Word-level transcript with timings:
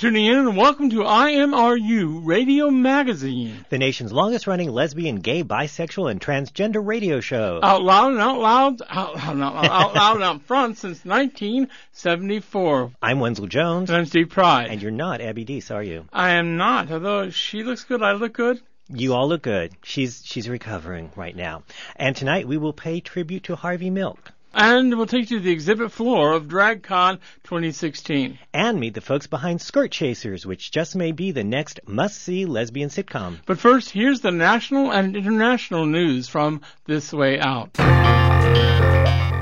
tuning 0.00 0.24
in 0.24 0.38
and 0.38 0.56
welcome 0.56 0.88
to 0.88 1.00
IMRU 1.02 2.24
Radio 2.24 2.70
Magazine. 2.70 3.66
the 3.68 3.76
nation's 3.76 4.10
longest 4.10 4.46
running 4.46 4.70
lesbian, 4.70 5.16
gay, 5.16 5.44
bisexual, 5.44 6.10
and 6.10 6.18
transgender 6.18 6.80
radio 6.82 7.20
show. 7.20 7.60
Out 7.62 7.82
loud 7.82 8.12
and 8.12 8.20
out 8.20 8.38
loud, 8.40 8.80
out 8.88 9.14
loud, 9.16 9.32
and 9.34 9.42
out, 9.42 9.54
loud, 9.56 9.66
out 9.66 9.94
loud 9.94 10.14
and 10.14 10.24
out 10.24 10.40
front 10.44 10.78
since 10.78 11.04
1974. 11.04 12.92
I'm 13.02 13.20
Wenzel 13.20 13.46
Jones, 13.46 13.90
And 13.90 13.98
I'm 13.98 14.06
Steve 14.06 14.30
Pride. 14.30 14.68
and 14.70 14.80
you're 14.80 14.90
not 14.90 15.20
Abby 15.20 15.44
Deese, 15.44 15.70
are 15.70 15.82
you? 15.82 16.06
I 16.14 16.30
am 16.30 16.56
not, 16.56 16.90
although 16.90 17.28
she 17.28 17.62
looks 17.62 17.84
good, 17.84 18.02
I 18.02 18.12
look 18.12 18.32
good. 18.32 18.58
You 18.88 19.12
all 19.12 19.28
look 19.28 19.42
good. 19.42 19.74
She's 19.84 20.22
she's 20.24 20.48
recovering 20.48 21.12
right 21.14 21.36
now. 21.36 21.62
And 21.94 22.16
tonight 22.16 22.48
we 22.48 22.56
will 22.56 22.72
pay 22.72 23.00
tribute 23.00 23.44
to 23.44 23.54
Harvey 23.54 23.90
Milk 23.90 24.32
And 24.52 24.96
we'll 24.96 25.06
take 25.06 25.30
you 25.30 25.38
to 25.38 25.44
the 25.44 25.52
exhibit 25.52 25.92
floor 25.92 26.32
of 26.32 26.48
DragCon 26.48 27.18
2016. 27.44 28.38
and 28.52 28.80
meet 28.80 28.94
the 28.94 29.00
folks 29.00 29.26
behind 29.26 29.60
Skirt 29.60 29.90
Chasers, 29.92 30.44
which 30.44 30.70
just 30.70 30.96
may 30.96 31.12
be 31.12 31.30
the 31.30 31.44
next 31.44 31.80
must-see 31.86 32.46
lesbian 32.46 32.88
sitcom. 32.88 33.38
But 33.46 33.58
first, 33.58 33.90
here's 33.90 34.20
the 34.20 34.32
national 34.32 34.90
and 34.90 35.16
international 35.16 35.86
news 35.86 36.28
from 36.28 36.60
This 36.86 37.12
Way 37.12 37.38
Out. 37.38 37.70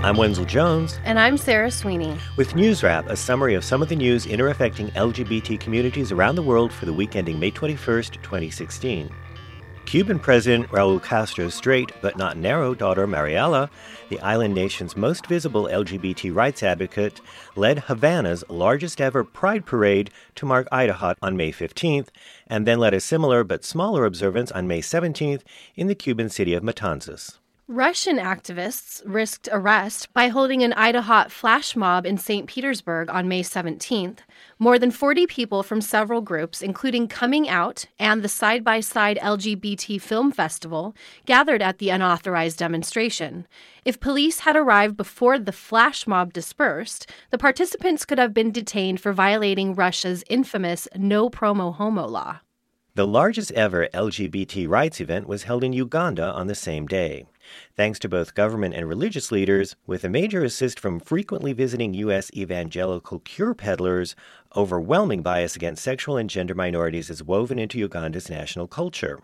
I'm 0.01 0.17
Wenzel 0.17 0.45
Jones 0.45 0.99
And 1.05 1.19
I'm 1.19 1.37
Sarah 1.37 1.71
Sweeney. 1.71 2.17
with 2.37 2.55
News 2.55 2.83
Wrap, 2.83 3.09
a 3.09 3.17
summary 3.17 3.55
of 3.55 3.65
some 3.65 3.83
of 3.83 3.89
the 3.89 3.97
news 3.97 4.27
inter-affecting 4.27 4.89
LGBT 4.91 5.59
communities 5.59 6.13
around 6.13 6.37
the 6.37 6.43
world 6.43 6.73
for 6.73 6.87
the 6.87 6.93
week 6.93 7.17
ending 7.17 7.39
May 7.39 7.51
21st, 7.51 8.23
2016. 8.23 9.11
Cuban 9.89 10.19
President 10.19 10.69
Raul 10.69 11.03
Castro's 11.03 11.55
straight 11.55 11.93
but 12.03 12.19
not 12.19 12.37
narrow 12.37 12.75
daughter 12.75 13.07
Mariela, 13.07 13.71
the 14.11 14.21
island 14.21 14.55
nation's 14.55 14.99
most 14.99 15.25
visible 15.25 15.65
LGBT 15.65 16.35
rights 16.35 16.63
advocate, 16.63 17.23
led 17.57 17.79
Havana's 17.79 18.45
largest 18.51 19.01
ever 19.01 19.25
Pride 19.25 19.65
Parade 19.65 20.11
to 20.35 20.45
mark 20.45 20.69
Idaho 20.71 21.15
on 21.23 21.39
May 21.39 21.51
15th, 21.51 22.09
and 22.47 22.67
then 22.67 22.79
led 22.79 22.93
a 22.93 23.01
similar 23.01 23.45
but 23.45 23.65
smaller 23.65 24.05
observance 24.05 24.53
on 24.53 24.69
May 24.69 24.83
17th 24.83 25.41
in 25.75 25.87
the 25.87 25.95
Cuban 25.95 26.29
city 26.29 26.53
of 26.53 26.63
Matanzas. 26.63 27.39
Russian 27.67 28.19
activists 28.19 29.03
risked 29.07 29.49
arrest 29.53 30.13
by 30.13 30.29
holding 30.29 30.63
an 30.63 30.75
Idaho 30.75 31.29
flash 31.31 31.75
mob 31.75 32.05
in 32.05 32.19
St. 32.19 32.47
Petersburg 32.47 33.09
on 33.09 33.27
May 33.27 33.43
17th. 33.43 34.19
More 34.61 34.77
than 34.77 34.91
40 34.91 35.29
people 35.29 35.63
from 35.63 35.81
several 35.81 36.21
groups, 36.21 36.63
including 36.63 37.07
Coming 37.07 37.49
Out 37.49 37.85
and 37.97 38.23
the 38.23 38.29
Side 38.29 38.65
by 38.65 38.81
Side 38.81 39.17
LGBT 39.23 40.01
Film 40.01 40.33
Festival, 40.33 40.97
gathered 41.27 41.63
at 41.63 41.79
the 41.79 41.91
unauthorized 41.91 42.59
demonstration. 42.59 43.47
If 43.85 44.01
police 44.01 44.41
had 44.41 44.57
arrived 44.57 44.97
before 44.97 45.39
the 45.39 45.53
flash 45.53 46.09
mob 46.09 46.33
dispersed, 46.33 47.09
the 47.31 47.39
participants 47.39 48.05
could 48.05 48.19
have 48.19 48.35
been 48.35 48.51
detained 48.51 49.01
for 49.01 49.13
violating 49.13 49.77
Russia's 49.77 50.25
infamous 50.29 50.89
no 50.97 51.31
promo 51.31 51.73
homo 51.73 52.09
law. 52.09 52.41
The 52.97 53.07
largest 53.07 53.53
ever 53.53 53.87
LGBT 53.95 54.69
rights 54.69 55.01
event 55.01 55.29
was 55.29 55.45
held 55.45 55.63
in 55.63 55.73
Uganda 55.73 56.33
on 56.33 56.49
the 56.49 56.57
same 56.57 56.89
day. 56.89 57.27
Thanks 57.77 57.99
to 58.01 58.09
both 58.09 58.35
government 58.35 58.75
and 58.75 58.89
religious 58.89 59.33
leaders, 59.33 59.77
with 59.87 60.05
a 60.05 60.09
major 60.09 60.45
assist 60.45 60.79
from 60.79 61.01
frequently 61.01 61.53
visiting 61.53 61.95
U.S. 61.95 62.31
evangelical 62.35 63.21
cure 63.21 63.55
peddlers, 63.55 64.15
overwhelming 64.57 65.23
bias 65.23 65.57
against 65.57 65.83
sexual 65.83 66.17
and 66.17 66.29
gender 66.29 66.55
minorities 66.55 67.11
is 67.11 67.23
woven 67.23 67.59
into 67.59 67.79
Uganda's 67.79 68.29
national 68.29 68.67
culture. 68.67 69.21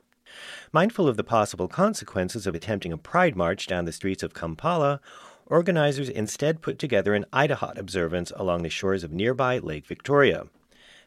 Mindful 0.73 1.07
of 1.07 1.17
the 1.17 1.25
possible 1.25 1.69
consequences 1.69 2.47
of 2.47 2.55
attempting 2.55 2.93
a 2.93 2.99
pride 2.99 3.37
march 3.37 3.67
down 3.67 3.85
the 3.85 3.93
streets 3.93 4.23
of 4.23 4.35
Kampala, 4.35 5.01
organizers 5.47 6.09
instead 6.09 6.63
put 6.63 6.79
together 6.79 7.15
an 7.15 7.25
Idaho 7.33 7.73
observance 7.77 8.33
along 8.37 8.63
the 8.63 8.71
shores 8.71 9.05
of 9.05 9.13
nearby 9.13 9.59
Lake 9.59 9.87
Victoria. 9.87 10.47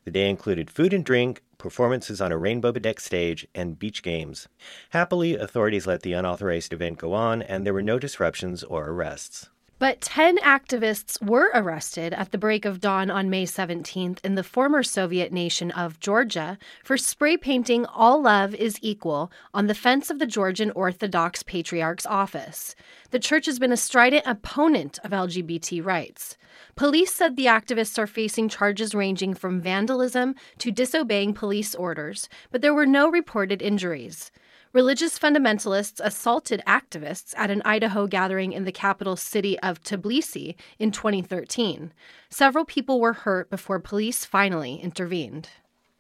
The 0.08 0.12
day 0.12 0.30
included 0.30 0.72
food 0.72 0.94
and 0.94 1.04
drink, 1.04 1.42
performances 1.58 2.22
on 2.22 2.32
a 2.32 2.38
rainbow 2.38 2.72
bedecked 2.72 3.02
stage, 3.02 3.46
and 3.54 3.78
beach 3.78 4.02
games. 4.02 4.48
Happily, 4.92 5.36
authorities 5.36 5.86
let 5.86 6.02
the 6.02 6.14
unauthorized 6.14 6.72
event 6.72 6.98
go 6.98 7.12
on, 7.12 7.42
and 7.42 7.66
there 7.66 7.74
were 7.74 7.82
no 7.82 8.00
disruptions 8.00 8.64
or 8.64 8.88
arrests. 8.88 9.50
But 9.80 10.02
10 10.02 10.38
activists 10.40 11.22
were 11.24 11.52
arrested 11.54 12.12
at 12.14 12.32
the 12.32 12.40
break 12.40 12.66
of 12.66 12.82
dawn 12.82 13.12
on 13.12 13.30
May 13.30 13.46
17th 13.46 14.18
in 14.24 14.34
the 14.34 14.44
former 14.44 14.82
Soviet 14.82 15.32
nation 15.32 15.70
of 15.70 16.00
Georgia 16.00 16.58
for 16.84 16.98
spray 16.98 17.38
painting 17.38 17.86
All 17.86 18.20
Love 18.24 18.56
is 18.56 18.80
Equal 18.82 19.32
on 19.54 19.68
the 19.68 19.76
fence 19.76 20.10
of 20.10 20.18
the 20.18 20.26
Georgian 20.26 20.72
Orthodox 20.72 21.44
Patriarch's 21.44 22.08
office. 22.08 22.76
The 23.12 23.20
church 23.20 23.46
has 23.46 23.60
been 23.60 23.72
a 23.72 23.78
strident 23.78 24.24
opponent 24.26 24.98
of 25.04 25.12
LGBT 25.12 25.86
rights. 25.86 26.38
Police 26.76 27.14
said 27.14 27.36
the 27.36 27.46
activists 27.46 28.00
are 28.00 28.08
facing 28.08 28.50
charges 28.50 28.96
ranging 28.96 29.36
from 29.36 29.62
vandalism 29.62 30.34
to 30.58 30.72
disobeying 30.72 31.36
police 31.36 31.76
orders, 31.76 32.30
but 32.50 32.64
there 32.64 32.74
were 32.74 32.88
no 32.88 33.12
reported 33.12 33.62
injuries. 33.62 34.32
Religious 34.74 35.18
fundamentalists 35.18 36.02
assaulted 36.04 36.62
activists 36.68 37.34
at 37.38 37.50
an 37.50 37.62
Idaho 37.64 38.06
gathering 38.06 38.52
in 38.52 38.66
the 38.66 38.72
capital 38.72 39.16
city 39.16 39.58
of 39.60 39.82
Tbilisi 39.82 40.56
in 40.78 40.92
2013. 40.92 41.94
Several 42.30 42.66
people 42.66 43.00
were 43.00 43.14
hurt 43.14 43.50
before 43.50 43.80
police 43.80 44.26
finally 44.26 44.76
intervened. 44.76 45.50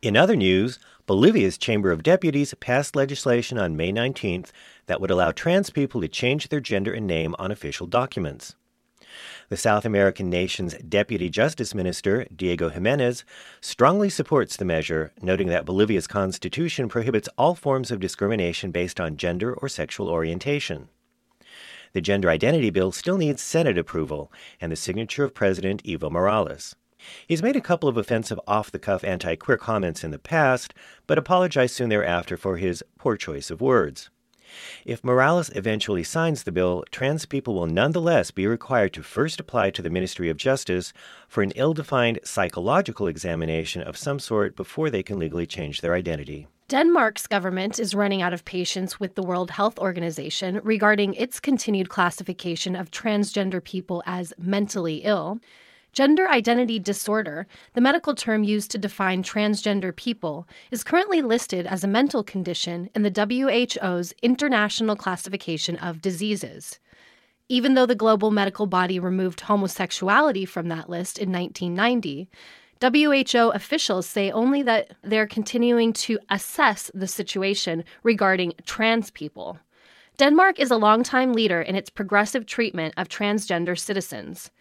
In 0.01 0.17
other 0.17 0.35
news, 0.35 0.79
Bolivia's 1.05 1.57
Chamber 1.57 1.91
of 1.91 2.03
Deputies 2.03 2.53
passed 2.59 2.93
legislation 2.95 3.57
on 3.57 3.77
May 3.77 3.93
19th 3.93 4.51
that 4.87 4.99
would 4.99 5.11
allow 5.11 5.31
trans 5.31 5.69
people 5.69 6.01
to 6.01 6.09
change 6.09 6.49
their 6.49 6.59
gender 6.59 6.93
and 6.93 7.07
name 7.07 7.35
on 7.39 7.51
official 7.51 7.87
documents. 7.87 8.56
The 9.49 9.57
South 9.57 9.85
American 9.85 10.29
nation's 10.29 10.73
Deputy 10.75 11.29
Justice 11.29 11.73
Minister, 11.73 12.25
Diego 12.35 12.69
Jimenez, 12.69 13.23
strongly 13.61 14.09
supports 14.09 14.57
the 14.57 14.65
measure, 14.65 15.13
noting 15.21 15.47
that 15.47 15.65
Bolivia's 15.65 16.07
constitution 16.07 16.89
prohibits 16.89 17.29
all 17.37 17.55
forms 17.55 17.91
of 17.91 17.99
discrimination 17.99 18.71
based 18.71 18.99
on 18.99 19.17
gender 19.17 19.53
or 19.53 19.69
sexual 19.69 20.09
orientation. 20.09 20.89
The 21.93 22.01
gender 22.01 22.29
identity 22.29 22.69
bill 22.69 22.91
still 22.91 23.17
needs 23.17 23.41
Senate 23.41 23.77
approval 23.77 24.31
and 24.61 24.71
the 24.71 24.75
signature 24.75 25.23
of 25.23 25.33
President 25.33 25.83
Evo 25.83 26.11
Morales. 26.11 26.75
He's 27.27 27.43
made 27.43 27.55
a 27.55 27.61
couple 27.61 27.87
of 27.87 27.97
offensive 27.97 28.39
off 28.47 28.71
the 28.71 28.79
cuff 28.79 29.03
anti 29.03 29.35
queer 29.35 29.57
comments 29.57 30.03
in 30.03 30.11
the 30.11 30.19
past, 30.19 30.73
but 31.05 31.17
apologized 31.17 31.75
soon 31.75 31.89
thereafter 31.89 32.37
for 32.37 32.57
his 32.57 32.83
poor 32.97 33.15
choice 33.15 33.49
of 33.49 33.61
words. 33.61 34.09
If 34.85 35.03
Morales 35.03 35.49
eventually 35.55 36.03
signs 36.03 36.43
the 36.43 36.51
bill, 36.51 36.83
trans 36.91 37.25
people 37.25 37.53
will 37.53 37.67
nonetheless 37.67 38.31
be 38.31 38.47
required 38.47 38.93
to 38.93 39.03
first 39.03 39.39
apply 39.39 39.71
to 39.71 39.81
the 39.81 39.89
Ministry 39.89 40.29
of 40.29 40.37
Justice 40.37 40.93
for 41.27 41.41
an 41.43 41.51
ill 41.55 41.73
defined 41.73 42.19
psychological 42.23 43.07
examination 43.07 43.81
of 43.81 43.97
some 43.97 44.19
sort 44.19 44.55
before 44.55 44.89
they 44.89 45.03
can 45.03 45.19
legally 45.19 45.45
change 45.45 45.81
their 45.81 45.93
identity. 45.93 46.47
Denmark's 46.69 47.27
government 47.27 47.79
is 47.79 47.95
running 47.95 48.21
out 48.21 48.33
of 48.33 48.43
patience 48.43 48.99
with 48.99 49.15
the 49.15 49.23
World 49.23 49.51
Health 49.51 49.79
Organization 49.79 50.59
regarding 50.63 51.13
its 51.13 51.39
continued 51.39 51.87
classification 51.87 52.75
of 52.75 52.91
transgender 52.91 53.63
people 53.63 54.03
as 54.05 54.33
mentally 54.37 54.97
ill. 55.05 55.39
Gender 55.93 56.27
identity 56.29 56.79
disorder, 56.79 57.47
the 57.73 57.81
medical 57.81 58.13
term 58.13 58.43
used 58.43 58.69
to 58.71 58.77
define 58.77 59.23
transgender 59.23 59.95
people, 59.95 60.47
is 60.69 60.83
currently 60.83 61.21
listed 61.21 61.65
as 61.65 61.83
a 61.83 61.87
mental 61.87 62.23
condition 62.23 62.89
in 62.93 63.01
the 63.03 63.09
WHO's 63.09 64.13
International 64.21 64.95
Classification 64.95 65.75
of 65.77 66.01
Diseases. 66.01 66.79
even 67.49 67.73
though 67.73 67.85
the 67.85 67.95
global 67.95 68.31
medical 68.31 68.67
body 68.67 68.99
removed 68.99 69.41
homosexuality 69.41 70.45
from 70.45 70.67
that 70.67 70.89
list 70.89 71.17
in 71.17 71.31
1990. 71.31 72.29
WHO 72.81 73.49
officials 73.51 74.05
say 74.05 74.29
only 74.31 74.61
that 74.63 74.91
they're 75.01 75.27
continuing 75.27 75.93
to 75.93 76.19
assess 76.29 76.91
the 76.93 77.07
situation 77.07 77.83
regarding 78.03 78.53
trans 78.65 79.09
people. 79.11 79.57
Denmark 80.17 80.59
is 80.59 80.71
a 80.71 80.77
longtime 80.77 81.33
leader 81.33 81.61
in 81.61 81.75
its 81.75 81.89
progressive 81.89 82.45
treatment 82.45 82.93
of 82.97 83.07
transgender 83.07 83.77
citizens. 83.77 84.51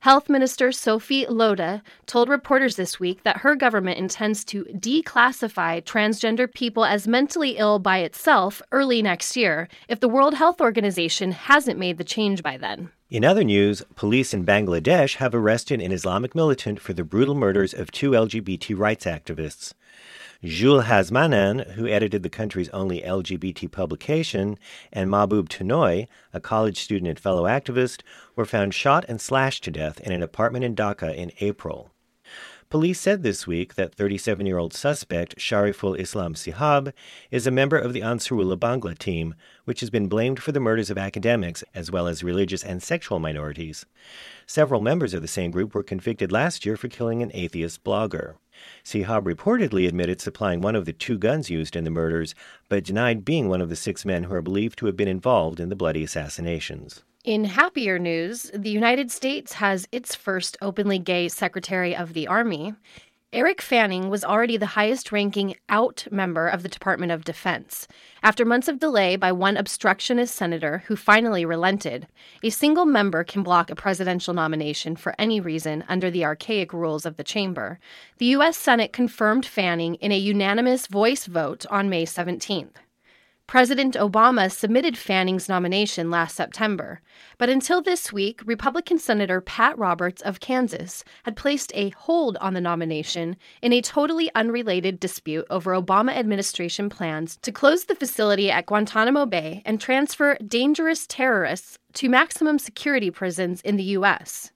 Health 0.00 0.30
Minister 0.30 0.72
Sophie 0.72 1.26
Løhde 1.26 1.82
told 2.06 2.30
reporters 2.30 2.76
this 2.76 2.98
week 2.98 3.22
that 3.24 3.36
her 3.38 3.54
government 3.54 3.98
intends 3.98 4.46
to 4.46 4.64
declassify 4.64 5.84
transgender 5.84 6.50
people 6.50 6.86
as 6.86 7.06
mentally 7.06 7.58
ill 7.58 7.78
by 7.78 7.98
itself 7.98 8.62
early 8.72 9.02
next 9.02 9.36
year 9.36 9.68
if 9.90 10.00
the 10.00 10.08
World 10.08 10.32
Health 10.32 10.58
Organization 10.58 11.32
hasn't 11.32 11.78
made 11.78 11.98
the 11.98 12.04
change 12.04 12.42
by 12.42 12.56
then. 12.56 12.88
In 13.10 13.26
other 13.26 13.44
news, 13.44 13.82
police 13.94 14.32
in 14.32 14.46
Bangladesh 14.46 15.16
have 15.16 15.34
arrested 15.34 15.82
an 15.82 15.92
Islamic 15.92 16.34
militant 16.34 16.80
for 16.80 16.94
the 16.94 17.04
brutal 17.04 17.34
murders 17.34 17.74
of 17.74 17.90
two 17.90 18.12
LGBT 18.12 18.78
rights 18.78 19.04
activists. 19.04 19.74
Xulhaz 20.42 21.10
Mannan, 21.10 21.72
who 21.72 21.86
edited 21.86 22.22
the 22.22 22.30
country's 22.30 22.70
only 22.70 23.02
LGBT 23.02 23.70
publication, 23.70 24.58
and 24.90 25.10
Mahbub 25.10 25.50
Tonoy, 25.50 26.06
a 26.32 26.40
college 26.40 26.80
student 26.80 27.08
and 27.08 27.20
fellow 27.20 27.44
activist, 27.44 28.00
were 28.36 28.46
found 28.46 28.72
shot 28.72 29.04
and 29.06 29.20
slashed 29.20 29.64
to 29.64 29.70
death 29.70 30.00
in 30.00 30.12
an 30.12 30.22
apartment 30.22 30.64
in 30.64 30.74
Dhaka 30.74 31.14
in 31.14 31.30
April. 31.40 31.90
Police 32.70 33.00
said 33.00 33.24
this 33.24 33.48
week 33.48 33.74
that 33.74 33.96
37 33.96 34.46
year 34.46 34.56
old 34.56 34.72
suspect 34.72 35.36
Shariful 35.36 35.98
Islam 35.98 36.34
Sihab 36.34 36.92
is 37.32 37.44
a 37.44 37.50
member 37.50 37.76
of 37.76 37.92
the 37.92 38.00
Ansarullah 38.00 38.56
Bangla 38.56 38.96
team, 38.96 39.34
which 39.64 39.80
has 39.80 39.90
been 39.90 40.06
blamed 40.06 40.40
for 40.40 40.52
the 40.52 40.60
murders 40.60 40.88
of 40.88 40.96
academics 40.96 41.64
as 41.74 41.90
well 41.90 42.06
as 42.06 42.22
religious 42.22 42.62
and 42.62 42.80
sexual 42.80 43.18
minorities. 43.18 43.86
Several 44.46 44.80
members 44.80 45.14
of 45.14 45.20
the 45.20 45.26
same 45.26 45.50
group 45.50 45.74
were 45.74 45.82
convicted 45.82 46.30
last 46.30 46.64
year 46.64 46.76
for 46.76 46.86
killing 46.86 47.24
an 47.24 47.32
atheist 47.34 47.82
blogger. 47.82 48.36
Sihab 48.84 49.24
reportedly 49.24 49.88
admitted 49.88 50.20
supplying 50.20 50.60
one 50.60 50.76
of 50.76 50.84
the 50.84 50.92
two 50.92 51.18
guns 51.18 51.50
used 51.50 51.74
in 51.74 51.82
the 51.82 51.90
murders, 51.90 52.36
but 52.68 52.84
denied 52.84 53.24
being 53.24 53.48
one 53.48 53.60
of 53.60 53.68
the 53.68 53.74
six 53.74 54.04
men 54.04 54.22
who 54.22 54.34
are 54.34 54.42
believed 54.42 54.78
to 54.78 54.86
have 54.86 54.96
been 54.96 55.08
involved 55.08 55.58
in 55.58 55.70
the 55.70 55.76
bloody 55.76 56.04
assassinations. 56.04 57.02
In 57.30 57.44
happier 57.44 57.96
news, 58.00 58.50
the 58.52 58.70
United 58.70 59.08
States 59.12 59.52
has 59.52 59.86
its 59.92 60.16
first 60.16 60.56
openly 60.60 60.98
gay 60.98 61.28
Secretary 61.28 61.94
of 61.94 62.12
the 62.12 62.26
Army. 62.26 62.74
Eric 63.32 63.62
Fanning 63.62 64.10
was 64.10 64.24
already 64.24 64.56
the 64.56 64.74
highest 64.74 65.12
ranking 65.12 65.54
out 65.68 66.08
member 66.10 66.48
of 66.48 66.64
the 66.64 66.68
Department 66.68 67.12
of 67.12 67.22
Defense. 67.22 67.86
After 68.20 68.44
months 68.44 68.66
of 68.66 68.80
delay 68.80 69.14
by 69.14 69.30
one 69.30 69.56
obstructionist 69.56 70.34
senator 70.34 70.82
who 70.88 70.96
finally 70.96 71.44
relented, 71.44 72.08
a 72.42 72.50
single 72.50 72.84
member 72.84 73.22
can 73.22 73.44
block 73.44 73.70
a 73.70 73.76
presidential 73.76 74.34
nomination 74.34 74.96
for 74.96 75.14
any 75.16 75.38
reason 75.38 75.84
under 75.88 76.10
the 76.10 76.24
archaic 76.24 76.72
rules 76.72 77.06
of 77.06 77.16
the 77.16 77.22
chamber. 77.22 77.78
The 78.18 78.26
U.S. 78.26 78.56
Senate 78.56 78.92
confirmed 78.92 79.46
Fanning 79.46 79.94
in 79.94 80.10
a 80.10 80.18
unanimous 80.18 80.88
voice 80.88 81.26
vote 81.26 81.64
on 81.70 81.88
May 81.88 82.06
17th. 82.06 82.74
President 83.50 83.96
Obama 83.96 84.48
submitted 84.48 84.96
Fanning's 84.96 85.48
nomination 85.48 86.08
last 86.08 86.36
September, 86.36 87.00
but 87.36 87.48
until 87.48 87.82
this 87.82 88.12
week, 88.12 88.40
Republican 88.46 88.96
Senator 88.96 89.40
Pat 89.40 89.76
Roberts 89.76 90.22
of 90.22 90.38
Kansas 90.38 91.02
had 91.24 91.34
placed 91.34 91.72
a 91.74 91.90
hold 91.90 92.36
on 92.36 92.54
the 92.54 92.60
nomination 92.60 93.34
in 93.60 93.72
a 93.72 93.82
totally 93.82 94.30
unrelated 94.36 95.00
dispute 95.00 95.46
over 95.50 95.72
Obama 95.72 96.12
administration 96.12 96.88
plans 96.88 97.38
to 97.38 97.50
close 97.50 97.86
the 97.86 97.96
facility 97.96 98.52
at 98.52 98.66
Guantanamo 98.66 99.26
Bay 99.26 99.62
and 99.64 99.80
transfer 99.80 100.36
dangerous 100.46 101.04
terrorists 101.08 101.76
to 101.94 102.08
maximum 102.08 102.56
security 102.56 103.10
prisons 103.10 103.60
in 103.62 103.74
the 103.74 103.90
U.S. 103.98 104.52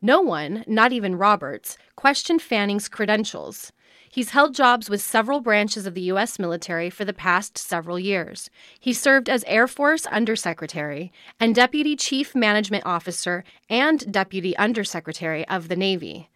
No 0.00 0.22
one, 0.22 0.64
not 0.66 0.92
even 0.92 1.16
Roberts, 1.16 1.76
questioned 1.94 2.40
Fanning's 2.40 2.88
credentials. 2.88 3.70
He's 4.12 4.30
held 4.30 4.56
jobs 4.56 4.90
with 4.90 5.00
several 5.00 5.40
branches 5.40 5.86
of 5.86 5.94
the 5.94 6.00
U.S. 6.12 6.36
military 6.36 6.90
for 6.90 7.04
the 7.04 7.12
past 7.12 7.56
several 7.56 7.96
years. 7.96 8.50
He 8.80 8.92
served 8.92 9.28
as 9.28 9.44
Air 9.46 9.68
Force 9.68 10.04
Undersecretary 10.06 11.12
and 11.38 11.54
Deputy 11.54 11.94
Chief 11.94 12.34
Management 12.34 12.84
Officer 12.84 13.44
and 13.68 14.12
Deputy 14.12 14.56
Undersecretary 14.56 15.46
of 15.46 15.68
the 15.68 15.76
Navy. 15.76 16.28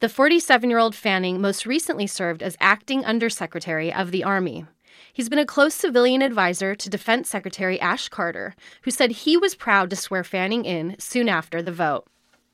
The 0.00 0.08
47 0.08 0.68
year 0.68 0.80
old 0.80 0.96
Fanning 0.96 1.40
most 1.40 1.64
recently 1.64 2.08
served 2.08 2.42
as 2.42 2.56
Acting 2.58 3.04
Undersecretary 3.04 3.94
of 3.94 4.10
the 4.10 4.24
Army. 4.24 4.66
He's 5.12 5.28
been 5.28 5.38
a 5.38 5.46
close 5.46 5.74
civilian 5.74 6.22
advisor 6.22 6.74
to 6.74 6.90
Defense 6.90 7.28
Secretary 7.28 7.80
Ash 7.80 8.08
Carter, 8.08 8.56
who 8.82 8.90
said 8.90 9.12
he 9.12 9.36
was 9.36 9.54
proud 9.54 9.90
to 9.90 9.96
swear 9.96 10.24
Fanning 10.24 10.64
in 10.64 10.96
soon 10.98 11.28
after 11.28 11.62
the 11.62 11.70
vote. 11.70 12.04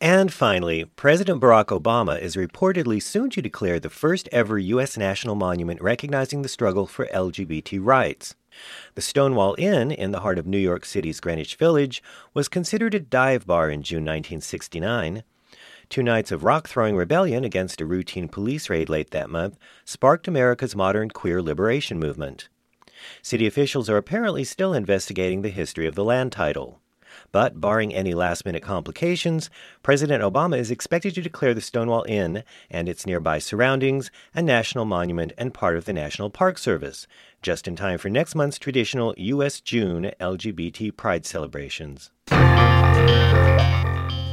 And 0.00 0.33
finally, 0.33 0.85
President 0.85 1.41
Barack 1.41 1.77
Obama 1.77 2.21
is 2.21 2.37
reportedly 2.37 3.03
soon 3.03 3.31
to 3.31 3.43
declare 3.43 3.81
the 3.81 3.91
first 3.91 4.29
ever 4.31 4.56
U.S. 4.56 4.97
national 4.97 5.35
monument 5.35 5.83
recognizing 5.83 6.43
the 6.43 6.49
struggle 6.49 6.87
for 6.87 7.06
LGBT 7.06 7.81
rights. 7.83 8.37
The 8.95 9.03
Stonewall 9.03 9.56
Inn, 9.59 9.91
in 9.91 10.12
the 10.12 10.21
heart 10.21 10.39
of 10.39 10.47
New 10.47 10.59
York 10.59 10.85
City's 10.85 11.19
Greenwich 11.19 11.56
Village, 11.56 12.00
was 12.33 12.49
considered 12.49 12.95
a 12.95 13.00
dive 13.00 13.45
bar 13.45 13.71
in 13.71 13.83
June 13.83 14.05
1969. 14.05 15.25
Two 15.89 16.03
nights 16.05 16.31
of 16.31 16.44
rock 16.44 16.69
throwing 16.69 16.94
rebellion 16.94 17.43
against 17.43 17.81
a 17.81 17.87
routine 17.87 18.29
police 18.29 18.71
raid 18.71 18.89
late 18.89 19.11
that 19.11 19.31
month 19.31 19.59
sparked 19.85 20.29
America's 20.29 20.77
modern 20.77 21.11
queer 21.11 21.43
liberation 21.43 21.99
movement. 21.99 22.49
City 23.21 23.49
officials 23.49 23.91
are 23.91 23.97
apparently 23.97 24.44
still 24.44 24.75
investigating 24.75 25.43
the 25.43 25.49
history 25.49 25.89
of 25.89 25.97
the 25.97 26.05
land 26.05 26.31
title. 26.31 26.81
But 27.31 27.61
barring 27.61 27.95
any 27.95 28.15
last 28.15 28.47
minute 28.47 28.63
complications, 28.63 29.51
President 29.83 30.23
Obama 30.23 30.59
is 30.59 30.71
expected 30.71 31.15
to 31.15 31.23
declare 31.23 31.55
the 31.55 31.61
Stonewall 31.61 32.05
Inn 32.09 32.43
and 32.71 32.89
its 32.89 33.07
nearby 33.07 33.39
surroundings 33.39 34.11
a 34.35 34.43
national 34.43 34.85
monument 34.85 35.33
and 35.37 35.53
part 35.53 35.77
of 35.77 35.85
the 35.85 35.93
National 35.93 36.31
Park 36.31 36.59
Service, 36.59 37.07
just 37.43 37.69
in 37.69 37.77
time 37.77 37.99
for 37.99 38.09
next 38.09 38.35
month's 38.35 38.59
traditional 38.59 39.15
U.S. 39.17 39.61
June 39.61 40.13
LGBT 40.21 40.97
Pride 40.97 41.27
celebrations. 41.27 42.11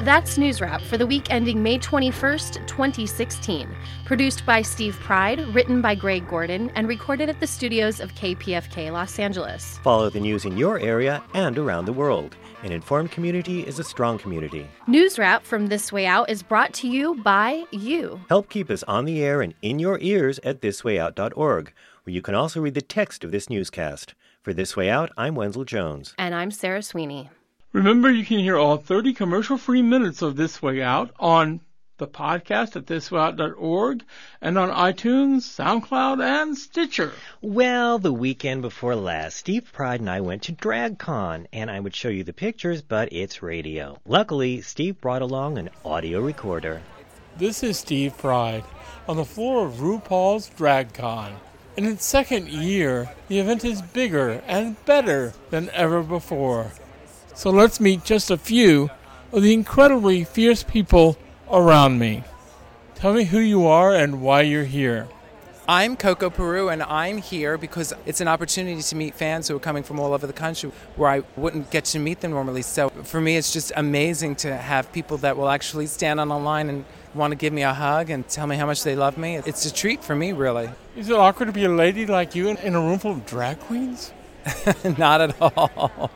That's 0.06 0.38
News 0.38 0.62
Wrap 0.62 0.82
for 0.82 1.00
the 1.00 1.08
week 1.08 1.32
ending 1.32 1.64
May 1.64 1.80
21st, 1.80 2.68
2016. 2.68 3.68
Produced 4.06 4.46
by 4.46 4.62
Steve 4.62 4.94
Pride, 5.00 5.40
written 5.48 5.82
by 5.82 5.96
Greg 5.96 6.28
Gordon, 6.28 6.70
and 6.76 6.88
recorded 6.88 7.28
at 7.28 7.40
the 7.40 7.48
studios 7.48 8.00
of 8.00 8.14
KPFK 8.14 8.92
Los 8.92 9.18
Angeles. 9.18 9.80
Follow 9.80 10.12
the 10.12 10.20
news 10.20 10.46
in 10.46 10.58
your 10.58 10.80
area 10.80 11.24
and 11.34 11.58
around 11.58 11.86
the 11.86 11.92
world. 11.94 12.38
An 12.62 12.72
informed 12.72 13.10
community 13.10 13.62
is 13.62 13.80
a 13.80 13.84
strong 13.84 14.20
community. 14.20 14.68
News 14.86 15.18
Wrap 15.18 15.44
from 15.44 15.66
This 15.66 15.92
Way 15.92 16.06
Out 16.06 16.30
is 16.30 16.44
brought 16.44 16.72
to 16.76 16.88
you 16.88 17.16
by 17.24 17.64
you. 17.72 18.22
Help 18.30 18.48
keep 18.48 18.70
us 18.70 18.84
on 18.84 19.06
the 19.06 19.24
air 19.24 19.42
and 19.42 19.56
in 19.64 19.80
your 19.80 19.98
ears 20.02 20.40
at 20.44 20.62
thiswayout.org, 20.62 21.74
where 22.04 22.14
you 22.14 22.22
can 22.22 22.36
also 22.36 22.62
read 22.62 22.76
the 22.76 22.82
text 22.84 23.24
of 23.24 23.32
this 23.32 23.50
newscast. 23.50 24.14
For 24.44 24.54
This 24.54 24.78
Way 24.78 24.88
Out, 24.88 25.10
I'm 25.18 25.34
Wenzel 25.34 25.66
Jones. 25.66 26.14
And 26.20 26.36
I'm 26.36 26.52
Sarah 26.52 26.84
Sweeney. 26.84 27.32
Remember, 27.76 28.10
you 28.10 28.24
can 28.24 28.40
hear 28.40 28.58
all 28.58 28.78
30 28.78 29.14
commercial 29.14 29.58
free 29.58 29.82
minutes 29.82 30.22
of 30.22 30.38
This 30.38 30.62
Way 30.62 30.82
Out 30.82 31.12
on 31.20 31.60
the 31.98 32.08
podcast 32.08 32.78
at 32.78 32.86
thiswayout.org 32.86 34.02
and 34.40 34.58
on 34.58 34.70
iTunes, 34.70 35.42
SoundCloud, 35.42 36.24
and 36.24 36.58
Stitcher. 36.58 37.12
Well, 37.42 38.00
the 38.00 38.14
weekend 38.14 38.62
before 38.62 38.96
last, 38.96 39.36
Steve 39.36 39.74
Pride 39.74 40.00
and 40.00 40.10
I 40.10 40.22
went 40.22 40.44
to 40.44 40.54
DragCon, 40.54 41.48
and 41.52 41.70
I 41.70 41.82
would 41.82 41.94
show 41.94 42.08
you 42.08 42.24
the 42.24 42.32
pictures, 42.32 42.82
but 42.82 43.12
it's 43.12 43.44
radio. 43.44 44.00
Luckily, 44.06 44.62
Steve 44.62 45.02
brought 45.02 45.22
along 45.22 45.58
an 45.58 45.70
audio 45.84 46.22
recorder. 46.22 46.82
This 47.36 47.62
is 47.62 47.78
Steve 47.78 48.18
Pride 48.18 48.64
on 49.06 49.18
the 49.18 49.26
floor 49.26 49.68
of 49.68 49.82
RuPaul's 49.82 50.50
DragCon. 50.52 51.34
In 51.76 51.84
its 51.84 52.06
second 52.06 52.48
year, 52.48 53.12
the 53.28 53.40
event 53.40 53.66
is 53.66 53.82
bigger 53.82 54.42
and 54.48 54.78
better 54.86 55.34
than 55.50 55.70
ever 55.72 56.02
before. 56.02 56.72
So 57.36 57.50
let's 57.50 57.82
meet 57.82 58.06
just 58.06 58.32
a 58.32 58.38
few 58.38 58.90
of 59.34 59.44
the 59.44 59.54
incredibly 59.54 60.24
fierce 60.24 60.64
people 60.64 61.18
around 61.52 62.00
me. 62.00 62.24
Tell 62.96 63.14
me 63.14 63.26
who 63.26 63.40
you 63.40 63.68
are 63.68 63.94
and 63.94 64.22
why 64.22 64.42
you're 64.42 64.64
here. 64.64 65.10
I'm 65.68 65.98
Coco 65.98 66.30
Peru, 66.30 66.70
and 66.70 66.82
I'm 66.82 67.18
here 67.18 67.58
because 67.58 67.92
it's 68.06 68.22
an 68.22 68.30
opportunity 68.30 68.82
to 68.82 68.96
meet 68.96 69.16
fans 69.16 69.50
who 69.50 69.56
are 69.58 69.60
coming 69.60 69.84
from 69.84 70.00
all 70.00 70.14
over 70.14 70.26
the 70.26 70.34
country 70.34 70.72
where 70.96 71.10
I 71.10 71.24
wouldn't 71.36 71.72
get 71.72 71.84
to 71.86 72.00
meet 72.00 72.22
them 72.22 72.32
normally. 72.32 72.62
So 72.62 72.90
for 72.90 73.20
me, 73.20 73.36
it's 73.36 73.52
just 73.52 73.74
amazing 73.76 74.38
to 74.38 74.56
have 74.56 74.94
people 74.94 75.18
that 75.18 75.36
will 75.36 75.50
actually 75.50 75.88
stand 75.88 76.22
on 76.22 76.32
a 76.32 76.40
line 76.40 76.70
and 76.70 76.86
want 77.14 77.32
to 77.32 77.36
give 77.36 77.52
me 77.52 77.64
a 77.64 77.74
hug 77.74 78.10
and 78.12 78.26
tell 78.30 78.48
me 78.48 78.56
how 78.56 78.66
much 78.66 78.84
they 78.84 78.96
love 78.96 79.18
me. 79.18 79.38
It's 79.38 79.66
a 79.66 79.74
treat 79.74 80.04
for 80.04 80.16
me, 80.16 80.32
really. 80.32 80.70
Is 80.96 81.10
it 81.10 81.16
awkward 81.18 81.48
to 81.48 81.52
be 81.52 81.66
a 81.66 81.70
lady 81.70 82.06
like 82.06 82.34
you 82.34 82.48
in 82.48 82.76
a 82.76 82.80
room 82.80 82.98
full 82.98 83.12
of 83.12 83.26
drag 83.26 83.60
queens? 83.60 84.14
Not 84.98 85.22
at 85.22 85.42
all. 85.42 86.12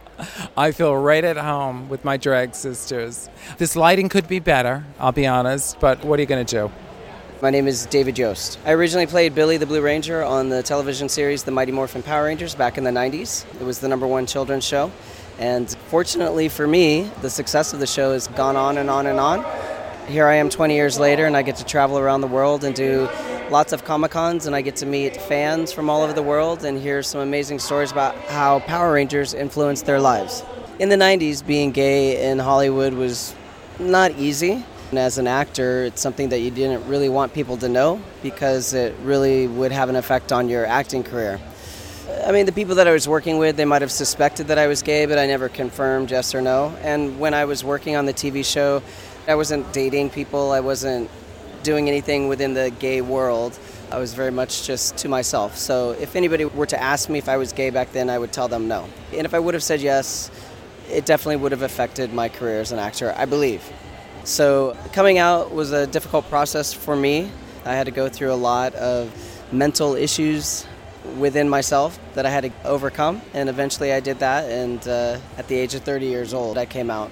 I 0.57 0.71
feel 0.71 0.95
right 0.95 1.23
at 1.23 1.37
home 1.37 1.89
with 1.89 2.03
my 2.03 2.17
drag 2.17 2.53
sisters. 2.53 3.29
This 3.57 3.75
lighting 3.75 4.09
could 4.09 4.27
be 4.27 4.39
better, 4.39 4.85
I'll 4.99 5.11
be 5.11 5.25
honest, 5.25 5.79
but 5.79 6.03
what 6.03 6.19
are 6.19 6.21
you 6.21 6.27
going 6.27 6.45
to 6.45 6.55
do? 6.67 6.71
My 7.41 7.49
name 7.49 7.67
is 7.67 7.85
David 7.85 8.19
Yost. 8.19 8.59
I 8.65 8.73
originally 8.73 9.05
played 9.05 9.33
Billy 9.33 9.55
the 9.55 9.65
Blue 9.65 9.81
Ranger 9.81 10.21
on 10.23 10.49
the 10.49 10.61
television 10.61 11.07
series 11.07 11.43
The 11.43 11.51
Mighty 11.51 11.71
Morphin 11.71 12.03
Power 12.03 12.25
Rangers 12.25 12.53
back 12.53 12.77
in 12.77 12.83
the 12.83 12.91
90s. 12.91 13.45
It 13.61 13.63
was 13.63 13.79
the 13.79 13.87
number 13.87 14.05
one 14.05 14.25
children's 14.25 14.65
show. 14.65 14.91
And 15.39 15.69
fortunately 15.87 16.49
for 16.49 16.67
me, 16.67 17.09
the 17.21 17.29
success 17.29 17.71
of 17.71 17.79
the 17.79 17.87
show 17.87 18.11
has 18.11 18.27
gone 18.27 18.57
on 18.57 18.77
and 18.77 18.89
on 18.89 19.07
and 19.07 19.19
on. 19.19 19.45
Here 20.09 20.25
I 20.25 20.37
am 20.37 20.49
20 20.49 20.73
years 20.73 20.97
later, 20.97 21.27
and 21.27 21.37
I 21.37 21.43
get 21.43 21.57
to 21.57 21.63
travel 21.63 21.99
around 21.99 22.21
the 22.21 22.27
world 22.27 22.63
and 22.63 22.73
do 22.73 23.07
lots 23.51 23.73
of 23.73 23.85
Comic 23.85 24.09
Cons, 24.09 24.47
and 24.47 24.55
I 24.55 24.61
get 24.61 24.77
to 24.77 24.87
meet 24.87 25.15
fans 25.15 25.71
from 25.71 25.87
all 25.87 26.01
over 26.01 26.13
the 26.13 26.23
world 26.23 26.65
and 26.65 26.79
hear 26.81 27.03
some 27.03 27.21
amazing 27.21 27.59
stories 27.59 27.91
about 27.91 28.15
how 28.21 28.59
Power 28.61 28.91
Rangers 28.91 29.35
influenced 29.35 29.85
their 29.85 29.99
lives. 29.99 30.43
In 30.79 30.89
the 30.89 30.95
90s, 30.95 31.45
being 31.45 31.69
gay 31.69 32.27
in 32.27 32.39
Hollywood 32.39 32.93
was 32.93 33.35
not 33.77 34.11
easy. 34.13 34.65
And 34.89 34.97
as 34.97 35.19
an 35.19 35.27
actor, 35.27 35.83
it's 35.83 36.01
something 36.01 36.29
that 36.29 36.39
you 36.39 36.49
didn't 36.49 36.87
really 36.87 37.09
want 37.09 37.35
people 37.35 37.57
to 37.57 37.69
know 37.69 38.01
because 38.23 38.73
it 38.73 38.95
really 39.03 39.45
would 39.45 39.71
have 39.71 39.89
an 39.89 39.95
effect 39.95 40.31
on 40.31 40.49
your 40.49 40.65
acting 40.65 41.03
career. 41.03 41.39
I 42.25 42.31
mean, 42.31 42.47
the 42.47 42.51
people 42.51 42.75
that 42.75 42.87
I 42.87 42.91
was 42.91 43.07
working 43.07 43.37
with, 43.37 43.55
they 43.55 43.65
might 43.65 43.83
have 43.83 43.91
suspected 43.91 44.47
that 44.47 44.57
I 44.57 44.65
was 44.65 44.81
gay, 44.81 45.05
but 45.05 45.19
I 45.19 45.27
never 45.27 45.47
confirmed 45.47 46.09
yes 46.09 46.33
or 46.33 46.41
no. 46.41 46.75
And 46.81 47.19
when 47.19 47.35
I 47.35 47.45
was 47.45 47.63
working 47.63 47.95
on 47.95 48.07
the 48.07 48.13
TV 48.13 48.43
show, 48.43 48.81
I 49.29 49.35
wasn't 49.35 49.71
dating 49.71 50.09
people, 50.09 50.51
I 50.51 50.59
wasn't 50.59 51.07
doing 51.61 51.87
anything 51.87 52.29
within 52.29 52.55
the 52.55 52.71
gay 52.79 53.01
world. 53.01 53.59
I 53.91 53.99
was 53.99 54.15
very 54.15 54.31
much 54.31 54.65
just 54.65 54.97
to 54.97 55.07
myself. 55.07 55.55
So 55.55 55.91
if 55.91 56.15
anybody 56.15 56.45
were 56.45 56.65
to 56.65 56.81
ask 56.81 57.09
me 57.09 57.19
if 57.19 57.29
I 57.29 57.37
was 57.37 57.53
gay 57.53 57.69
back 57.69 57.91
then, 57.91 58.09
I 58.09 58.17
would 58.17 58.31
tell 58.31 58.47
them 58.47 58.67
no. 58.67 58.89
And 59.13 59.25
if 59.25 59.35
I 59.35 59.39
would 59.39 59.53
have 59.53 59.61
said 59.61 59.81
yes, 59.81 60.31
it 60.89 61.05
definitely 61.05 61.35
would 61.35 61.51
have 61.51 61.61
affected 61.61 62.11
my 62.11 62.27
career 62.27 62.59
as 62.59 62.71
an 62.71 62.79
actor, 62.79 63.13
I 63.15 63.25
believe. 63.25 63.63
So 64.23 64.75
coming 64.93 65.19
out 65.19 65.53
was 65.53 65.73
a 65.73 65.85
difficult 65.85 66.27
process 66.27 66.73
for 66.73 66.95
me. 66.95 67.29
I 67.65 67.75
had 67.75 67.85
to 67.85 67.91
go 67.91 68.09
through 68.09 68.33
a 68.33 68.41
lot 68.51 68.73
of 68.73 69.13
mental 69.51 69.93
issues 69.93 70.65
within 71.19 71.47
myself 71.47 71.99
that 72.15 72.25
I 72.25 72.31
had 72.31 72.45
to 72.45 72.51
overcome, 72.65 73.21
and 73.35 73.47
eventually 73.47 73.93
I 73.93 73.99
did 73.99 74.17
that. 74.19 74.49
And 74.49 74.87
uh, 74.87 75.19
at 75.37 75.47
the 75.47 75.55
age 75.55 75.75
of 75.75 75.83
30 75.83 76.07
years 76.07 76.33
old, 76.33 76.57
I 76.57 76.65
came 76.65 76.89
out. 76.89 77.11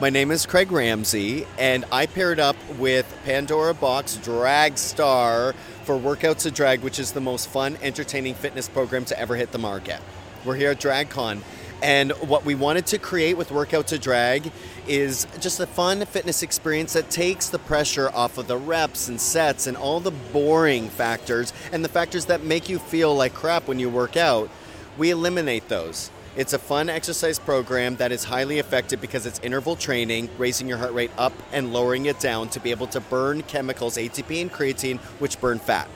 My 0.00 0.10
name 0.10 0.32
is 0.32 0.44
Craig 0.44 0.72
Ramsey, 0.72 1.46
and 1.56 1.84
I 1.92 2.06
paired 2.06 2.40
up 2.40 2.56
with 2.78 3.06
Pandora 3.24 3.74
Boxx 3.74 4.20
Drag 4.24 4.76
Star 4.76 5.54
for 5.84 5.96
Workouts 5.96 6.42
to 6.42 6.50
Drag, 6.50 6.80
which 6.80 6.98
is 6.98 7.12
the 7.12 7.20
most 7.20 7.48
fun, 7.48 7.78
entertaining 7.80 8.34
fitness 8.34 8.68
program 8.68 9.04
to 9.04 9.18
ever 9.18 9.36
hit 9.36 9.52
the 9.52 9.58
market. 9.58 10.00
We're 10.44 10.56
here 10.56 10.72
at 10.72 10.80
DragCon, 10.80 11.42
and 11.80 12.10
what 12.22 12.44
we 12.44 12.56
wanted 12.56 12.86
to 12.86 12.98
create 12.98 13.36
with 13.36 13.52
Workout 13.52 13.86
to 13.88 13.98
Drag 14.00 14.50
is 14.88 15.28
just 15.38 15.60
a 15.60 15.66
fun 15.66 16.04
fitness 16.06 16.42
experience 16.42 16.94
that 16.94 17.08
takes 17.08 17.48
the 17.48 17.60
pressure 17.60 18.10
off 18.10 18.36
of 18.36 18.48
the 18.48 18.58
reps 18.58 19.06
and 19.06 19.20
sets 19.20 19.68
and 19.68 19.76
all 19.76 20.00
the 20.00 20.10
boring 20.10 20.88
factors 20.88 21.52
and 21.70 21.84
the 21.84 21.88
factors 21.88 22.24
that 22.24 22.42
make 22.42 22.68
you 22.68 22.80
feel 22.80 23.14
like 23.14 23.32
crap 23.32 23.68
when 23.68 23.78
you 23.78 23.88
work 23.88 24.16
out. 24.16 24.50
We 24.98 25.10
eliminate 25.10 25.68
those. 25.68 26.10
It's 26.36 26.52
a 26.52 26.58
fun 26.58 26.88
exercise 26.88 27.38
program 27.38 27.94
that 27.96 28.10
is 28.10 28.24
highly 28.24 28.58
effective 28.58 29.00
because 29.00 29.24
it's 29.24 29.38
interval 29.38 29.76
training, 29.76 30.28
raising 30.36 30.66
your 30.66 30.78
heart 30.78 30.92
rate 30.92 31.12
up 31.16 31.32
and 31.52 31.72
lowering 31.72 32.06
it 32.06 32.18
down 32.18 32.48
to 32.48 32.60
be 32.60 32.72
able 32.72 32.88
to 32.88 33.00
burn 33.00 33.42
chemicals, 33.44 33.96
ATP 33.96 34.42
and 34.42 34.52
creatine, 34.52 34.98
which 35.20 35.40
burn 35.40 35.60
fat. 35.60 35.88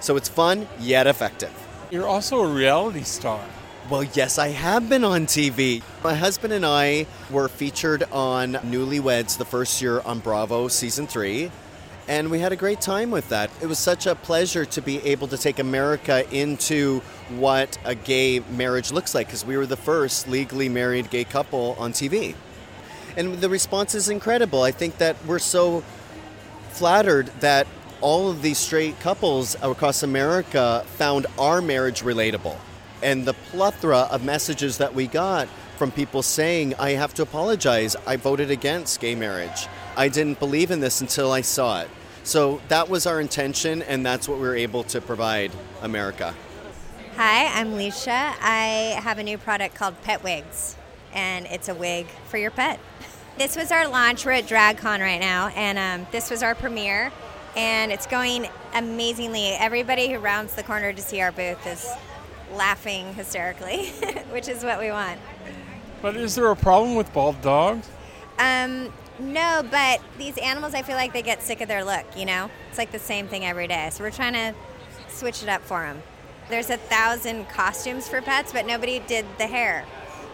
So 0.00 0.16
it's 0.16 0.28
fun 0.28 0.68
yet 0.80 1.06
effective. 1.06 1.52
You're 1.90 2.06
also 2.06 2.40
a 2.40 2.54
reality 2.54 3.04
star. 3.04 3.42
Well, 3.88 4.04
yes, 4.04 4.38
I 4.38 4.48
have 4.48 4.86
been 4.90 5.02
on 5.02 5.24
TV. 5.24 5.82
My 6.04 6.14
husband 6.14 6.52
and 6.52 6.66
I 6.66 7.06
were 7.30 7.48
featured 7.48 8.02
on 8.12 8.52
Newlyweds 8.52 9.38
the 9.38 9.46
first 9.46 9.80
year 9.80 10.00
on 10.00 10.18
Bravo 10.18 10.68
season 10.68 11.06
three, 11.06 11.50
and 12.10 12.28
we 12.28 12.40
had 12.40 12.50
a 12.50 12.56
great 12.56 12.80
time 12.80 13.12
with 13.12 13.28
that. 13.28 13.50
It 13.62 13.66
was 13.66 13.78
such 13.78 14.04
a 14.04 14.16
pleasure 14.16 14.64
to 14.64 14.82
be 14.82 14.98
able 15.06 15.28
to 15.28 15.38
take 15.38 15.60
America 15.60 16.28
into 16.34 17.02
what 17.38 17.78
a 17.84 17.94
gay 17.94 18.40
marriage 18.40 18.90
looks 18.90 19.14
like 19.14 19.28
because 19.28 19.46
we 19.46 19.56
were 19.56 19.64
the 19.64 19.76
first 19.76 20.26
legally 20.26 20.68
married 20.68 21.08
gay 21.08 21.22
couple 21.22 21.76
on 21.78 21.92
TV. 21.92 22.34
And 23.16 23.34
the 23.34 23.48
response 23.48 23.94
is 23.94 24.08
incredible. 24.08 24.64
I 24.64 24.72
think 24.72 24.98
that 24.98 25.24
we're 25.24 25.38
so 25.38 25.84
flattered 26.70 27.28
that 27.38 27.68
all 28.00 28.28
of 28.28 28.42
these 28.42 28.58
straight 28.58 28.98
couples 28.98 29.54
across 29.62 30.02
America 30.02 30.82
found 30.96 31.28
our 31.38 31.62
marriage 31.62 32.02
relatable 32.02 32.56
and 33.04 33.24
the 33.24 33.34
plethora 33.34 34.08
of 34.10 34.24
messages 34.24 34.78
that 34.78 34.92
we 34.92 35.06
got 35.06 35.46
from 35.76 35.92
people 35.92 36.22
saying, 36.22 36.74
I 36.74 36.90
have 36.90 37.14
to 37.14 37.22
apologize. 37.22 37.94
I 38.04 38.16
voted 38.16 38.50
against 38.50 38.98
gay 38.98 39.14
marriage. 39.14 39.68
I 39.96 40.08
didn't 40.08 40.40
believe 40.40 40.72
in 40.72 40.80
this 40.80 41.00
until 41.00 41.30
I 41.30 41.42
saw 41.42 41.82
it. 41.82 41.88
So 42.22 42.60
that 42.68 42.88
was 42.88 43.06
our 43.06 43.20
intention, 43.20 43.82
and 43.82 44.04
that's 44.04 44.28
what 44.28 44.38
we 44.38 44.46
were 44.46 44.56
able 44.56 44.84
to 44.84 45.00
provide 45.00 45.50
America. 45.82 46.34
Hi, 47.16 47.46
I'm 47.46 47.72
Leisha. 47.72 48.34
I 48.40 48.98
have 49.02 49.18
a 49.18 49.22
new 49.22 49.38
product 49.38 49.74
called 49.74 50.00
Pet 50.02 50.22
Wigs, 50.22 50.76
and 51.12 51.46
it's 51.46 51.68
a 51.68 51.74
wig 51.74 52.06
for 52.28 52.38
your 52.38 52.50
pet. 52.50 52.78
This 53.38 53.56
was 53.56 53.72
our 53.72 53.88
launch. 53.88 54.26
We're 54.26 54.32
at 54.32 54.44
DragCon 54.44 55.00
right 55.00 55.20
now, 55.20 55.48
and 55.48 55.78
um, 55.78 56.06
this 56.12 56.30
was 56.30 56.42
our 56.42 56.54
premiere, 56.54 57.10
and 57.56 57.90
it's 57.90 58.06
going 58.06 58.48
amazingly. 58.74 59.52
Everybody 59.52 60.12
who 60.12 60.18
rounds 60.18 60.54
the 60.54 60.62
corner 60.62 60.92
to 60.92 61.00
see 61.00 61.22
our 61.22 61.32
booth 61.32 61.66
is 61.66 61.88
laughing 62.52 63.14
hysterically, 63.14 63.86
which 64.30 64.48
is 64.48 64.62
what 64.62 64.78
we 64.78 64.90
want. 64.90 65.18
But 66.02 66.16
is 66.16 66.34
there 66.34 66.50
a 66.50 66.56
problem 66.56 66.96
with 66.96 67.10
bald 67.14 67.40
dogs? 67.40 67.88
Um, 68.38 68.92
no, 69.20 69.64
but 69.70 70.00
these 70.18 70.36
animals, 70.38 70.74
I 70.74 70.82
feel 70.82 70.96
like 70.96 71.12
they 71.12 71.22
get 71.22 71.42
sick 71.42 71.60
of 71.60 71.68
their 71.68 71.84
look, 71.84 72.04
you 72.16 72.24
know? 72.24 72.50
It's 72.68 72.78
like 72.78 72.92
the 72.92 72.98
same 72.98 73.28
thing 73.28 73.44
every 73.44 73.68
day. 73.68 73.90
So 73.92 74.04
we're 74.04 74.10
trying 74.10 74.32
to 74.32 74.54
switch 75.08 75.42
it 75.42 75.48
up 75.48 75.62
for 75.62 75.82
them. 75.82 76.02
There's 76.48 76.70
a 76.70 76.76
thousand 76.76 77.48
costumes 77.48 78.08
for 78.08 78.20
pets, 78.20 78.52
but 78.52 78.66
nobody 78.66 78.98
did 79.00 79.24
the 79.38 79.46
hair. 79.46 79.84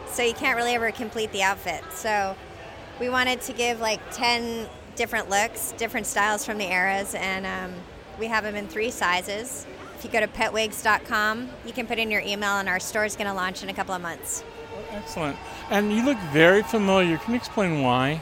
So 0.09 0.23
you 0.23 0.33
can't 0.33 0.57
really 0.57 0.73
ever 0.73 0.91
complete 0.91 1.31
the 1.33 1.43
outfit. 1.43 1.83
So 1.91 2.37
we 2.99 3.09
wanted 3.09 3.43
to 3.43 3.53
give 3.53 3.81
like 3.81 4.01
10 4.13 4.69
different 4.95 5.29
looks, 5.29 5.73
different 5.73 6.07
styles 6.07 6.45
from 6.45 6.59
the 6.59 6.71
eras, 6.73 7.15
and 7.15 7.45
um, 7.45 7.79
we 8.19 8.27
have 8.27 8.45
them 8.45 8.55
in 8.55 8.67
three 8.67 8.91
sizes. 8.91 9.67
If 9.95 10.05
you 10.05 10.11
go 10.11 10.21
to 10.21 10.29
petwigs.com, 10.29 11.51
you 11.65 11.73
can 11.73 11.87
put 11.87 11.99
in 11.99 12.11
your 12.11 12.23
email, 12.23 12.57
and 12.57 12.69
our 12.69 12.81
store 12.81 13.05
is 13.05 13.17
going 13.17 13.27
to 13.27 13.35
launch 13.35 13.63
in 13.63 13.69
a 13.69 13.75
couple 13.75 13.95
of 13.95 14.01
months. 14.01 14.43
Excellent. 14.93 15.37
And 15.71 15.93
you 15.93 16.05
look 16.05 16.19
very 16.33 16.63
familiar. 16.63 17.19
Can 17.19 17.33
you 17.33 17.39
explain 17.39 17.83
why? 17.83 18.21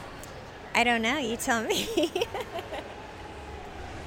I 0.75 0.85
don't 0.85 1.02
know. 1.02 1.19
You 1.19 1.37
tell 1.37 1.62
me. 1.62 1.88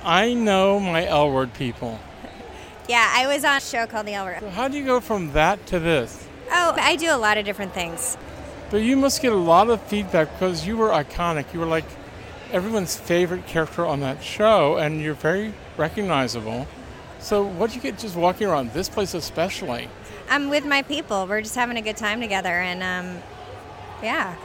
I 0.03 0.33
know 0.33 0.79
my 0.79 1.05
L 1.05 1.31
word 1.31 1.53
people. 1.53 1.99
yeah, 2.87 3.11
I 3.13 3.27
was 3.27 3.43
on 3.43 3.57
a 3.57 3.61
show 3.61 3.85
called 3.87 4.05
The 4.05 4.13
L 4.13 4.25
Word. 4.25 4.39
So 4.39 4.49
how 4.49 4.67
do 4.67 4.77
you 4.77 4.85
go 4.85 4.99
from 4.99 5.33
that 5.33 5.65
to 5.67 5.79
this? 5.79 6.27
Oh, 6.51 6.73
I 6.77 6.95
do 6.95 7.09
a 7.11 7.17
lot 7.17 7.37
of 7.37 7.45
different 7.45 7.73
things. 7.73 8.17
But 8.69 8.77
you 8.77 8.95
must 8.97 9.21
get 9.21 9.31
a 9.31 9.35
lot 9.35 9.69
of 9.69 9.81
feedback 9.83 10.31
because 10.33 10.65
you 10.67 10.77
were 10.77 10.89
iconic. 10.89 11.53
You 11.53 11.59
were 11.59 11.65
like 11.65 11.85
everyone's 12.51 12.95
favorite 12.95 13.47
character 13.47 13.85
on 13.85 13.99
that 14.01 14.23
show, 14.23 14.77
and 14.77 15.01
you're 15.01 15.13
very 15.13 15.53
recognizable. 15.77 16.67
So, 17.19 17.43
what 17.43 17.69
do 17.71 17.75
you 17.77 17.81
get 17.81 17.97
just 17.97 18.15
walking 18.15 18.47
around 18.47 18.71
this 18.73 18.87
place, 18.89 19.13
especially? 19.13 19.89
I'm 20.29 20.49
with 20.49 20.65
my 20.65 20.81
people. 20.83 21.25
We're 21.27 21.41
just 21.41 21.55
having 21.55 21.77
a 21.77 21.81
good 21.81 21.97
time 21.97 22.21
together, 22.21 22.49
and 22.49 22.83
um, 22.83 23.23
yeah. 24.03 24.35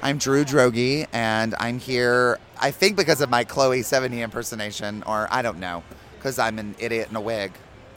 I'm 0.00 0.18
Drew 0.18 0.44
Droege, 0.44 1.08
and 1.12 1.56
I'm 1.58 1.80
here, 1.80 2.38
I 2.60 2.70
think, 2.70 2.96
because 2.96 3.20
of 3.20 3.30
my 3.30 3.42
Chloe 3.42 3.80
Sevigny 3.80 4.22
impersonation, 4.22 5.02
or 5.02 5.26
I 5.28 5.42
don't 5.42 5.58
know, 5.58 5.82
because 6.16 6.38
I'm 6.38 6.60
an 6.60 6.76
idiot 6.78 7.08
in 7.10 7.16
a 7.16 7.20
wig. 7.20 7.50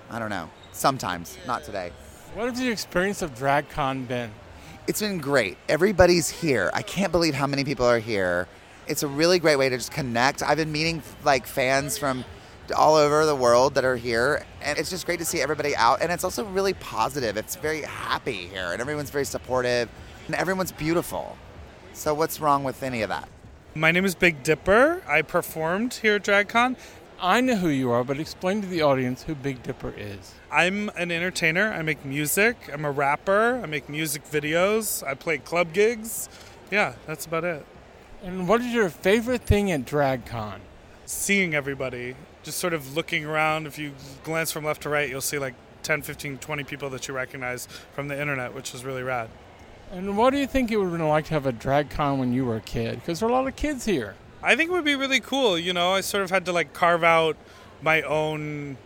I 0.09 0.17
don't 0.17 0.31
know. 0.31 0.49
Sometimes, 0.71 1.37
not 1.45 1.63
today. 1.63 1.91
What 2.33 2.49
has 2.49 2.59
the 2.59 2.71
experience 2.71 3.21
of 3.21 3.35
DragCon 3.35 4.07
been? 4.07 4.31
It's 4.87 4.99
been 4.99 5.19
great. 5.19 5.59
Everybody's 5.69 6.27
here. 6.27 6.71
I 6.73 6.81
can't 6.81 7.11
believe 7.11 7.35
how 7.35 7.45
many 7.45 7.63
people 7.63 7.85
are 7.85 7.99
here. 7.99 8.47
It's 8.87 9.03
a 9.03 9.07
really 9.07 9.37
great 9.37 9.57
way 9.57 9.69
to 9.69 9.77
just 9.77 9.91
connect. 9.91 10.41
I've 10.41 10.57
been 10.57 10.71
meeting 10.71 11.03
like 11.23 11.45
fans 11.45 11.99
from 11.99 12.25
all 12.75 12.95
over 12.95 13.27
the 13.27 13.35
world 13.35 13.75
that 13.75 13.85
are 13.85 13.95
here, 13.95 14.43
and 14.63 14.79
it's 14.79 14.89
just 14.89 15.05
great 15.05 15.19
to 15.19 15.25
see 15.25 15.39
everybody 15.39 15.75
out. 15.75 16.01
And 16.01 16.11
it's 16.11 16.23
also 16.23 16.45
really 16.45 16.73
positive. 16.73 17.37
It's 17.37 17.57
very 17.57 17.83
happy 17.83 18.47
here, 18.47 18.71
and 18.71 18.81
everyone's 18.81 19.11
very 19.11 19.25
supportive, 19.25 19.87
and 20.25 20.33
everyone's 20.33 20.71
beautiful. 20.71 21.37
So 22.01 22.15
what's 22.15 22.39
wrong 22.39 22.63
with 22.63 22.81
any 22.81 23.03
of 23.03 23.09
that? 23.09 23.29
My 23.75 23.91
name 23.91 24.05
is 24.05 24.15
Big 24.15 24.41
Dipper. 24.41 25.03
I 25.07 25.21
performed 25.21 25.93
here 25.93 26.15
at 26.15 26.23
DragCon. 26.23 26.75
I 27.21 27.41
know 27.41 27.57
who 27.57 27.67
you 27.67 27.91
are, 27.91 28.03
but 28.03 28.19
explain 28.19 28.59
to 28.63 28.67
the 28.67 28.81
audience 28.81 29.21
who 29.21 29.35
Big 29.35 29.61
Dipper 29.61 29.93
is. 29.95 30.33
I'm 30.51 30.89
an 30.97 31.11
entertainer. 31.11 31.71
I 31.71 31.83
make 31.83 32.03
music. 32.03 32.57
I'm 32.73 32.85
a 32.85 32.91
rapper. 32.91 33.61
I 33.61 33.67
make 33.67 33.87
music 33.87 34.23
videos. 34.23 35.05
I 35.05 35.13
play 35.13 35.37
club 35.37 35.73
gigs. 35.73 36.27
Yeah, 36.71 36.95
that's 37.05 37.27
about 37.27 37.43
it. 37.43 37.63
And 38.23 38.47
what 38.47 38.61
is 38.61 38.73
your 38.73 38.89
favorite 38.89 39.43
thing 39.43 39.71
at 39.71 39.85
DragCon? 39.85 40.57
Seeing 41.05 41.53
everybody, 41.53 42.15
just 42.41 42.57
sort 42.57 42.73
of 42.73 42.95
looking 42.95 43.25
around. 43.25 43.67
If 43.67 43.77
you 43.77 43.93
glance 44.23 44.51
from 44.51 44.65
left 44.65 44.81
to 44.81 44.89
right, 44.89 45.07
you'll 45.07 45.21
see 45.21 45.37
like 45.37 45.53
10, 45.83 46.01
15, 46.01 46.39
20 46.39 46.63
people 46.63 46.89
that 46.89 47.07
you 47.07 47.13
recognize 47.13 47.67
from 47.93 48.07
the 48.07 48.19
internet, 48.19 48.55
which 48.55 48.73
is 48.73 48.83
really 48.83 49.03
rad. 49.03 49.29
And 49.91 50.17
what 50.17 50.29
do 50.29 50.37
you 50.37 50.47
think 50.47 50.71
it 50.71 50.77
would 50.77 50.85
have 50.85 50.97
been 50.97 51.07
like 51.07 51.25
to 51.25 51.33
have 51.33 51.45
a 51.45 51.51
drag 51.51 51.89
con 51.89 52.17
when 52.17 52.31
you 52.31 52.45
were 52.45 52.55
a 52.55 52.61
kid? 52.61 52.95
Because 52.95 53.19
there 53.19 53.27
are 53.27 53.31
a 53.31 53.35
lot 53.35 53.47
of 53.47 53.57
kids 53.57 53.83
here. 53.83 54.15
I 54.41 54.55
think 54.55 54.69
it 54.69 54.73
would 54.73 54.85
be 54.85 54.95
really 54.95 55.19
cool. 55.19 55.57
You 55.57 55.73
know, 55.73 55.91
I 55.91 56.01
sort 56.01 56.23
of 56.23 56.29
had 56.29 56.45
to 56.45 56.53
like 56.53 56.71
carve 56.71 57.03
out 57.03 57.35
my 57.81 58.01
own 58.03 58.77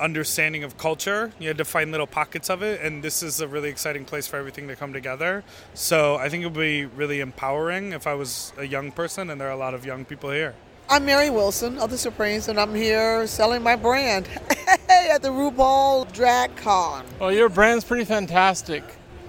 understanding 0.00 0.64
of 0.64 0.76
culture. 0.76 1.32
You 1.38 1.46
had 1.46 1.58
to 1.58 1.64
find 1.64 1.92
little 1.92 2.08
pockets 2.08 2.50
of 2.50 2.60
it, 2.60 2.80
and 2.82 3.04
this 3.04 3.22
is 3.22 3.40
a 3.40 3.46
really 3.46 3.68
exciting 3.68 4.04
place 4.04 4.26
for 4.26 4.36
everything 4.36 4.66
to 4.66 4.74
come 4.74 4.92
together. 4.92 5.44
So 5.74 6.16
I 6.16 6.28
think 6.28 6.42
it 6.42 6.46
would 6.46 6.54
be 6.54 6.86
really 6.86 7.20
empowering 7.20 7.92
if 7.92 8.08
I 8.08 8.14
was 8.14 8.52
a 8.58 8.64
young 8.64 8.90
person, 8.90 9.30
and 9.30 9.40
there 9.40 9.46
are 9.46 9.52
a 9.52 9.56
lot 9.56 9.74
of 9.74 9.86
young 9.86 10.04
people 10.04 10.32
here. 10.32 10.56
I'm 10.90 11.06
Mary 11.06 11.30
Wilson 11.30 11.78
of 11.78 11.90
the 11.90 11.96
Supremes, 11.96 12.48
and 12.48 12.58
I'm 12.58 12.74
here 12.74 13.28
selling 13.28 13.62
my 13.62 13.76
brand 13.76 14.28
at 14.88 15.22
the 15.22 15.28
RuPaul 15.28 16.12
Drag 16.12 16.56
Con. 16.56 17.04
Well, 17.20 17.32
your 17.32 17.48
brand's 17.48 17.84
pretty 17.84 18.04
fantastic. 18.04 18.82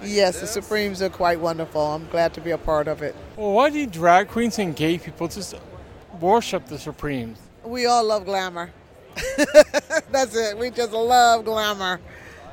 Yes, 0.06 0.40
the 0.40 0.46
Supremes 0.46 1.02
are 1.02 1.08
quite 1.10 1.40
wonderful. 1.40 1.80
I'm 1.80 2.06
glad 2.08 2.34
to 2.34 2.40
be 2.40 2.50
a 2.50 2.58
part 2.58 2.88
of 2.88 3.02
it. 3.02 3.14
Well, 3.36 3.52
why 3.52 3.70
do 3.70 3.86
drag 3.86 4.28
queens 4.28 4.58
and 4.58 4.74
gay 4.74 4.98
people 4.98 5.28
just 5.28 5.54
worship 6.20 6.66
the 6.66 6.78
Supremes? 6.78 7.38
We 7.64 7.86
all 7.86 8.04
love 8.04 8.24
glamour. 8.24 8.70
That's 10.10 10.36
it. 10.36 10.58
We 10.58 10.70
just 10.70 10.92
love 10.92 11.44
glamour. 11.44 12.00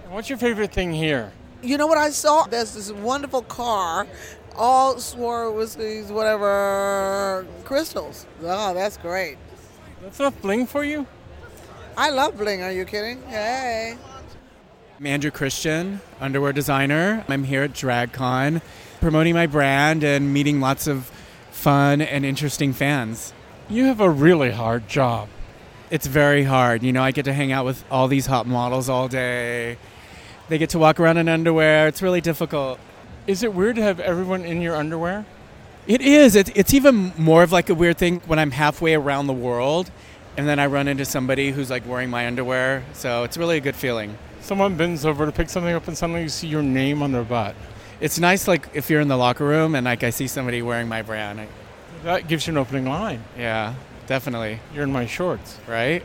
What's 0.10 0.29
your 0.29 0.38
favorite 0.38 0.72
thing 0.72 0.93
here? 0.93 1.31
You 1.62 1.77
know 1.77 1.88
what 1.88 1.98
I 1.98 2.10
saw? 2.10 2.46
There's 2.48 2.74
this 2.74 2.91
wonderful 2.91 3.43
car, 3.43 4.08
all 4.55 4.96
Swarovskis, 4.96 6.10
whatever, 6.10 7.46
crystals. 7.63 8.25
Oh, 8.41 8.74
that's 8.74 8.98
great. 8.98 9.38
That's 10.01 10.20
enough 10.20 10.41
bling 10.41 10.65
for 10.65 10.84
you? 10.84 11.05
I 11.96 12.10
love 12.10 12.38
bling. 12.38 12.63
Are 12.63 12.72
you 12.72 12.86
kidding? 12.86 13.22
Hey. 13.24 13.98
I'm 15.01 15.08
Andrew 15.08 15.31
Christian, 15.31 16.00
underwear 16.20 16.53
designer. 16.53 17.25
I'm 17.27 17.43
here 17.43 17.63
at 17.63 17.74
DragCon 17.74 18.62
promoting 19.00 19.34
my 19.34 19.48
brand 19.48 20.03
and 20.03 20.31
meeting 20.31 20.60
lots 20.60 20.86
of 20.86 21.05
fun 21.50 22.01
and 22.01 22.24
interesting 22.24 22.72
fans. 22.72 23.34
You 23.67 23.86
have 23.86 24.00
a 24.00 24.12
really 24.12 24.51
hard 24.51 24.88
job. 24.88 25.27
It's 25.89 26.05
very 26.05 26.43
hard. 26.43 26.84
You 26.84 26.93
know, 26.93 27.01
I 27.01 27.10
get 27.10 27.25
to 27.25 27.34
hang 27.34 27.51
out 27.51 27.65
with 27.65 27.84
all 27.89 28.08
these 28.08 28.27
hot 28.27 28.46
models 28.46 28.89
all 28.89 29.08
day. 29.08 29.77
They 30.50 30.60
get 30.60 30.70
to 30.70 30.77
walk 30.77 31.00
around 31.00 31.17
in 31.17 31.27
underwear. 31.27 31.88
It's 31.88 32.03
really 32.03 32.22
difficult. 32.22 32.79
Is 33.25 33.41
it 33.41 33.55
weird 33.55 33.77
to 33.77 33.81
have 33.81 34.00
everyone 34.00 34.46
in 34.46 34.62
your 34.62 34.75
underwear? 34.75 35.25
It 35.88 36.01
is. 36.01 36.36
It's, 36.36 36.51
it's 36.53 36.75
even 36.75 37.12
more 37.17 37.41
of 37.41 37.51
like 37.51 37.72
a 37.72 37.74
weird 37.74 37.98
thing 37.98 38.20
when 38.27 38.38
I'm 38.38 38.51
halfway 38.51 38.93
around 38.93 39.25
the 39.25 39.34
world 39.34 39.89
and 40.38 40.48
then 40.48 40.60
I 40.60 40.67
run 40.67 40.88
into 40.88 41.05
somebody 41.05 41.50
who's 41.50 41.72
like 41.72 41.88
wearing 41.88 42.12
my 42.12 42.27
underwear. 42.27 42.84
So 42.93 43.24
it's 43.24 43.36
really 43.36 43.58
a 43.58 43.62
good 43.62 43.75
feeling. 43.75 44.15
Someone 44.41 44.75
bends 44.75 45.05
over 45.05 45.25
to 45.25 45.31
pick 45.31 45.50
something 45.50 45.74
up 45.74 45.88
and 45.88 45.98
suddenly 45.98 46.24
you 46.24 46.29
see 46.29 46.48
your 46.48 46.63
name 46.63 47.01
on 47.01 47.12
their 47.12 47.24
butt. 47.24 47.55
It's 48.00 48.19
nice, 48.19 48.48
like 48.48 48.67
if 48.74 48.89
you're 48.89 49.01
in 49.01 49.07
the 49.07 49.17
locker 49.17 49.45
room 49.45 49.75
and 49.75 49.86
like 49.86 50.03
I 50.03 50.10
see 50.10 50.27
somebody 50.27 50.62
wearing 50.62 50.88
my 50.88 51.01
brand. 51.03 51.41
I, 51.41 51.48
That 52.03 52.27
gives 52.27 52.48
you 52.48 52.53
an 52.53 52.57
opening 52.57 52.86
line. 52.86 53.24
yeah, 53.38 53.75
definitely. 54.07 54.60
You're 54.74 54.83
in 54.83 54.91
my 54.91 55.05
shorts. 55.05 55.60
Right? 55.67 56.03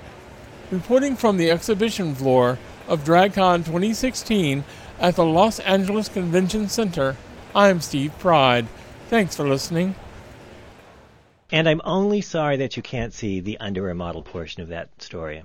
Reporting 0.71 1.17
from 1.17 1.39
the 1.39 1.51
exhibition 1.51 2.15
floor 2.15 2.59
of 2.87 3.05
DragCon 3.05 3.65
2016 3.65 4.65
at 5.01 5.17
the 5.17 5.25
Los 5.25 5.59
Angeles 5.61 6.09
Convention 6.09 6.69
Center, 6.69 7.17
I'm 7.55 7.81
Steve 7.81 8.17
Pride. 8.19 8.67
Thanks 9.09 9.35
for 9.35 9.49
listening. 9.49 9.95
And 11.51 11.69
I'm 11.69 11.81
only 11.85 12.21
sorry 12.21 12.57
that 12.59 12.77
you 12.77 12.83
can't 12.83 13.15
see 13.15 13.41
the 13.41 13.59
underwear 13.59 13.95
model 13.95 14.23
portion 14.23 14.63
of 14.63 14.69
that 14.69 15.01
story. 15.01 15.45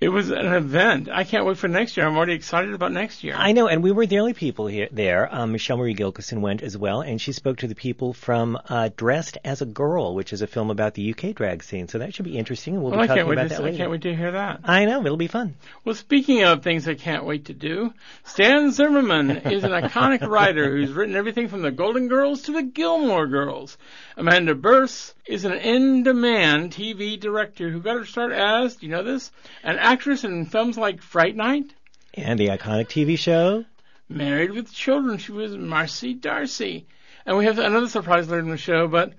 It 0.00 0.08
was 0.08 0.30
an 0.30 0.46
event. 0.46 1.10
I 1.12 1.24
can't 1.24 1.44
wait 1.44 1.58
for 1.58 1.68
next 1.68 1.94
year. 1.94 2.06
I'm 2.06 2.16
already 2.16 2.32
excited 2.32 2.72
about 2.72 2.90
next 2.90 3.22
year. 3.22 3.34
I 3.36 3.52
know, 3.52 3.68
and 3.68 3.82
we 3.82 3.92
were 3.92 4.06
the 4.06 4.20
only 4.20 4.32
people 4.32 4.66
here 4.66 4.88
there. 4.90 5.28
Um, 5.30 5.52
Michelle 5.52 5.76
Marie 5.76 5.94
Gilkison 5.94 6.40
went 6.40 6.62
as 6.62 6.74
well, 6.74 7.02
and 7.02 7.20
she 7.20 7.32
spoke 7.32 7.58
to 7.58 7.66
the 7.66 7.74
people 7.74 8.14
from 8.14 8.58
uh, 8.70 8.88
Dressed 8.96 9.36
as 9.44 9.60
a 9.60 9.66
Girl, 9.66 10.14
which 10.14 10.32
is 10.32 10.40
a 10.40 10.46
film 10.46 10.70
about 10.70 10.94
the 10.94 11.12
UK 11.12 11.34
drag 11.34 11.62
scene. 11.62 11.86
So 11.86 11.98
that 11.98 12.14
should 12.14 12.24
be 12.24 12.38
interesting, 12.38 12.76
and 12.76 12.82
we'll 12.82 12.92
well, 12.92 13.02
be 13.02 13.08
talking 13.08 13.30
about 13.30 13.42
to 13.42 13.48
that 13.50 13.58
see- 13.58 13.64
I 13.64 13.76
can't 13.76 13.90
wait 13.90 14.00
to 14.00 14.16
hear 14.16 14.32
that. 14.32 14.60
I 14.64 14.86
know, 14.86 15.04
it'll 15.04 15.18
be 15.18 15.26
fun. 15.26 15.56
Well, 15.84 15.94
speaking 15.94 16.44
of 16.44 16.62
things 16.62 16.88
I 16.88 16.94
can't 16.94 17.26
wait 17.26 17.44
to 17.46 17.52
do, 17.52 17.92
Stan 18.24 18.72
Zimmerman 18.72 19.30
is 19.52 19.64
an 19.64 19.72
iconic 19.72 20.26
writer 20.26 20.78
who's 20.78 20.92
written 20.92 21.14
everything 21.14 21.48
from 21.48 21.60
the 21.60 21.70
Golden 21.70 22.08
Girls 22.08 22.40
to 22.42 22.52
the 22.52 22.62
Gilmore 22.62 23.26
Girls. 23.26 23.76
Amanda 24.16 24.54
Bearse 24.54 25.12
is 25.26 25.44
an 25.44 25.52
in-demand 25.52 26.72
TV 26.72 27.20
director 27.20 27.70
who 27.70 27.80
got 27.80 27.96
her 27.96 28.04
start 28.04 28.32
as, 28.32 28.76
do 28.76 28.86
you 28.86 28.92
know 28.92 29.02
this, 29.02 29.30
an 29.62 29.78
actress 29.90 30.22
in 30.22 30.46
films 30.46 30.78
like 30.78 31.02
Fright 31.02 31.34
Night, 31.34 31.74
And 32.14 32.38
the 32.38 32.46
iconic 32.46 32.86
TV 32.86 33.18
show. 33.18 33.64
Married 34.08 34.52
with 34.52 34.72
Children. 34.72 35.18
She 35.18 35.32
was 35.32 35.56
Marcy 35.56 36.14
Darcy. 36.14 36.86
And 37.26 37.36
we 37.36 37.44
have 37.44 37.58
another 37.58 37.88
surprise 37.88 38.28
later 38.28 38.42
in 38.42 38.50
the 38.50 38.56
show, 38.56 38.86
but 38.86 39.14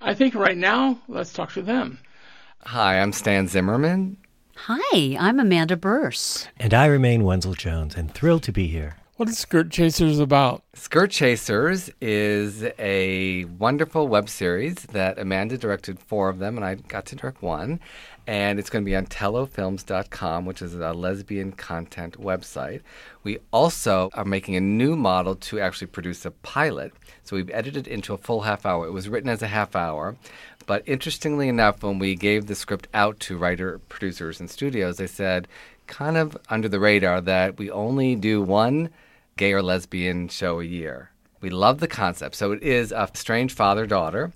I 0.00 0.14
think 0.14 0.34
right 0.34 0.56
now, 0.56 0.98
let's 1.08 1.34
talk 1.34 1.52
to 1.52 1.62
them. 1.62 1.98
Hi, 2.64 3.00
I'm 3.00 3.12
Stan 3.12 3.48
Zimmerman. 3.48 4.16
Hi, 4.56 5.16
I'm 5.20 5.38
Amanda 5.38 5.76
Bearse. 5.76 6.48
And 6.56 6.72
I 6.72 6.86
remain 6.86 7.22
Wenzel 7.24 7.54
Jones, 7.54 7.94
and 7.94 8.12
thrilled 8.12 8.44
to 8.44 8.52
be 8.52 8.66
here. 8.66 8.96
What 9.16 9.28
is 9.28 9.36
Skirt 9.36 9.70
Chasers 9.70 10.20
about? 10.20 10.62
Skirt 10.74 11.10
Chasers 11.10 11.90
is 12.00 12.64
a 12.78 13.44
wonderful 13.46 14.06
web 14.06 14.28
series 14.28 14.76
that 14.92 15.18
Amanda 15.18 15.58
directed 15.58 15.98
four 15.98 16.28
of 16.28 16.38
them, 16.38 16.56
and 16.56 16.64
I 16.64 16.76
got 16.76 17.06
to 17.06 17.16
direct 17.16 17.42
one. 17.42 17.80
And 18.28 18.58
it's 18.58 18.68
going 18.68 18.84
to 18.84 18.86
be 18.86 18.94
on 18.94 19.06
tellofilms.com, 19.06 20.44
which 20.44 20.60
is 20.60 20.74
a 20.74 20.92
lesbian 20.92 21.50
content 21.50 22.20
website. 22.20 22.82
We 23.24 23.38
also 23.54 24.10
are 24.12 24.26
making 24.26 24.54
a 24.54 24.60
new 24.60 24.96
model 24.96 25.34
to 25.34 25.58
actually 25.60 25.86
produce 25.86 26.26
a 26.26 26.30
pilot. 26.30 26.92
So 27.24 27.36
we've 27.36 27.48
edited 27.48 27.86
it 27.86 27.90
into 27.90 28.12
a 28.12 28.18
full 28.18 28.42
half 28.42 28.66
hour. 28.66 28.86
It 28.86 28.92
was 28.92 29.08
written 29.08 29.30
as 29.30 29.40
a 29.40 29.46
half 29.46 29.74
hour. 29.74 30.16
But 30.66 30.82
interestingly 30.84 31.48
enough, 31.48 31.82
when 31.82 31.98
we 31.98 32.14
gave 32.14 32.46
the 32.46 32.54
script 32.54 32.86
out 32.92 33.18
to 33.20 33.38
writer, 33.38 33.78
producers, 33.88 34.40
and 34.40 34.50
studios, 34.50 34.98
they 34.98 35.06
said, 35.06 35.48
kind 35.86 36.18
of 36.18 36.36
under 36.50 36.68
the 36.68 36.80
radar, 36.80 37.22
that 37.22 37.56
we 37.56 37.70
only 37.70 38.14
do 38.14 38.42
one 38.42 38.90
gay 39.38 39.54
or 39.54 39.62
lesbian 39.62 40.28
show 40.28 40.60
a 40.60 40.64
year. 40.64 41.12
We 41.40 41.48
love 41.48 41.80
the 41.80 41.88
concept. 41.88 42.34
So 42.34 42.52
it 42.52 42.62
is 42.62 42.92
a 42.92 43.08
strange 43.14 43.54
father 43.54 43.86
daughter, 43.86 44.32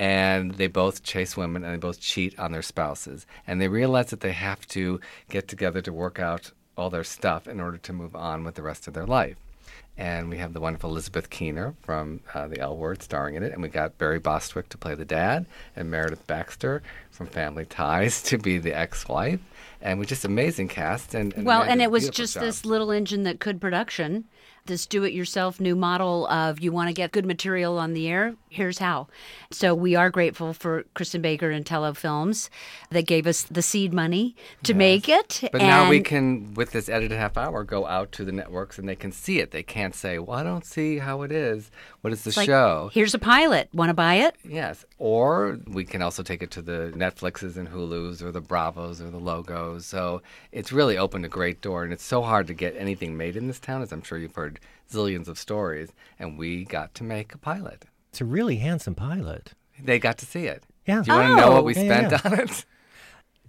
and 0.00 0.52
they 0.54 0.66
both 0.66 1.02
chase 1.02 1.36
women 1.36 1.62
and 1.62 1.74
they 1.74 1.78
both 1.78 2.00
cheat 2.00 2.36
on 2.38 2.52
their 2.52 2.62
spouses. 2.62 3.26
And 3.46 3.60
they 3.60 3.68
realize 3.68 4.08
that 4.08 4.20
they 4.20 4.32
have 4.32 4.66
to 4.68 4.98
get 5.28 5.46
together 5.46 5.82
to 5.82 5.92
work 5.92 6.18
out 6.18 6.52
all 6.74 6.88
their 6.88 7.04
stuff 7.04 7.46
in 7.46 7.60
order 7.60 7.76
to 7.76 7.92
move 7.92 8.16
on 8.16 8.42
with 8.42 8.54
the 8.54 8.62
rest 8.62 8.88
of 8.88 8.94
their 8.94 9.04
life. 9.04 9.36
And 9.98 10.30
we 10.30 10.38
have 10.38 10.54
the 10.54 10.60
wonderful 10.60 10.88
Elizabeth 10.88 11.28
Keener 11.28 11.74
from 11.82 12.20
uh, 12.32 12.48
The 12.48 12.60
L 12.60 12.78
Word 12.78 13.02
starring 13.02 13.34
in 13.34 13.42
it. 13.42 13.52
And 13.52 13.60
we 13.60 13.68
got 13.68 13.98
Barry 13.98 14.18
Bostwick 14.18 14.70
to 14.70 14.78
play 14.78 14.94
the 14.94 15.04
dad, 15.04 15.44
and 15.76 15.90
Meredith 15.90 16.26
Baxter 16.26 16.82
from 17.10 17.26
Family 17.26 17.66
Ties 17.66 18.22
to 18.30 18.38
be 18.38 18.56
the 18.56 18.74
ex 18.74 19.06
wife. 19.06 19.40
And 19.82 19.98
we 19.98 20.06
just 20.06 20.24
amazing 20.24 20.68
cast. 20.68 21.14
And, 21.14 21.34
and 21.34 21.44
well, 21.44 21.60
and 21.60 21.82
it 21.82 21.90
was 21.90 22.08
just 22.08 22.34
job. 22.34 22.42
this 22.42 22.64
little 22.64 22.90
engine 22.90 23.24
that 23.24 23.40
could 23.40 23.60
production, 23.60 24.24
this 24.70 24.86
do 24.86 25.04
it 25.04 25.12
yourself 25.12 25.60
new 25.60 25.76
model 25.76 26.26
of 26.28 26.60
you 26.60 26.72
want 26.72 26.88
to 26.88 26.94
get 26.94 27.12
good 27.12 27.26
material 27.26 27.78
on 27.78 27.92
the 27.92 28.08
air, 28.08 28.34
here's 28.48 28.78
how. 28.78 29.08
So 29.50 29.74
we 29.74 29.94
are 29.94 30.08
grateful 30.08 30.54
for 30.54 30.84
Christin 30.94 31.20
Baker 31.20 31.50
and 31.50 31.66
Tello 31.66 31.92
Films 31.92 32.48
that 32.90 33.06
gave 33.06 33.26
us 33.26 33.42
the 33.42 33.62
seed 33.62 33.92
money 33.92 34.34
to 34.62 34.72
make 34.72 35.08
it. 35.08 35.40
But 35.52 35.60
now 35.60 35.90
we 35.90 36.00
can, 36.00 36.54
with 36.54 36.70
this 36.70 36.88
edited 36.88 37.18
half 37.18 37.36
hour, 37.36 37.64
go 37.64 37.86
out 37.86 38.12
to 38.12 38.24
the 38.24 38.32
networks 38.32 38.78
and 38.78 38.88
they 38.88 38.96
can 38.96 39.12
see 39.12 39.40
it. 39.40 39.50
They 39.50 39.62
can't 39.62 39.94
say, 39.94 40.18
"Well, 40.18 40.38
I 40.38 40.42
don't 40.42 40.64
see 40.64 40.98
how 40.98 41.22
it 41.22 41.32
is. 41.32 41.70
What 42.00 42.12
is 42.12 42.24
the 42.24 42.32
like, 42.36 42.46
show?" 42.46 42.90
Here's 42.92 43.14
a 43.14 43.18
pilot. 43.18 43.68
Want 43.74 43.90
to 43.90 43.94
buy 43.94 44.14
it? 44.14 44.36
Yes. 44.44 44.84
Or 44.98 45.58
we 45.66 45.84
can 45.84 46.00
also 46.00 46.22
take 46.22 46.42
it 46.42 46.50
to 46.52 46.62
the 46.62 46.92
Netflixes 46.94 47.56
and 47.56 47.68
Hulus 47.68 48.22
or 48.22 48.30
the 48.30 48.40
Bravos 48.40 49.00
or 49.00 49.10
the 49.10 49.18
Logos. 49.18 49.84
So 49.84 50.22
it's 50.52 50.72
really 50.72 50.96
opened 50.96 51.24
a 51.24 51.28
great 51.28 51.60
door. 51.60 51.82
And 51.82 51.92
it's 51.92 52.04
so 52.04 52.22
hard 52.22 52.46
to 52.46 52.54
get 52.54 52.76
anything 52.76 53.16
made 53.16 53.36
in 53.36 53.48
this 53.48 53.58
town, 53.58 53.82
as 53.82 53.90
I'm 53.90 54.02
sure 54.02 54.18
you've 54.18 54.34
heard 54.34 54.59
zillions 54.90 55.28
of 55.28 55.38
stories. 55.38 55.90
And 56.18 56.38
we 56.38 56.64
got 56.64 56.94
to 56.96 57.04
make 57.04 57.34
a 57.34 57.38
pilot. 57.38 57.84
It's 58.10 58.20
a 58.20 58.24
really 58.24 58.56
handsome 58.56 58.94
pilot. 58.94 59.52
They 59.82 59.98
got 59.98 60.18
to 60.18 60.26
see 60.26 60.46
it. 60.46 60.64
Yeah. 60.86 61.02
Do 61.02 61.12
you 61.12 61.18
want 61.18 61.28
to 61.30 61.36
know 61.36 61.48
Oh. 61.50 61.52
what 61.54 61.64
we 61.64 61.74
Yeah, 61.74 61.82
yeah, 61.82 62.08
spent 62.08 62.24
yeah. 62.24 62.30
on 62.32 62.40
it? 62.40 62.64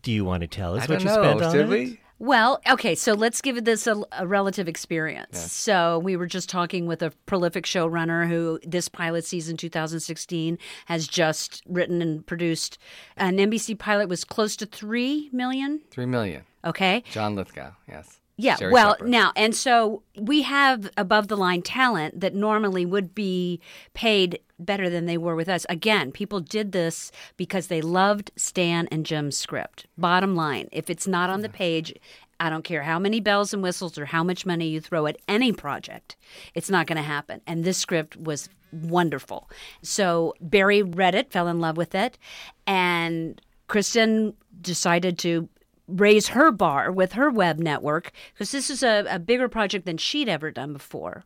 Do 0.02 0.12
you 0.12 0.24
want 0.26 0.42
to 0.42 0.48
tell 0.48 0.76
us 0.76 0.84
I 0.90 0.94
what 0.94 1.00
don't 1.00 1.02
you 1.02 1.06
know. 1.08 1.24
spent 1.24 1.42
on 1.42 1.52
Should 1.54 1.62
it? 1.62 1.70
we? 1.70 2.00
Well, 2.20 2.62
okay, 2.70 2.94
so 2.94 3.14
let's 3.14 3.42
give 3.42 3.64
this 3.66 3.88
a, 3.88 4.00
a 4.12 4.28
relative 4.28 4.68
experience. 4.68 5.40
So 5.52 5.98
we 5.98 6.16
were 6.16 6.28
just 6.28 6.50
talking 6.50 6.86
with 6.86 7.02
a 7.02 7.10
prolific 7.26 7.66
showrunner 7.66 8.28
who 8.28 8.60
this 8.64 8.88
pilot 8.90 9.26
season 9.26 9.58
2016 9.58 10.60
has 10.86 11.08
just 11.08 11.64
written 11.68 12.00
and 12.00 12.24
produced. 12.26 12.78
An 13.18 13.38
NBC 13.38 13.78
pilot 13.80 14.08
was 14.08 14.24
close 14.24 14.56
to 14.58 14.68
3 14.68 15.32
million. 15.34 15.82
3 15.90 16.06
million. 16.06 16.44
okay? 16.64 17.04
John 17.12 17.34
Lithgow, 17.36 17.72
yes. 17.90 18.20
Yeah, 18.38 18.58
well, 18.72 18.96
now, 19.02 19.32
and 19.36 19.56
so 19.56 20.02
we 20.18 20.42
have 20.42 20.90
above 20.98 21.28
the 21.28 21.38
line 21.38 21.62
talent 21.62 22.22
that 22.22 22.34
normally 22.34 22.86
would 22.86 23.14
be 23.14 23.60
paid 23.94 24.40
better 24.58 24.90
than 24.90 25.06
they 25.06 25.18
were 25.18 25.36
with 25.36 25.50
us. 25.50 25.66
Again, 25.70 26.12
people 26.12 26.40
did 26.40 26.72
this 26.72 27.12
because 27.38 27.68
they 27.68 27.82
loved 27.82 28.32
Stan 28.36 28.88
and 28.92 29.06
Jim's 29.06 29.38
script. 29.38 29.86
Bottom 29.98 30.36
line, 30.36 30.70
if 30.72 30.90
it's 30.90 31.08
not 31.08 31.30
on 31.30 31.42
the 31.42 31.50
page, 31.50 31.94
I 32.40 32.50
don't 32.50 32.64
care 32.64 32.82
how 32.82 32.98
many 32.98 33.20
bells 33.20 33.54
and 33.54 33.62
whistles 33.62 33.98
or 34.00 34.06
how 34.06 34.24
much 34.24 34.46
money 34.46 34.68
you 34.68 34.82
throw 34.82 35.06
at 35.06 35.18
any 35.28 35.52
project, 35.52 36.16
it's 36.56 36.70
not 36.70 36.88
going 36.88 36.98
to 36.98 37.04
happen. 37.04 37.42
And 37.46 37.64
this 37.64 37.78
script 37.78 38.18
was 38.18 38.50
wonderful. 38.72 39.50
So 39.84 40.34
Barry 40.42 40.82
read 40.82 41.14
it, 41.14 41.32
fell 41.32 41.48
in 41.48 41.60
love 41.60 41.78
with 41.78 41.94
it, 41.94 42.18
and 42.66 43.40
Christin 43.70 44.34
decided 44.60 45.20
to 45.20 45.50
raise 45.92 46.30
her 46.30 46.52
bar 46.52 46.92
with 46.92 47.14
her 47.14 47.30
web 47.30 47.60
network 47.60 48.12
because 48.34 48.52
this 48.52 48.70
is 48.70 48.84
a, 48.84 49.06
a 49.10 49.20
bigger 49.20 49.50
project 49.50 49.86
than 49.86 49.98
she'd 49.98 50.30
ever 50.30 50.52
done 50.52 50.74
before. 50.74 51.24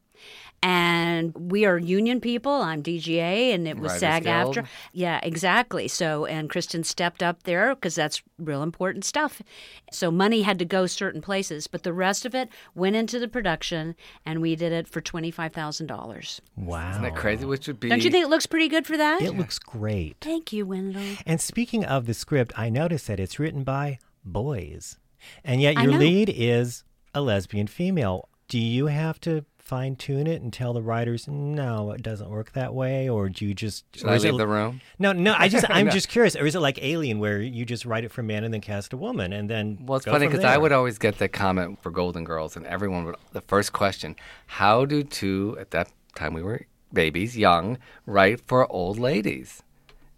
And 0.64 1.32
we 1.36 1.66
are 1.66 1.78
union 1.78 2.20
people. 2.20 2.52
I'm 2.52 2.82
DGA, 2.82 3.54
and 3.54 3.68
it 3.68 3.78
was 3.78 3.92
Writers 3.92 4.00
SAG 4.00 4.24
Guild. 4.24 4.58
after. 4.58 4.70
Yeah, 4.94 5.20
exactly. 5.22 5.88
So, 5.88 6.26
and 6.26 6.50
Christin 6.50 6.84
stepped 6.84 7.22
up 7.22 7.44
there 7.44 7.76
because 7.76 7.94
that's 7.94 8.24
real 8.40 8.64
important 8.64 9.06
stuff. 9.06 9.44
So, 9.92 10.10
money 10.10 10.42
had 10.42 10.58
to 10.60 10.66
go 10.66 10.88
certain 10.88 11.22
places, 11.22 11.68
but 11.68 11.84
the 11.84 11.94
rest 11.94 12.26
of 12.26 12.34
it 12.34 12.50
went 12.74 12.96
into 12.96 13.20
the 13.20 13.28
production, 13.28 13.96
and 14.26 14.42
we 14.42 14.56
did 14.56 14.72
it 14.72 14.88
for 14.88 15.02
$25,000. 15.02 16.40
Wow. 16.56 16.90
Isn't 16.90 17.02
that 17.04 17.16
crazy? 17.16 17.46
Which 17.46 17.68
would 17.68 17.80
be. 17.80 17.90
Don't 17.90 18.04
you 18.04 18.10
think 18.10 18.26
it 18.26 18.30
looks 18.30 18.48
pretty 18.48 18.70
good 18.70 18.88
for 18.88 18.98
that? 18.98 19.22
It 19.22 19.38
looks 19.38 19.60
great. 19.60 20.18
Thank 20.20 20.52
you, 20.52 20.66
Wendell. 20.66 21.18
And 21.28 21.40
speaking 21.40 21.86
of 21.86 22.08
the 22.08 22.16
script, 22.16 22.54
I 22.58 22.70
noticed 22.70 23.06
that 23.06 23.20
it's 23.20 23.38
written 23.38 23.64
by 23.64 24.00
boys. 24.26 24.98
And 25.44 25.62
yet 25.62 25.82
your 25.82 25.94
lead 25.94 26.30
is 26.36 26.84
a 27.14 27.22
lesbian 27.22 27.68
female. 27.68 28.30
Do 28.48 28.60
you 28.60 28.88
have 28.88 29.20
to 29.22 29.46
fine 29.58 29.96
tune 29.96 30.28
it 30.28 30.40
and 30.44 30.54
tell 30.54 30.74
the 30.74 30.82
writers, 30.84 31.28
no, 31.28 31.90
it 31.92 32.04
doesn't 32.04 32.30
work 32.30 32.52
that 32.52 32.76
way? 32.76 33.10
Or 33.10 33.30
do 33.30 33.46
you 33.46 33.56
just. 33.56 33.86
Should 33.96 34.08
I 34.08 34.16
is 34.16 34.24
it- 34.24 34.32
leave 34.32 34.38
the 34.38 34.48
room? 34.48 34.82
No, 35.00 35.12
no, 35.14 35.34
I 35.38 35.48
just, 35.48 35.66
I'm 35.70 35.86
No. 35.88 35.92
just 35.92 36.10
curious. 36.10 36.36
Or 36.36 36.46
is 36.46 36.54
it 36.54 36.60
like 36.60 36.78
Alien 36.84 37.18
where 37.20 37.42
you 37.42 37.66
just 37.66 37.86
write 37.86 38.04
it 38.04 38.12
for 38.12 38.22
man 38.22 38.44
and 38.44 38.54
then 38.54 38.62
cast 38.62 38.94
a 38.94 38.98
woman 38.98 39.34
and 39.34 39.50
then. 39.50 39.80
Well, 39.82 39.98
it's 39.98 40.06
go 40.06 40.12
funny 40.12 40.28
because 40.28 40.44
I 40.44 40.58
would 40.58 40.72
always 40.72 41.00
get 41.00 41.18
the 41.18 41.28
comment 41.28 41.82
for 41.82 41.90
Golden 41.90 42.24
Girls, 42.24 42.56
and 42.56 42.66
everyone 42.68 43.06
would. 43.06 43.16
The 43.32 43.42
first 43.42 43.74
question: 43.74 44.16
How 44.46 44.86
do 44.86 45.04
two 45.04 45.58
at 45.60 45.72
that 45.72 45.92
time 46.14 46.34
we 46.36 46.44
were 46.44 46.68
babies, 46.94 47.36
young, 47.36 47.80
write 48.06 48.42
for 48.42 48.72
old 48.72 49.00
ladies? 49.00 49.64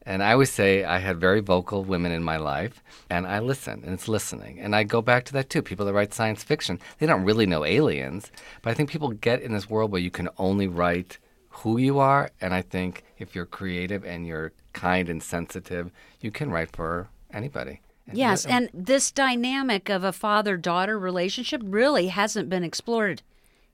And 0.07 0.23
I 0.23 0.31
always 0.31 0.49
say 0.49 0.85
I 0.85 0.99
had 0.99 1.19
very 1.19 1.41
vocal 1.41 1.83
women 1.83 2.13
in 2.13 2.23
my 2.23 2.37
life, 2.37 2.81
and 3.09 3.27
I 3.27 3.39
listen, 3.39 3.83
and 3.83 3.93
it's 3.93 4.07
listening. 4.07 4.57
And 4.57 4.73
I 4.73 4.83
go 4.83 5.01
back 5.01 5.25
to 5.25 5.33
that 5.33 5.49
too. 5.49 5.61
People 5.61 5.85
that 5.85 5.93
write 5.93 6.13
science 6.13 6.45
fiction, 6.45 6.79
they 6.97 7.05
don't 7.05 7.25
really 7.25 7.45
know 7.45 7.65
aliens, 7.65 8.31
but 8.61 8.69
I 8.69 8.73
think 8.73 8.89
people 8.89 9.09
get 9.09 9.41
in 9.41 9.51
this 9.51 9.69
world 9.69 9.91
where 9.91 10.01
you 10.01 10.09
can 10.09 10.29
only 10.37 10.65
write 10.65 11.17
who 11.49 11.77
you 11.77 11.99
are. 11.99 12.31
And 12.39 12.53
I 12.53 12.61
think 12.61 13.03
if 13.17 13.35
you're 13.35 13.45
creative 13.45 14.05
and 14.05 14.25
you're 14.25 14.53
kind 14.71 15.09
and 15.09 15.21
sensitive, 15.21 15.91
you 16.21 16.31
can 16.31 16.51
write 16.51 16.73
for 16.73 17.09
anybody. 17.33 17.81
Yes, 18.13 18.45
and 18.45 18.69
this 18.73 19.11
dynamic 19.11 19.89
of 19.89 20.05
a 20.05 20.13
father 20.13 20.55
daughter 20.55 20.97
relationship 20.97 21.61
really 21.65 22.07
hasn't 22.07 22.49
been 22.49 22.63
explored 22.63 23.23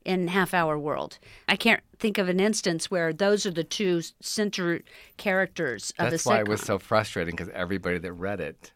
in 0.05 0.27
half 0.27 0.53
hour 0.53 0.77
world. 0.77 1.19
I 1.47 1.55
can't 1.55 1.81
think 1.97 2.17
of 2.17 2.29
an 2.29 2.39
instance 2.39 2.91
where 2.91 3.13
those 3.13 3.45
are 3.45 3.51
the 3.51 3.63
two 3.63 4.01
center 4.21 4.81
characters 5.17 5.93
of 5.99 6.11
That's 6.11 6.25
a 6.25 6.29
why 6.29 6.39
it 6.39 6.47
was 6.47 6.61
so 6.61 6.79
frustrating 6.79 7.35
because 7.35 7.49
everybody 7.53 7.97
that 7.99 8.13
read 8.13 8.39
it, 8.39 8.71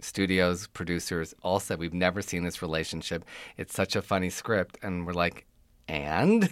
studios, 0.00 0.66
producers, 0.68 1.34
all 1.42 1.60
said, 1.60 1.78
We've 1.78 1.94
never 1.94 2.22
seen 2.22 2.44
this 2.44 2.62
relationship. 2.62 3.24
It's 3.56 3.74
such 3.74 3.96
a 3.96 4.02
funny 4.02 4.30
script. 4.30 4.78
And 4.82 5.06
we're 5.06 5.12
like, 5.12 5.46
And? 5.88 6.50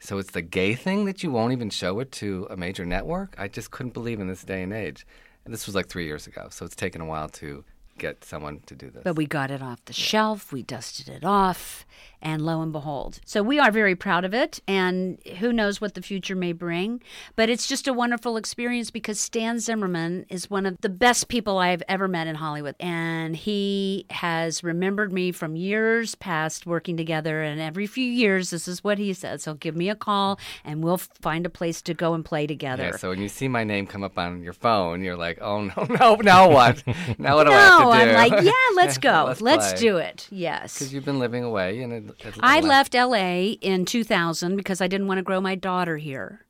So 0.00 0.18
it's 0.18 0.32
the 0.32 0.42
gay 0.42 0.74
thing 0.74 1.06
that 1.06 1.22
you 1.22 1.30
won't 1.30 1.52
even 1.52 1.70
show 1.70 1.98
it 2.00 2.12
to 2.12 2.46
a 2.50 2.56
major 2.58 2.84
network? 2.84 3.34
I 3.38 3.48
just 3.48 3.70
couldn't 3.70 3.94
believe 3.94 4.20
in 4.20 4.28
this 4.28 4.42
day 4.42 4.62
and 4.62 4.72
age. 4.72 5.06
And 5.44 5.54
this 5.54 5.64
was 5.64 5.74
like 5.74 5.88
three 5.88 6.04
years 6.04 6.26
ago. 6.26 6.48
So 6.50 6.66
it's 6.66 6.76
taken 6.76 7.00
a 7.00 7.06
while 7.06 7.30
to 7.30 7.64
get 7.98 8.24
someone 8.24 8.60
to 8.66 8.74
do 8.74 8.90
this. 8.90 9.02
But 9.04 9.16
we 9.16 9.26
got 9.26 9.50
it 9.50 9.62
off 9.62 9.84
the 9.84 9.92
shelf, 9.92 10.52
we 10.52 10.62
dusted 10.62 11.08
it 11.08 11.24
off, 11.24 11.86
and 12.24 12.42
lo 12.42 12.62
and 12.62 12.72
behold. 12.72 13.20
So 13.24 13.42
we 13.42 13.58
are 13.58 13.70
very 13.70 13.94
proud 13.94 14.24
of 14.24 14.32
it, 14.34 14.60
and 14.66 15.18
who 15.38 15.52
knows 15.52 15.80
what 15.80 15.94
the 15.94 16.02
future 16.02 16.34
may 16.34 16.52
bring. 16.52 17.02
But 17.36 17.50
it's 17.50 17.66
just 17.66 17.86
a 17.86 17.92
wonderful 17.92 18.36
experience 18.36 18.90
because 18.90 19.20
Stan 19.20 19.60
Zimmerman 19.60 20.24
is 20.30 20.50
one 20.50 20.66
of 20.66 20.80
the 20.80 20.88
best 20.88 21.28
people 21.28 21.58
I've 21.58 21.82
ever 21.88 22.08
met 22.08 22.26
in 22.26 22.36
Hollywood. 22.36 22.74
And 22.80 23.36
he 23.36 24.06
has 24.10 24.64
remembered 24.64 25.12
me 25.12 25.30
from 25.32 25.54
years 25.54 26.14
past 26.14 26.66
working 26.66 26.96
together. 26.96 27.42
And 27.42 27.60
every 27.60 27.86
few 27.86 28.06
years, 28.06 28.50
this 28.50 28.66
is 28.66 28.82
what 28.82 28.98
he 28.98 29.12
says 29.12 29.44
he'll 29.44 29.54
give 29.54 29.76
me 29.76 29.90
a 29.90 29.94
call, 29.94 30.40
and 30.64 30.82
we'll 30.82 30.96
find 30.96 31.44
a 31.44 31.50
place 31.50 31.82
to 31.82 31.94
go 31.94 32.14
and 32.14 32.24
play 32.24 32.46
together. 32.46 32.84
Yeah, 32.84 32.96
so 32.96 33.10
when 33.10 33.20
you 33.20 33.28
see 33.28 33.48
my 33.48 33.64
name 33.64 33.86
come 33.86 34.02
up 34.02 34.18
on 34.18 34.42
your 34.42 34.52
phone, 34.54 35.02
you're 35.02 35.16
like, 35.16 35.38
oh, 35.42 35.62
no, 35.62 35.86
no, 36.00 36.14
now 36.16 36.50
what? 36.50 36.82
now 37.18 37.36
what 37.36 37.44
do 37.44 37.52
I 37.52 37.54
no, 37.54 37.90
have 37.90 38.00
to 38.00 38.04
do? 38.06 38.10
I'm 38.10 38.30
like, 38.30 38.44
yeah, 38.44 38.52
let's 38.76 38.96
go. 38.98 39.24
Let's 39.26 39.40
let's 39.40 39.80
do 39.80 39.98
it. 39.98 40.26
Yes. 40.30 40.74
Because 40.74 40.94
you've 40.94 41.04
been 41.04 41.18
living 41.18 41.44
away. 41.44 41.82
and 41.82 41.92
it, 41.92 42.13
I 42.40 42.60
left 42.60 42.94
LA 42.94 43.54
in 43.60 43.84
2000 43.84 44.56
because 44.56 44.80
I 44.80 44.86
didn't 44.86 45.06
want 45.06 45.18
to 45.18 45.22
grow 45.22 45.40
my 45.40 45.54
daughter 45.54 45.96
here. 45.96 46.44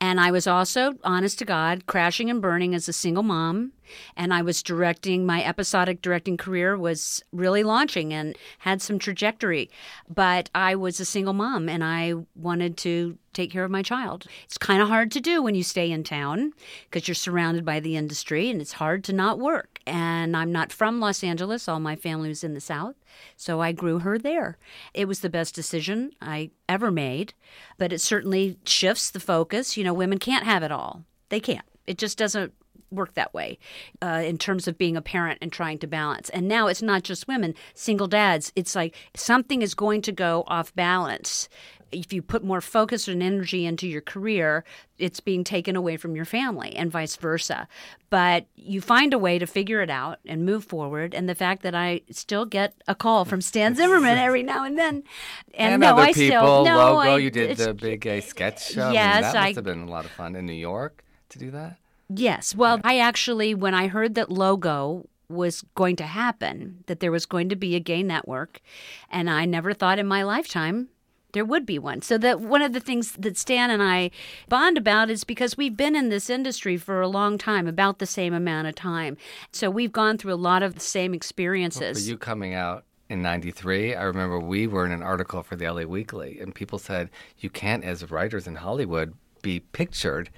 And 0.00 0.20
I 0.20 0.30
was 0.30 0.46
also, 0.46 0.94
honest 1.04 1.38
to 1.40 1.44
God, 1.44 1.86
crashing 1.86 2.30
and 2.30 2.40
burning 2.40 2.74
as 2.74 2.88
a 2.88 2.92
single 2.92 3.22
mom. 3.22 3.72
And 4.16 4.32
I 4.32 4.42
was 4.42 4.62
directing, 4.62 5.26
my 5.26 5.44
episodic 5.44 6.00
directing 6.00 6.36
career 6.36 6.76
was 6.76 7.22
really 7.32 7.62
launching 7.62 8.12
and 8.14 8.36
had 8.60 8.80
some 8.80 8.98
trajectory. 8.98 9.70
But 10.08 10.48
I 10.54 10.76
was 10.76 11.00
a 11.00 11.04
single 11.04 11.34
mom 11.34 11.68
and 11.68 11.82
I 11.82 12.14
wanted 12.34 12.76
to 12.78 13.18
take 13.32 13.50
care 13.50 13.64
of 13.64 13.70
my 13.70 13.82
child. 13.82 14.26
It's 14.44 14.58
kind 14.58 14.80
of 14.80 14.88
hard 14.88 15.10
to 15.12 15.20
do 15.20 15.42
when 15.42 15.54
you 15.54 15.62
stay 15.62 15.90
in 15.90 16.04
town 16.04 16.52
because 16.88 17.08
you're 17.08 17.14
surrounded 17.14 17.64
by 17.64 17.80
the 17.80 17.96
industry 17.96 18.48
and 18.48 18.60
it's 18.60 18.72
hard 18.72 19.04
to 19.04 19.12
not 19.12 19.38
work. 19.38 19.79
And 19.90 20.36
I'm 20.36 20.52
not 20.52 20.72
from 20.72 21.00
Los 21.00 21.24
Angeles, 21.24 21.66
all 21.66 21.80
my 21.80 21.96
family 21.96 22.28
was 22.28 22.44
in 22.44 22.54
the 22.54 22.60
South. 22.60 22.94
So 23.36 23.60
I 23.60 23.72
grew 23.72 23.98
her 23.98 24.18
there. 24.18 24.56
It 24.94 25.08
was 25.08 25.18
the 25.18 25.28
best 25.28 25.52
decision 25.52 26.12
I 26.22 26.50
ever 26.68 26.92
made, 26.92 27.34
but 27.76 27.92
it 27.92 28.00
certainly 28.00 28.56
shifts 28.64 29.10
the 29.10 29.18
focus. 29.18 29.76
You 29.76 29.82
know, 29.82 29.92
women 29.92 30.18
can't 30.18 30.44
have 30.44 30.62
it 30.62 30.70
all. 30.70 31.04
They 31.28 31.40
can't. 31.40 31.66
It 31.88 31.98
just 31.98 32.16
doesn't 32.16 32.52
work 32.92 33.14
that 33.14 33.34
way 33.34 33.58
uh, 34.00 34.22
in 34.24 34.38
terms 34.38 34.68
of 34.68 34.78
being 34.78 34.96
a 34.96 35.02
parent 35.02 35.38
and 35.42 35.52
trying 35.52 35.78
to 35.78 35.88
balance. 35.88 36.28
And 36.30 36.46
now 36.46 36.68
it's 36.68 36.82
not 36.82 37.02
just 37.02 37.26
women, 37.26 37.56
single 37.74 38.06
dads. 38.06 38.52
It's 38.54 38.76
like 38.76 38.94
something 39.16 39.60
is 39.60 39.74
going 39.74 40.02
to 40.02 40.12
go 40.12 40.44
off 40.46 40.72
balance. 40.76 41.48
If 41.92 42.12
you 42.12 42.22
put 42.22 42.44
more 42.44 42.60
focus 42.60 43.08
and 43.08 43.22
energy 43.22 43.66
into 43.66 43.88
your 43.88 44.00
career, 44.00 44.64
it's 44.98 45.20
being 45.20 45.42
taken 45.44 45.74
away 45.76 45.96
from 45.96 46.14
your 46.14 46.24
family 46.24 46.74
and 46.76 46.90
vice 46.90 47.16
versa. 47.16 47.66
But 48.10 48.46
you 48.54 48.80
find 48.80 49.12
a 49.12 49.18
way 49.18 49.38
to 49.38 49.46
figure 49.46 49.80
it 49.82 49.90
out 49.90 50.18
and 50.26 50.44
move 50.44 50.64
forward. 50.64 51.14
And 51.14 51.28
the 51.28 51.34
fact 51.34 51.62
that 51.62 51.74
I 51.74 52.02
still 52.10 52.44
get 52.44 52.74
a 52.86 52.94
call 52.94 53.24
from 53.24 53.40
Stan 53.40 53.74
Zimmerman 53.74 54.18
every 54.26 54.42
now 54.42 54.64
and 54.64 54.78
then. 54.78 55.02
And, 55.54 55.74
And, 55.74 55.80
no, 55.80 55.92
other 55.94 56.02
I 56.02 56.12
people, 56.12 56.38
still 56.38 56.64
no, 56.64 56.94
logo. 56.94 56.98
I, 56.98 57.18
you 57.18 57.30
did 57.30 57.56
the 57.56 57.74
big 57.74 58.00
gay 58.02 58.20
sketch 58.20 58.72
show. 58.72 58.82
I 58.82 58.86
mean, 58.86 58.94
Yes, 58.94 59.32
that 59.32 59.36
I- 59.36 59.46
must 59.46 59.56
have 59.56 59.64
been 59.64 59.82
a 59.82 59.90
lot 59.90 60.04
of 60.04 60.10
fun 60.12 60.36
in 60.36 60.46
New 60.46 60.52
York 60.52 61.04
to 61.30 61.38
do 61.38 61.50
that. 61.50 61.76
Yes. 62.08 62.54
Well, 62.54 62.80
I 62.84 62.98
actually, 62.98 63.54
when 63.54 63.74
I 63.74 63.86
heard 63.88 64.14
that 64.16 64.30
logo 64.30 65.08
was 65.28 65.62
going 65.76 65.94
to 65.94 66.04
happen, 66.04 66.82
that 66.86 66.98
there 66.98 67.12
was 67.12 67.24
going 67.24 67.48
to 67.50 67.54
be 67.56 67.76
a 67.76 67.80
gay 67.80 68.02
network, 68.02 68.60
and 69.08 69.30
I 69.30 69.44
never 69.44 69.72
thought 69.72 70.00
in 70.00 70.08
my 70.08 70.24
lifetime 70.24 70.88
there 71.32 71.44
would 71.44 71.66
be 71.66 71.78
one. 71.78 72.02
So 72.02 72.18
that 72.18 72.40
one 72.40 72.62
of 72.62 72.72
the 72.72 72.80
things 72.80 73.12
that 73.12 73.36
Stan 73.36 73.70
and 73.70 73.82
I 73.82 74.10
bond 74.48 74.78
about 74.78 75.10
is 75.10 75.24
because 75.24 75.56
we've 75.56 75.76
been 75.76 75.96
in 75.96 76.08
this 76.08 76.30
industry 76.30 76.76
for 76.76 77.00
a 77.00 77.08
long 77.08 77.38
time, 77.38 77.66
about 77.66 77.98
the 77.98 78.06
same 78.06 78.34
amount 78.34 78.68
of 78.68 78.74
time. 78.74 79.16
So 79.52 79.70
we've 79.70 79.92
gone 79.92 80.18
through 80.18 80.34
a 80.34 80.34
lot 80.34 80.62
of 80.62 80.74
the 80.74 80.80
same 80.80 81.12
For 81.12 81.16
experiences. 81.16 82.08
you 82.08 82.16
coming 82.16 82.54
out 82.54 82.84
in 83.08 83.22
93, 83.22 83.94
I 83.94 84.02
remember 84.02 84.38
we 84.38 84.66
were 84.66 84.86
in 84.86 84.92
an 84.92 85.02
article 85.02 85.42
for 85.42 85.56
the 85.56 85.68
LA 85.68 85.82
Weekly, 85.82 86.38
and 86.40 86.54
people 86.54 86.78
said, 86.78 87.10
you 87.38 87.50
can't, 87.50 87.84
as 87.84 88.08
writers 88.10 88.46
in 88.46 88.56
Hollywood, 88.56 89.14
be 89.42 89.60
pictured 89.60 90.30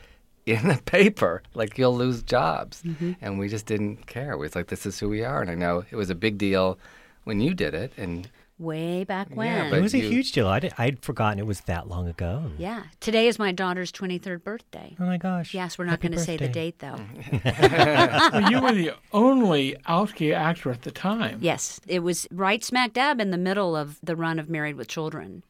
in 0.47 0.69
the 0.69 0.81
paper. 0.85 1.43
Like, 1.55 1.79
you'll 1.79 1.97
lose 1.97 2.23
jobs. 2.23 2.83
Mm-hmm. 2.83 3.13
And 3.21 3.39
we 3.39 3.49
just 3.49 3.67
didn't 3.67 4.07
care. 4.07 4.37
We 4.37 4.47
was 4.47 4.57
like, 4.57 4.69
this 4.69 4.87
is 4.87 4.99
who 4.99 5.09
we 5.09 5.23
are. 5.25 5.41
And 5.41 5.51
I 5.51 5.55
know 5.55 5.85
it 5.91 5.97
was 5.97 6.11
a 6.11 6.15
big 6.15 6.39
deal 6.39 6.79
when 7.25 7.41
you 7.41 7.55
did 7.55 7.75
it. 7.75 7.93
And 7.97 8.29
Way 8.63 9.03
back 9.03 9.35
when. 9.35 9.49
Yeah, 9.49 9.67
It 9.67 9.71
but 9.71 9.83
was 9.83 9.93
a 9.93 9.99
huge 9.99 10.31
deal. 10.31 10.47
I'd, 10.47 10.73
I'd 10.79 11.01
forgotten 11.01 11.41
it 11.41 11.47
was 11.47 11.63
that 11.63 11.89
long 11.89 12.07
ago. 12.09 12.45
Yeah. 12.59 12.85
Today 13.01 13.27
is 13.27 13.37
my 13.37 13.51
daughter's 13.51 13.91
23rd 13.91 14.45
birthday. 14.45 14.95
Oh 15.01 15.05
my 15.05 15.17
gosh. 15.19 15.53
Yes, 15.53 15.77
we're 15.77 15.85
not 15.85 16.01
going 16.01 16.13
to 16.13 16.19
say 16.19 16.37
the 16.37 16.49
date, 16.49 16.79
though. 16.79 16.95
well, 17.45 18.51
you 18.53 18.61
were 18.61 18.73
the 18.73 18.93
only 19.13 19.77
out 19.87 20.15
gay 20.15 20.33
actor 20.33 20.71
at 20.71 20.83
the 20.83 20.93
time. 20.93 21.39
Yes, 21.41 21.81
it 21.89 22.05
was 22.05 22.29
right 22.31 22.63
smack 22.63 22.93
dab 22.93 23.21
in 23.21 23.33
the 23.33 23.39
middle 23.39 23.75
of 23.75 23.99
the 24.01 24.15
run 24.15 24.39
of 24.39 24.49
Married 24.49 24.77
with 24.77 24.87
Children. 24.87 25.43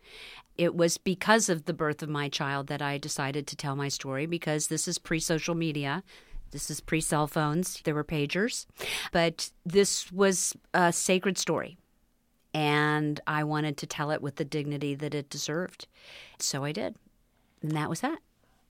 It 0.56 0.74
was 0.74 0.96
because 0.96 1.50
of 1.50 1.66
the 1.66 1.74
birth 1.74 2.02
of 2.02 2.08
my 2.08 2.30
child 2.30 2.68
that 2.68 2.80
I 2.80 2.96
decided 2.96 3.46
to 3.48 3.56
tell 3.56 3.76
my 3.76 3.88
story 3.88 4.24
because 4.24 4.68
this 4.68 4.88
is 4.88 4.98
pre 4.98 5.20
social 5.20 5.54
media. 5.54 6.02
This 6.50 6.70
is 6.70 6.80
pre 6.80 7.02
cell 7.02 7.26
phones. 7.26 7.80
There 7.84 7.94
were 7.94 8.04
pagers. 8.04 8.66
But 9.10 9.50
this 9.66 10.10
was 10.12 10.54
a 10.72 10.92
sacred 10.92 11.36
story. 11.36 11.76
And 12.54 13.20
I 13.26 13.44
wanted 13.44 13.76
to 13.78 13.86
tell 13.86 14.10
it 14.10 14.20
with 14.20 14.36
the 14.36 14.44
dignity 14.44 14.94
that 14.94 15.14
it 15.14 15.30
deserved. 15.30 15.86
So 16.38 16.64
I 16.64 16.72
did. 16.72 16.96
And 17.62 17.72
that 17.72 17.88
was 17.88 18.00
that. 18.00 18.18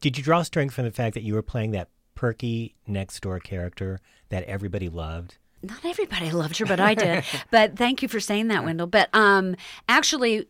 Did 0.01 0.19
you 0.19 0.25
draw 0.25 0.43
strength 0.43 0.75
from 0.75 0.85
the 0.85 0.91
fact 0.91 1.15
that 1.15 1.23
you 1.23 1.35
were 1.35 1.43
playing 1.43 1.73
that 1.73 1.89
perky 2.15 2.75
next 2.87 3.21
door 3.21 3.41
character 3.41 4.01
that 4.29 4.45
everybody 4.45 4.89
loved? 4.89 5.39
not 5.65 5.85
everybody 5.85 6.33
loved 6.33 6.59
her, 6.59 6.67
but 6.67 6.81
I 6.81 6.95
did. 6.95 7.25
but 7.53 7.77
thank 7.77 8.03
you 8.03 8.09
for 8.09 8.19
saying 8.19 8.49
that, 8.49 8.65
Wendell. 8.65 8.89
But 8.89 9.09
um, 9.13 9.55
actually, 9.89 10.49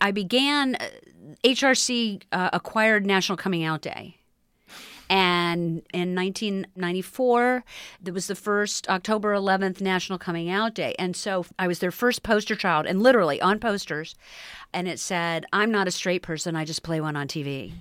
I 0.00 0.10
began. 0.10 0.76
uh, 0.76 0.88
HRC 1.44 2.22
uh, 2.32 2.50
acquired 2.52 3.06
National 3.06 3.36
Coming 3.36 3.64
Out 3.64 3.80
Day, 3.82 4.16
And 5.12 5.82
in 5.92 6.14
1994, 6.14 7.64
there 8.00 8.14
was 8.14 8.28
the 8.28 8.34
first 8.34 8.88
October 8.88 9.34
11th 9.34 9.78
National 9.82 10.18
Coming 10.18 10.48
Out 10.48 10.72
Day. 10.74 10.94
And 10.98 11.14
so 11.14 11.44
I 11.58 11.66
was 11.68 11.80
their 11.80 11.90
first 11.90 12.22
poster 12.22 12.56
child, 12.56 12.86
and 12.86 13.02
literally 13.02 13.38
on 13.40 13.58
posters. 13.58 14.14
And 14.72 14.88
it 14.88 14.98
said, 14.98 15.44
I'm 15.52 15.70
not 15.70 15.86
a 15.86 15.90
straight 15.90 16.22
person, 16.22 16.56
I 16.56 16.64
just 16.64 16.82
play 16.82 16.98
one 17.00 17.14
on 17.14 17.28
TV. 17.28 17.72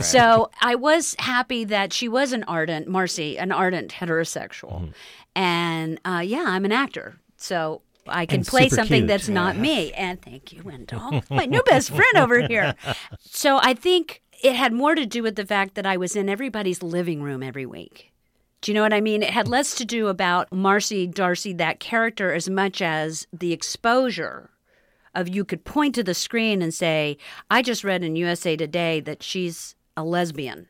So 0.00 0.50
I 0.62 0.74
was 0.74 1.14
happy 1.18 1.64
that 1.64 1.92
she 1.92 2.08
was 2.08 2.32
an 2.32 2.42
ardent, 2.44 2.88
Marcy, 2.88 3.38
an 3.38 3.52
ardent 3.52 3.92
heterosexual. 3.92 4.72
Mm-hmm. 4.82 4.90
And 5.36 6.00
uh, 6.06 6.22
yeah, 6.24 6.44
I'm 6.46 6.64
an 6.64 6.72
actor. 6.72 7.16
So 7.36 7.82
I 8.06 8.24
can 8.26 8.40
And 8.40 8.46
play 8.46 8.68
something 8.68 9.00
cute. 9.00 9.08
that's 9.08 9.28
not 9.28 9.56
me. 9.56 9.92
And 9.92 10.20
thank 10.22 10.52
you, 10.52 10.62
Wendell, 10.62 11.22
my 11.30 11.44
new 11.46 11.62
best 11.64 11.90
friend 11.90 12.16
over 12.16 12.46
here. 12.46 12.74
So 13.20 13.58
I 13.60 13.74
think 13.74 14.22
it 14.42 14.56
had 14.56 14.72
more 14.72 14.94
to 14.94 15.06
do 15.06 15.22
with 15.22 15.36
the 15.36 15.46
fact 15.46 15.74
that 15.76 15.86
I 15.86 15.96
was 15.96 16.16
in 16.16 16.28
everybody's 16.28 16.82
living 16.82 17.22
room 17.22 17.42
every 17.42 17.64
week. 17.64 18.12
Do 18.60 18.70
you 18.70 18.74
know 18.74 18.82
what 18.82 18.92
I 18.92 19.00
mean? 19.00 19.22
It 19.22 19.30
had 19.30 19.48
less 19.48 19.74
to 19.76 19.84
do 19.84 20.08
about 20.08 20.52
Marcy 20.52 21.06
Darcy, 21.06 21.52
that 21.54 21.80
character, 21.80 22.32
as 22.32 22.48
much 22.48 22.80
as 22.82 23.26
the 23.32 23.52
exposure 23.52 24.50
of 25.14 25.28
you 25.28 25.44
could 25.44 25.64
point 25.64 25.94
to 25.96 26.02
the 26.02 26.14
screen 26.14 26.62
and 26.62 26.72
say, 26.72 27.18
I 27.50 27.62
just 27.62 27.84
read 27.84 28.02
in 28.02 28.16
USA 28.16 28.56
Today 28.56 29.00
that 29.00 29.22
she's 29.22 29.74
a 29.96 30.04
lesbian 30.04 30.68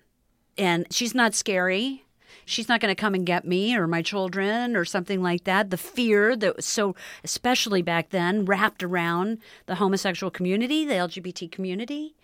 and 0.59 0.87
she's 0.91 1.15
not 1.15 1.35
scary. 1.35 2.05
She's 2.45 2.69
not 2.69 2.81
going 2.81 2.95
to 2.95 3.01
come 3.01 3.15
and 3.15 3.25
get 3.25 3.47
me 3.47 3.77
or 3.77 3.87
my 3.87 4.03
children 4.03 4.75
or 4.75 4.85
something 4.85 5.23
like 5.23 5.45
that. 5.45 5.71
The 5.71 5.77
fear 5.77 6.35
that 6.37 6.57
was 6.57 6.67
so, 6.67 6.97
especially 7.23 7.83
back 7.83 8.11
then, 8.11 8.45
wrapped 8.45 8.83
around 8.83 9.39
the 9.67 9.77
homosexual 9.77 10.31
community, 10.31 10.85
the 10.85 10.95
LGBT 10.95 11.53
community. 11.53 12.17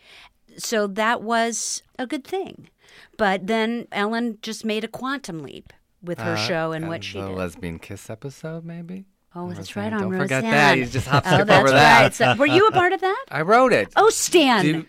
So 0.59 0.87
that 0.89 1.23
was 1.23 1.83
a 1.99 2.07
good 2.07 2.25
thing. 2.25 2.69
But 3.17 3.47
then 3.47 3.87
Ellen 3.93 4.39
just 4.43 4.65
made 4.65 4.85
a 4.85 4.89
quantum 4.89 5.43
leap 5.43 5.73
with 6.03 6.19
her 6.21 6.33
Uh, 6.35 6.37
show 6.37 6.73
and 6.73 6.89
what 6.89 7.03
she 7.05 7.21
the 7.21 7.29
did. 7.29 7.37
lesbian 7.37 7.79
kiss 7.79 8.09
episode, 8.11 8.65
maybe. 8.65 9.07
Oh, 9.35 9.49
that's 9.49 9.77
Roseanne. 9.77 9.85
right 9.85 9.93
on 9.93 10.11
Don't 10.11 10.19
forget 10.21 10.43
Roseanne. 10.43 10.51
that. 10.53 10.79
You 10.79 10.87
just 10.87 11.07
hop 11.07 11.23
oh, 11.27 11.35
skip 11.35 11.47
that's 11.47 11.61
over 11.61 11.71
that. 11.71 12.03
Right. 12.03 12.15
So, 12.15 12.35
were 12.37 12.47
you 12.47 12.67
a 12.67 12.73
part 12.73 12.93
of 12.93 13.01
that? 13.03 13.25
I 13.31 13.43
wrote 13.43 13.73
it. 13.73 13.93
Oh, 13.95 14.09
Stan. 14.11 14.65
Do- 14.65 14.87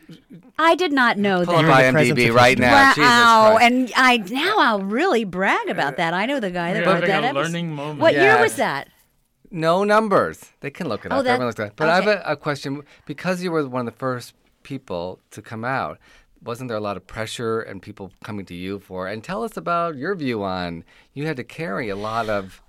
I 0.58 0.76
did 0.76 0.92
not 0.94 1.18
know 1.18 1.44
Pull 1.46 1.56
that. 1.62 1.66
up 1.66 1.96
IMDb 1.96 2.34
right 2.34 2.58
now. 2.58 2.94
Wow, 2.98 3.58
Jesus 3.60 3.66
and 3.66 3.94
I 3.96 4.18
now 4.30 4.56
I'll 4.60 4.82
really 4.82 5.24
brag 5.26 5.68
about 5.70 5.98
that. 5.98 6.14
I 6.14 6.26
know 6.26 6.40
the 6.40 6.52
guy 6.52 6.74
that 6.74 6.86
wrote 6.86 7.02
that. 7.06 7.24
a 7.24 7.28
episode. 7.28 7.36
learning 7.36 7.72
moment. 7.76 8.00
What 8.00 8.14
year 8.14 8.40
was 8.40 8.56
that? 8.56 8.88
No 9.52 9.84
numbers. 9.84 10.40
They 10.62 10.70
can 10.70 10.88
look 10.88 11.06
it 11.06 11.12
Oh, 11.12 11.18
up. 11.18 11.24
that- 11.26 11.32
Everyone 11.32 11.48
looks 11.48 11.60
it 11.60 11.64
up. 11.68 11.76
But 11.76 11.90
I 11.90 11.96
have 11.96 12.08
a, 12.08 12.22
a 12.26 12.36
question. 12.38 12.84
Because 13.06 13.42
you 13.44 13.52
were 13.52 13.68
one 13.68 13.88
of 13.88 13.94
the 13.94 13.98
first 14.00 14.34
people 14.70 15.20
to 15.32 15.42
come 15.42 15.66
out, 15.66 15.98
wasn't 16.44 16.68
there 16.68 16.78
a 16.78 16.82
lot 16.82 16.96
of 16.96 17.06
pressure 17.08 17.60
and 17.60 17.82
people 17.82 18.12
coming 18.24 18.46
to 18.46 18.54
you 18.54 18.80
for? 18.80 19.08
And 19.08 19.24
tell 19.24 19.44
us 19.44 19.58
about 19.58 19.98
your 19.98 20.14
view 20.16 20.44
on. 20.44 20.84
You 21.14 21.26
had 21.26 21.38
to 21.38 21.44
carry 21.44 21.90
a 21.90 21.96
lot 21.96 22.30
of. 22.30 22.62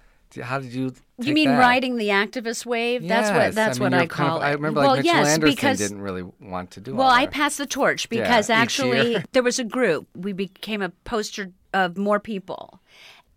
How 0.42 0.60
did 0.60 0.72
you? 0.72 0.94
You 1.18 1.34
mean 1.34 1.48
that? 1.48 1.58
riding 1.58 1.96
the 1.96 2.08
activist 2.08 2.64
wave? 2.64 3.06
that's 3.06 3.30
what 3.30 3.54
that's 3.54 3.78
I 3.78 3.82
mean, 3.82 3.92
what 3.92 4.00
I 4.00 4.06
kind 4.06 4.10
of- 4.10 4.10
call 4.10 4.42
I 4.42 4.50
it. 4.50 4.54
remember 4.54 4.80
well, 4.80 4.90
like 4.90 5.04
Mitchell 5.04 5.16
yes, 5.18 5.28
Anderson 5.28 5.54
because 5.54 5.78
didn't 5.78 6.00
really 6.00 6.24
want 6.40 6.70
to 6.72 6.80
do 6.80 6.94
Well, 6.94 7.10
I 7.10 7.26
passed 7.26 7.58
the 7.58 7.66
torch 7.66 8.08
because 8.08 8.48
each 8.48 8.56
actually 8.56 9.22
there 9.32 9.42
was 9.42 9.58
a 9.58 9.64
group. 9.64 10.08
We 10.14 10.32
became 10.32 10.82
a 10.82 10.90
poster 11.04 11.50
of 11.74 11.98
more 11.98 12.20
people. 12.20 12.80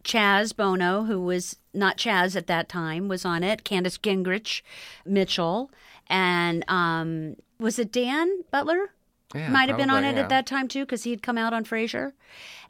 Chaz 0.03 0.55
Bono, 0.55 1.03
who 1.03 1.19
was 1.21 1.57
not 1.73 1.97
Chaz 1.97 2.35
at 2.35 2.47
that 2.47 2.69
time, 2.69 3.07
was 3.07 3.25
on 3.25 3.43
it. 3.43 3.63
Candace 3.63 3.97
Gingrich, 3.97 4.61
Mitchell, 5.05 5.71
and 6.07 6.63
um, 6.67 7.35
was 7.63 7.79
it 7.79 7.91
Dan 7.91 8.43
Butler? 8.51 8.91
Yeah, 9.33 9.49
Might 9.49 9.69
have 9.69 9.77
been 9.77 9.89
on 9.89 10.03
it 10.03 10.15
yeah. 10.15 10.21
at 10.21 10.29
that 10.29 10.45
time 10.45 10.67
too, 10.67 10.81
because 10.81 11.03
he 11.03 11.09
had 11.09 11.23
come 11.23 11.39
out 11.39 11.53
on 11.53 11.63
Frasier. 11.63 12.11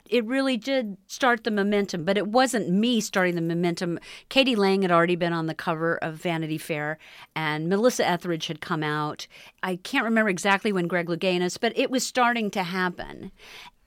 It 0.09 0.23
really 0.25 0.55
did 0.55 0.97
start 1.07 1.43
the 1.43 1.51
momentum, 1.51 2.05
but 2.05 2.17
it 2.17 2.27
wasn't 2.27 2.69
me 2.69 3.01
starting 3.01 3.35
the 3.35 3.41
momentum. 3.41 3.99
k.d. 4.29 4.55
lang 4.55 4.81
had 4.81 4.91
already 4.91 5.15
been 5.15 5.33
on 5.33 5.47
the 5.47 5.55
cover 5.55 5.97
of 5.97 6.15
Vanity 6.15 6.57
Fair, 6.57 6.99
and 7.35 7.67
Melissa 7.67 8.07
Etheridge 8.07 8.47
had 8.47 8.61
come 8.61 8.83
out. 8.83 9.27
I 9.61 9.77
can't 9.77 10.05
remember 10.05 10.29
exactly 10.29 10.71
when 10.71 10.87
Greg 10.87 11.07
Louganis, 11.07 11.59
but 11.59 11.77
it 11.77 11.89
was 11.89 12.05
starting 12.05 12.51
to 12.51 12.63
happen 12.63 13.31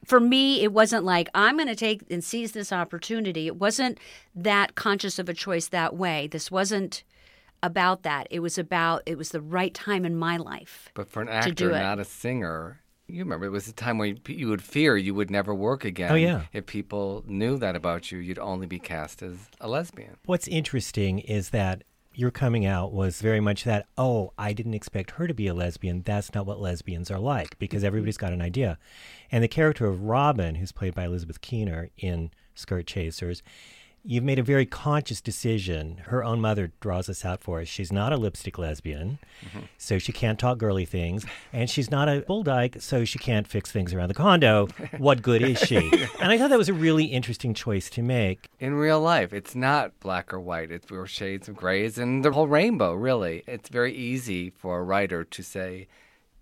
for 0.05 0.21
me, 0.21 0.63
it 0.63 0.73
wasn't 0.73 1.05
like 1.05 1.29
I'm 1.35 1.57
going 1.57 1.67
to 1.67 1.75
take 1.75 2.03
and 2.11 2.23
seize 2.23 2.53
this 2.53 2.73
opportunity. 2.73 3.49
It 3.49 3.57
wasn't 3.57 3.99
that 4.37 4.77
conscious 4.77 5.19
of 5.19 5.29
a 5.29 5.35
choice 5.35 5.67
that 5.69 5.97
way. 5.97 6.29
This 6.29 6.49
wasn't 6.49 7.03
about 7.63 8.03
that. 8.03 8.27
It 8.31 8.41
was 8.41 8.59
about 8.59 9.03
it 9.07 9.17
was 9.19 9.31
the 9.31 9.41
right 9.41 9.75
time 9.75 10.05
in 10.05 10.17
my 10.17 10.37
life. 10.37 10.89
But 10.95 11.09
for 11.09 11.23
an 11.23 11.29
to 11.43 11.53
do 11.53 11.67
actor, 11.67 11.71
it. 11.71 11.81
not 11.81 11.99
a 11.99 12.05
singer, 12.05 12.83
you 13.09 13.21
remember 13.21 13.47
it 13.47 13.51
was 13.51 13.69
a 13.69 13.73
time 13.73 13.99
when 13.99 14.17
you- 14.17 14.35
you 14.35 14.49
would 14.49 14.63
fear 14.63 14.97
you 14.97 15.15
would 15.15 15.31
never 15.31 15.55
work 15.55 15.85
again. 15.85 16.13
Oh, 16.13 16.17
yeah. 16.17 16.43
If 16.53 16.67
people 16.67 17.25
knew 17.27 17.59
that 17.59 17.77
about 17.77 18.11
you, 18.11 18.19
you'd 18.19 18.39
only 18.39 18.67
be 18.67 18.79
cast 18.79 19.23
as 19.23 19.37
a 19.61 19.69
lesbian. 19.69 20.17
What's 20.25 20.49
interesting 20.49 21.21
is 21.21 21.51
that 21.51 21.83
your 22.19 22.31
coming 22.31 22.65
out 22.65 22.95
was 22.95 23.21
very 23.21 23.41
much 23.41 23.65
that, 23.65 23.87
oh, 23.99 24.33
I 24.39 24.55
didn't 24.55 24.73
expect 24.73 25.13
her 25.13 25.27
to 25.27 25.35
be 25.35 25.47
a 25.49 25.55
lesbian. 25.55 26.03
That's 26.03 26.35
not 26.35 26.47
what 26.47 26.59
lesbians 26.59 27.11
are 27.11 27.19
like, 27.19 27.59
because 27.59 27.81
mm-hmm. 27.81 27.89
everybody's 27.89 28.17
got 28.17 28.33
an 28.33 28.41
idea. 28.41 28.79
And 29.31 29.45
the 29.45 29.49
character 29.49 29.87
of 29.87 30.05
Robin, 30.05 30.55
who's 30.55 30.73
played 30.73 30.95
by 30.95 31.05
Elizabeth 31.05 31.43
Keener 31.43 31.91
in 31.99 32.31
Skirt 32.55 32.87
Chasers, 32.87 33.43
you've 34.07 34.25
made 34.25 34.39
a 34.39 34.43
very 34.43 34.65
conscious 34.65 35.21
decision. 35.21 35.99
Her 36.07 36.23
own 36.23 36.41
mother 36.41 36.73
draws 36.81 37.07
this 37.07 37.25
out 37.25 37.43
for 37.43 37.61
us. 37.61 37.69
She's 37.69 37.93
not 37.93 38.13
a 38.13 38.17
lipstick 38.17 38.57
lesbian, 38.57 39.19
so 39.77 39.99
she 39.99 40.13
can't 40.13 40.39
talk 40.39 40.59
girly 40.59 40.85
things. 40.85 41.27
And 41.53 41.69
she's 41.69 41.91
not 41.91 42.09
a 42.09 42.21
bull 42.21 42.45
dyke, 42.45 42.77
so 42.81 43.05
she 43.05 43.19
can't 43.19 43.49
fix 43.49 43.73
things 43.73 43.93
around 43.93 44.09
the 44.09 44.15
condo. 44.15 44.69
What 44.99 45.21
good 45.21 45.43
is 45.43 45.59
she? 45.59 45.77
and 46.21 46.31
I 46.31 46.39
thought 46.39 46.51
that 46.51 46.59
was 46.59 46.69
a 46.69 46.75
really 46.75 47.07
interesting 47.07 47.53
choice 47.55 47.91
to 47.91 48.03
make. 48.03 48.49
In 48.61 48.75
real 48.75 49.01
life, 49.01 49.33
it's 49.33 49.55
not 49.55 49.99
black 50.01 50.33
or 50.33 50.41
white. 50.41 50.71
It's 50.71 50.87
there 50.87 51.07
shades 51.07 51.49
of 51.49 51.57
grays 51.57 51.99
and 51.99 52.25
the 52.25 52.31
whole 52.33 52.47
rainbow, 52.47 52.95
really. 52.95 53.43
It's 53.47 53.69
very 53.69 53.93
easy 53.93 54.51
for 54.51 54.79
a 54.79 54.83
writer 54.83 55.25
to 55.25 55.43
say, 55.43 55.89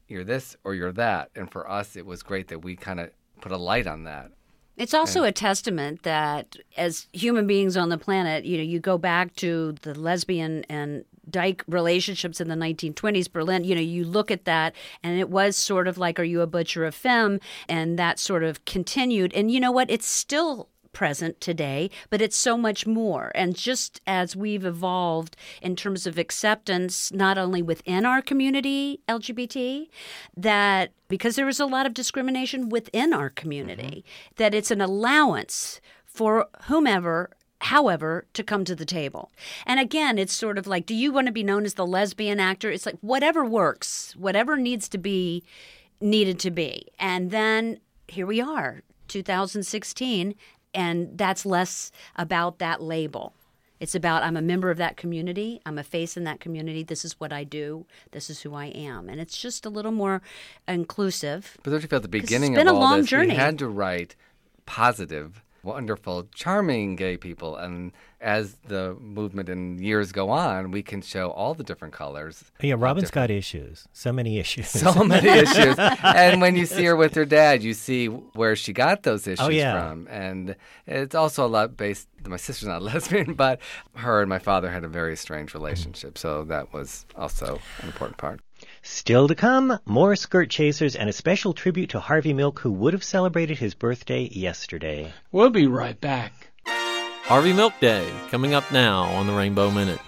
you're 0.06 0.24
this 0.24 0.56
or 0.62 0.74
you're 0.74 0.92
that. 0.92 1.30
And 1.34 1.50
for 1.50 1.68
us, 1.68 1.96
it 1.96 2.06
was 2.06 2.22
great 2.22 2.48
that 2.48 2.62
we 2.62 2.76
kind 2.76 3.00
of 3.00 3.10
put 3.40 3.52
a 3.52 3.56
light 3.56 3.86
on 3.86 4.04
that. 4.04 4.30
It's 4.76 4.94
also 4.94 5.22
a 5.22 5.30
testament 5.30 6.02
that 6.02 6.56
as 6.76 7.06
human 7.12 7.46
beings 7.46 7.76
on 7.76 7.90
the 7.90 7.98
planet, 7.98 8.44
you 8.44 8.56
know, 8.56 8.64
you 8.64 8.80
go 8.80 8.98
back 8.98 9.34
to 9.36 9.76
the 9.82 9.94
lesbian 9.94 10.64
and 10.68 11.04
dyke 11.30 11.62
relationships 11.68 12.40
in 12.40 12.48
the 12.48 12.54
1920s 12.54 13.30
Berlin, 13.30 13.64
you 13.64 13.74
know, 13.74 13.80
you 13.80 14.04
look 14.04 14.30
at 14.30 14.44
that 14.44 14.74
and 15.02 15.18
it 15.18 15.30
was 15.30 15.56
sort 15.56 15.86
of 15.88 15.96
like 15.96 16.18
are 16.18 16.24
you 16.24 16.40
a 16.40 16.46
butcher 16.46 16.84
of 16.84 16.94
femme? 16.94 17.40
And 17.68 17.98
that 17.98 18.18
sort 18.18 18.42
of 18.42 18.64
continued. 18.64 19.32
And 19.32 19.50
you 19.50 19.60
know 19.60 19.72
what, 19.72 19.90
it's 19.90 20.06
still 20.06 20.68
present 20.94 21.40
today, 21.40 21.90
but 22.08 22.22
it's 22.22 22.36
so 22.36 22.56
much 22.56 22.86
more. 22.86 23.30
And 23.34 23.54
just 23.54 24.00
as 24.06 24.34
we've 24.34 24.64
evolved 24.64 25.36
in 25.60 25.76
terms 25.76 26.06
of 26.06 26.16
acceptance, 26.16 27.12
not 27.12 27.36
only 27.36 27.60
within 27.60 28.06
our 28.06 28.22
community, 28.22 29.00
LGBT, 29.08 29.88
that 30.36 30.92
because 31.08 31.36
there 31.36 31.48
is 31.48 31.60
a 31.60 31.66
lot 31.66 31.84
of 31.84 31.92
discrimination 31.92 32.70
within 32.70 33.12
our 33.12 33.28
community, 33.28 34.04
mm-hmm. 34.06 34.34
that 34.36 34.54
it's 34.54 34.70
an 34.70 34.80
allowance 34.80 35.80
for 36.06 36.48
whomever. 36.62 37.30
However, 37.60 38.26
to 38.34 38.42
come 38.42 38.66
to 38.66 38.74
the 38.74 38.84
table. 38.84 39.30
And 39.64 39.80
again, 39.80 40.18
it's 40.18 40.34
sort 40.34 40.58
of 40.58 40.66
like, 40.66 40.84
do 40.84 40.94
you 40.94 41.10
want 41.10 41.28
to 41.28 41.32
be 41.32 41.42
known 41.42 41.64
as 41.64 41.74
the 41.74 41.86
lesbian 41.86 42.38
actor? 42.38 42.70
It's 42.70 42.84
like 42.84 42.98
whatever 43.00 43.42
works, 43.42 44.14
whatever 44.16 44.58
needs 44.58 44.86
to 44.90 44.98
be 44.98 45.44
needed 45.98 46.38
to 46.40 46.50
be. 46.50 46.88
And 46.98 47.30
then 47.30 47.78
here 48.06 48.26
we 48.26 48.40
are, 48.40 48.82
2016, 49.08 50.34
and 50.74 51.16
that's 51.16 51.46
less 51.46 51.92
about 52.16 52.58
that 52.58 52.82
label. 52.82 53.32
It's 53.80 53.94
about 53.94 54.22
I'm 54.22 54.36
a 54.36 54.42
member 54.42 54.70
of 54.70 54.78
that 54.78 54.96
community, 54.96 55.60
I'm 55.66 55.78
a 55.78 55.82
face 55.82 56.16
in 56.16 56.24
that 56.24 56.40
community, 56.40 56.82
this 56.82 57.04
is 57.04 57.18
what 57.20 57.32
I 57.32 57.44
do, 57.44 57.86
this 58.12 58.30
is 58.30 58.40
who 58.42 58.54
I 58.54 58.66
am. 58.66 59.08
And 59.08 59.20
it's 59.20 59.36
just 59.36 59.66
a 59.66 59.68
little 59.68 59.92
more 59.92 60.22
inclusive. 60.66 61.58
But 61.62 61.70
don't 61.70 61.82
you 61.82 61.88
feel 61.88 61.98
at 61.98 62.02
the 62.02 62.08
'Cause 62.08 62.20
it's 62.20 62.30
beginning 62.30 62.54
been 62.54 62.68
of 62.68 62.74
a 62.74 62.76
all 62.76 62.82
long 62.82 63.00
this, 63.00 63.10
journey. 63.10 63.30
we 63.30 63.34
had 63.34 63.58
to 63.58 63.68
write 63.68 64.16
positive, 64.64 65.42
wonderful, 65.64 66.28
charming 66.34 66.96
gay 66.96 67.16
people, 67.16 67.56
and 67.56 67.92
as 68.20 68.54
the 68.68 68.94
movement 69.00 69.48
and 69.48 69.80
years 69.80 70.12
go 70.12 70.30
on, 70.30 70.70
we 70.70 70.82
can 70.82 71.02
show 71.02 71.30
all 71.30 71.54
the 71.54 71.64
different 71.64 71.92
colors. 71.92 72.44
Yeah, 72.60 72.74
Robin's 72.78 73.08
different- 73.10 73.28
got 73.28 73.34
issues. 73.34 73.86
So 73.92 74.12
many 74.12 74.38
issues. 74.38 74.68
so 74.68 75.04
many 75.04 75.28
issues. 75.44 75.76
And 75.78 76.40
when 76.40 76.56
you 76.56 76.64
see 76.66 76.84
her 76.84 76.96
with 76.96 77.14
her 77.14 77.24
dad, 77.24 77.62
you 77.62 77.74
see 77.74 78.06
where 78.06 78.56
she 78.56 78.72
got 78.72 79.02
those 79.02 79.26
oh, 79.28 79.32
issues 79.32 79.46
Oh, 79.46 79.50
yeah. 79.50 79.78
from. 79.90 80.06
And 80.10 80.56
it's 80.86 81.14
also 81.14 81.44
a 81.46 81.48
lot 81.48 81.76
based. 81.76 82.08
My 82.26 82.36
sister's 82.38 82.68
not 82.68 82.82
lesbian, 82.90 83.34
but 83.34 83.60
her 83.94 84.20
and 84.20 84.28
my 84.28 84.38
father 84.38 84.70
had 84.70 84.84
a 84.84 84.88
very 84.88 85.16
strange 85.16 85.52
relationship. 85.52 86.16
So 86.16 86.44
that 86.44 86.72
was 86.72 87.04
also 87.16 87.60
an 87.80 87.86
important 87.88 88.16
part. 88.18 88.40
Still 88.86 89.28
to 89.28 89.34
come, 89.34 89.78
more 89.86 90.14
skirt 90.14 90.50
chasers 90.50 90.94
and 90.94 91.08
a 91.08 91.12
special 91.14 91.54
tribute 91.54 91.88
to 91.90 92.00
Harvey 92.00 92.34
Milk, 92.34 92.58
who 92.58 92.70
would 92.70 92.92
have 92.92 93.02
celebrated 93.02 93.56
his 93.56 93.72
birthday 93.72 94.28
yesterday. 94.30 95.10
We'll 95.32 95.48
be 95.48 95.66
right 95.66 95.98
back. 95.98 96.50
Harvey 97.22 97.54
Milk 97.54 97.72
Day, 97.80 98.06
coming 98.30 98.52
up 98.52 98.70
now 98.70 99.04
on 99.04 99.26
the 99.26 99.32
Rainbow 99.32 99.70
Minute. 99.70 100.00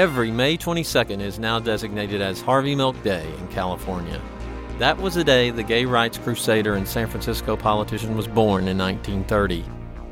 Every 0.00 0.32
May 0.32 0.56
22nd 0.56 1.20
is 1.20 1.38
now 1.38 1.60
designated 1.60 2.20
as 2.20 2.40
Harvey 2.40 2.74
Milk 2.74 3.00
Day 3.04 3.32
in 3.38 3.46
California. 3.46 4.20
That 4.80 4.98
was 4.98 5.14
the 5.14 5.22
day 5.22 5.50
the 5.50 5.62
gay 5.62 5.84
rights 5.84 6.18
crusader 6.18 6.74
and 6.74 6.88
San 6.88 7.06
Francisco 7.06 7.56
politician 7.56 8.16
was 8.16 8.26
born 8.26 8.66
in 8.66 8.76
1930. 8.76 9.64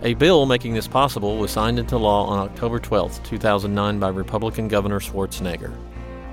A 0.02 0.14
bill 0.14 0.46
making 0.46 0.74
this 0.74 0.86
possible 0.86 1.36
was 1.36 1.50
signed 1.50 1.80
into 1.80 1.98
law 1.98 2.26
on 2.26 2.38
October 2.48 2.78
12, 2.78 3.24
2009 3.24 3.98
by 3.98 4.08
Republican 4.08 4.68
Governor 4.68 5.00
Schwarzenegger. 5.00 5.76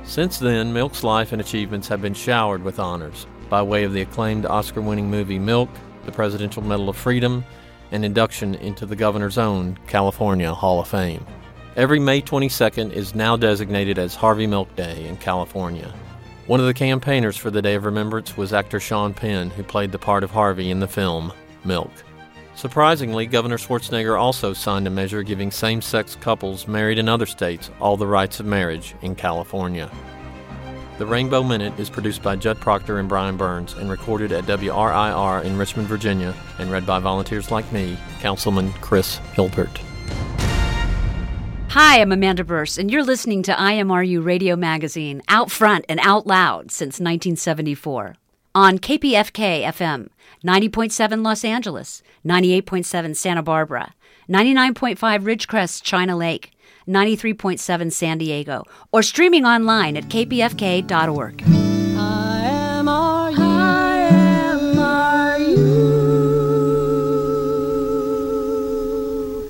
Since 0.10 0.40
then, 0.40 0.74
Milk's 0.74 1.04
life 1.04 1.34
and 1.34 1.40
achievements 1.40 1.88
have 1.88 2.02
been 2.02 2.16
showered 2.16 2.64
with 2.64 2.80
honors 2.80 3.28
by 3.48 3.62
way 3.62 3.84
of 3.84 3.94
the 3.94 4.02
acclaimed 4.02 4.48
Oscar 4.48 4.82
winning 4.82 5.08
movie 5.08 5.38
Milk, 5.38 5.70
the 6.06 6.12
Presidential 6.12 6.64
Medal 6.64 6.90
of 6.90 6.98
Freedom, 6.98 7.46
and 7.92 8.04
induction 8.04 8.56
into 8.56 8.88
the 8.88 8.96
governor's 8.96 9.38
own 9.38 9.78
California 9.86 10.52
Hall 10.52 10.80
of 10.80 10.88
Fame. 10.88 11.24
Every 11.76 12.00
May 12.00 12.24
22nd 12.24 12.92
is 12.92 13.14
now 13.14 13.38
designated 13.38 14.00
as 14.00 14.16
Harvey 14.16 14.48
Milk 14.48 14.76
Day 14.76 15.06
in 15.06 15.16
California. 15.18 15.94
One 16.48 16.60
of 16.60 16.66
the 16.66 16.74
campaigners 16.74 17.38
for 17.38 17.52
the 17.52 17.62
Day 17.62 17.76
of 17.76 17.86
Remembrance 17.86 18.36
was 18.36 18.52
actor 18.52 18.80
Sean 18.80 19.14
Penn, 19.14 19.52
who 19.52 19.62
played 19.62 19.92
the 19.92 20.00
part 20.00 20.24
of 20.24 20.32
Harvey 20.32 20.72
in 20.72 20.80
the 20.80 20.88
film 20.88 21.32
Milk. 21.64 21.92
Surprisingly, 22.60 23.26
Governor 23.26 23.58
Schwarzenegger 23.58 24.20
also 24.20 24.52
signed 24.52 24.86
a 24.86 24.90
measure 24.90 25.24
giving 25.24 25.50
same 25.50 25.82
sex 25.82 26.18
couples 26.18 26.68
married 26.68 27.00
in 27.00 27.08
other 27.08 27.26
states 27.26 27.72
all 27.80 27.96
the 27.96 28.06
rights 28.06 28.42
of 28.42 28.46
marriage 28.46 28.96
in 29.02 29.16
California. 29.16 29.90
The 30.98 31.06
Rainbow 31.06 31.42
Minute 31.42 31.80
is 31.80 31.90
produced 31.90 32.22
by 32.22 32.36
Judd 32.36 32.60
Proctor 32.60 33.00
and 33.00 33.08
Brian 33.08 33.38
Burns 33.38 33.76
and 33.76 33.90
recorded 33.90 34.34
at 34.34 34.44
WRIR 34.44 35.46
in 35.46 35.58
Richmond, 35.58 35.88
Virginia, 35.88 36.36
and 36.58 36.70
read 36.70 36.86
by 36.86 37.00
volunteers 37.00 37.50
like 37.50 37.72
me, 37.72 37.98
Councilman 38.20 38.74
Chris 38.82 39.20
Hilbert. 39.32 39.80
Hi, 41.70 42.02
I'm 42.02 42.12
Amanda 42.12 42.44
Bearse, 42.44 42.78
and 42.78 42.92
you're 42.92 43.06
listening 43.06 43.42
to 43.44 43.54
IMRU 43.54 44.22
Radio 44.22 44.58
Magazine, 44.58 45.22
out 45.30 45.50
front 45.50 45.86
and 45.88 46.02
out 46.04 46.28
loud 46.28 46.72
since 46.72 47.00
1974. 47.00 48.16
On 48.56 48.80
KPFK 48.80 49.64
FM, 49.64 50.10
90.7 50.44 51.24
Los 51.24 51.46
Angeles, 51.46 52.02
98.7 52.26 53.16
Santa 53.16 53.44
Barbara, 53.44 53.94
99.5 54.28 54.98
Ridgecrest, 54.98 55.84
China 55.84 56.18
Lake, 56.18 56.52
93.7 56.88 57.92
San 57.92 58.18
Diego, 58.18 58.64
or 58.92 59.04
streaming 59.04 59.46
online 59.46 59.96
at 59.96 60.06
kpfk.org. 60.06 61.69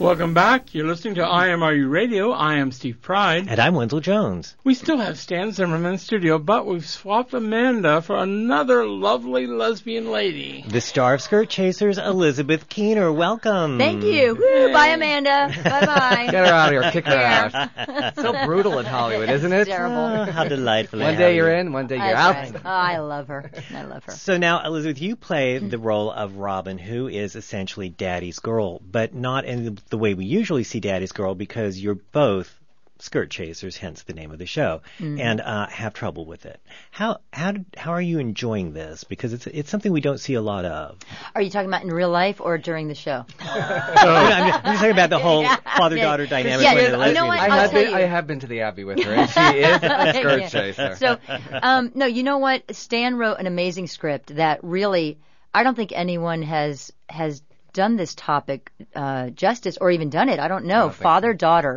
Welcome 0.09 0.33
back. 0.33 0.73
You're 0.73 0.87
listening 0.87 1.13
to 1.15 1.21
IMRU 1.21 1.87
Radio. 1.87 2.31
I 2.31 2.55
am 2.55 2.71
Steve 2.71 2.99
Pride. 2.99 3.45
And 3.47 3.59
I'm 3.59 3.75
Wenzel 3.75 3.99
Jones. 3.99 4.55
We 4.63 4.73
still 4.73 4.97
have 4.97 5.19
Stan 5.19 5.51
Zimmerman 5.51 5.93
in 5.93 5.97
studio, 5.99 6.39
but 6.39 6.65
we've 6.65 6.83
swapped 6.83 7.35
Amanda 7.35 8.01
for 8.01 8.17
another 8.17 8.87
lovely 8.87 9.45
lesbian 9.45 10.09
lady. 10.09 10.65
The 10.67 10.81
star 10.81 11.13
of 11.13 11.21
Skirt 11.21 11.49
Chasers, 11.49 11.99
Elizabeth 11.99 12.67
Keener. 12.67 13.11
Welcome. 13.11 13.77
Thank 13.77 14.03
you. 14.03 14.33
Woo, 14.33 14.73
bye, 14.73 14.87
Amanda. 14.87 15.53
Bye 15.63 15.85
bye. 15.85 16.27
Get 16.31 16.43
her 16.47 16.53
out 16.53 16.73
of 16.73 16.81
here. 16.81 16.91
Kick 16.91 17.05
her 17.05 17.13
out. 17.15 18.15
so 18.15 18.47
brutal 18.47 18.79
in 18.79 18.87
Hollywood, 18.87 19.29
isn't 19.29 19.53
it? 19.53 19.65
Terrible. 19.65 19.95
Oh, 19.95 20.31
how 20.31 20.45
delightful. 20.45 21.01
One 21.01 21.17
day 21.17 21.35
you're 21.35 21.53
in, 21.53 21.71
one 21.71 21.85
day 21.85 21.97
you're 21.97 22.15
That's 22.15 22.49
out. 22.49 22.53
right. 22.55 22.61
Oh, 22.65 22.67
I 22.67 22.97
love 22.97 23.27
her. 23.27 23.51
I 23.75 23.83
love 23.83 24.05
her. 24.05 24.13
So 24.13 24.37
now, 24.37 24.65
Elizabeth, 24.65 24.99
you 25.03 25.15
play 25.15 25.59
the 25.59 25.77
role 25.77 26.09
of 26.11 26.37
Robin, 26.37 26.79
who 26.79 27.07
is 27.07 27.35
essentially 27.35 27.89
Daddy's 27.89 28.39
girl, 28.39 28.79
but 28.79 29.13
not 29.13 29.45
in 29.45 29.77
the 29.91 29.98
way 29.99 30.13
we 30.15 30.25
usually 30.25 30.63
see 30.63 30.79
Daddy's 30.79 31.11
girl 31.11 31.35
because 31.35 31.79
you're 31.79 31.95
both 31.95 32.55
skirt 33.01 33.29
chasers, 33.29 33.77
hence 33.77 34.03
the 34.03 34.11
name 34.13 34.29
of 34.31 34.39
the 34.39 34.45
show, 34.45 34.81
Mhm. 34.99 35.21
and 35.21 35.39
uh, 35.39 35.67
have 35.67 35.93
trouble 35.93 36.25
with 36.25 36.45
it. 36.45 36.59
How 36.91 37.19
how 37.31 37.53
did, 37.53 37.65
how 37.77 37.91
are 37.91 38.01
you 38.01 38.19
enjoying 38.19 38.73
this? 38.73 39.05
Because 39.05 39.31
it's 39.31 39.47
it's 39.47 39.69
something 39.69 39.93
we 39.93 40.01
don't 40.01 40.17
see 40.19 40.33
a 40.33 40.41
lot 40.41 40.65
of. 40.65 40.97
Are 41.33 41.41
you 41.41 41.49
talking 41.49 41.69
about 41.69 41.83
in 41.83 41.91
real 41.91 42.09
life 42.09 42.41
or 42.41 42.57
during 42.57 42.89
the 42.89 42.95
show? 42.95 43.25
I'm, 43.39 44.49
just, 44.49 44.59
I'm 44.65 44.71
just 44.73 44.79
talking 44.79 44.91
about 44.91 45.09
the 45.09 45.19
whole 45.27 45.45
father 45.77 45.95
daughter 45.95 46.27
dynamic. 46.27 46.65
Yeah, 46.65 46.73
you 46.73 46.77
they're 46.97 47.13
know 47.13 47.27
what? 47.27 47.39
I 47.39 47.55
have 47.55 47.71
been 47.71 47.89
you. 47.89 47.95
I 47.95 48.01
have 48.01 48.27
been 48.27 48.41
to 48.41 48.47
the 48.47 48.61
Abbey 48.61 48.83
with 48.83 49.01
her, 49.01 49.13
and 49.13 49.29
she 49.29 49.39
is 49.59 49.79
a 49.81 50.13
skirt 50.13 50.41
Yeah. 50.41 50.49
chaser. 50.49 50.95
So, 50.97 51.17
um, 51.63 51.93
no, 51.95 52.05
you 52.05 52.23
know 52.23 52.39
what? 52.39 52.75
Stan 52.75 53.15
wrote 53.15 53.39
an 53.39 53.47
amazing 53.47 53.87
script 53.87 54.35
that 54.35 54.61
really, 54.61 55.19
I 55.53 55.63
don't 55.63 55.75
think 55.75 55.93
anyone 55.95 56.41
has 56.41 56.91
has 57.07 57.41
done 57.79 57.95
this 57.95 58.13
topic 58.15 58.71
uh, 58.93 59.29
justice 59.29 59.77
or 59.79 59.89
even 59.91 60.09
done 60.09 60.27
it. 60.29 60.37
I 60.39 60.47
don't 60.49 60.65
know. 60.65 60.87
Father 61.03 61.33
daughter, 61.33 61.75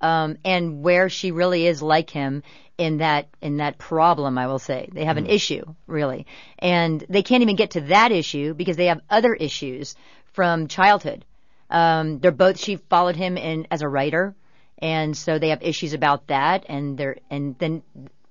um, 0.00 0.36
and 0.44 0.82
where 0.82 1.08
she 1.08 1.32
really 1.32 1.66
is 1.66 1.82
like 1.82 2.10
him 2.10 2.42
in 2.78 2.98
that 2.98 3.26
in 3.40 3.56
that 3.56 3.76
problem. 3.78 4.38
I 4.38 4.46
will 4.46 4.60
say 4.60 4.88
they 4.92 5.04
have 5.06 5.16
an 5.18 5.26
issue 5.26 5.64
really, 5.88 6.26
and 6.58 7.04
they 7.08 7.22
can't 7.22 7.42
even 7.42 7.56
get 7.56 7.70
to 7.72 7.80
that 7.94 8.12
issue 8.12 8.54
because 8.54 8.76
they 8.76 8.86
have 8.86 9.00
other 9.10 9.34
issues 9.34 9.96
from 10.32 10.68
childhood. 10.68 11.24
Um, 11.68 12.20
they're 12.20 12.30
both. 12.44 12.58
She 12.58 12.76
followed 12.76 13.16
him 13.16 13.36
in 13.36 13.66
as 13.70 13.82
a 13.82 13.88
writer, 13.88 14.34
and 14.78 15.16
so 15.16 15.38
they 15.38 15.48
have 15.50 15.62
issues 15.62 15.94
about 15.94 16.28
that, 16.28 16.64
and 16.68 16.96
they're 16.96 17.16
and 17.28 17.56
then 17.58 17.82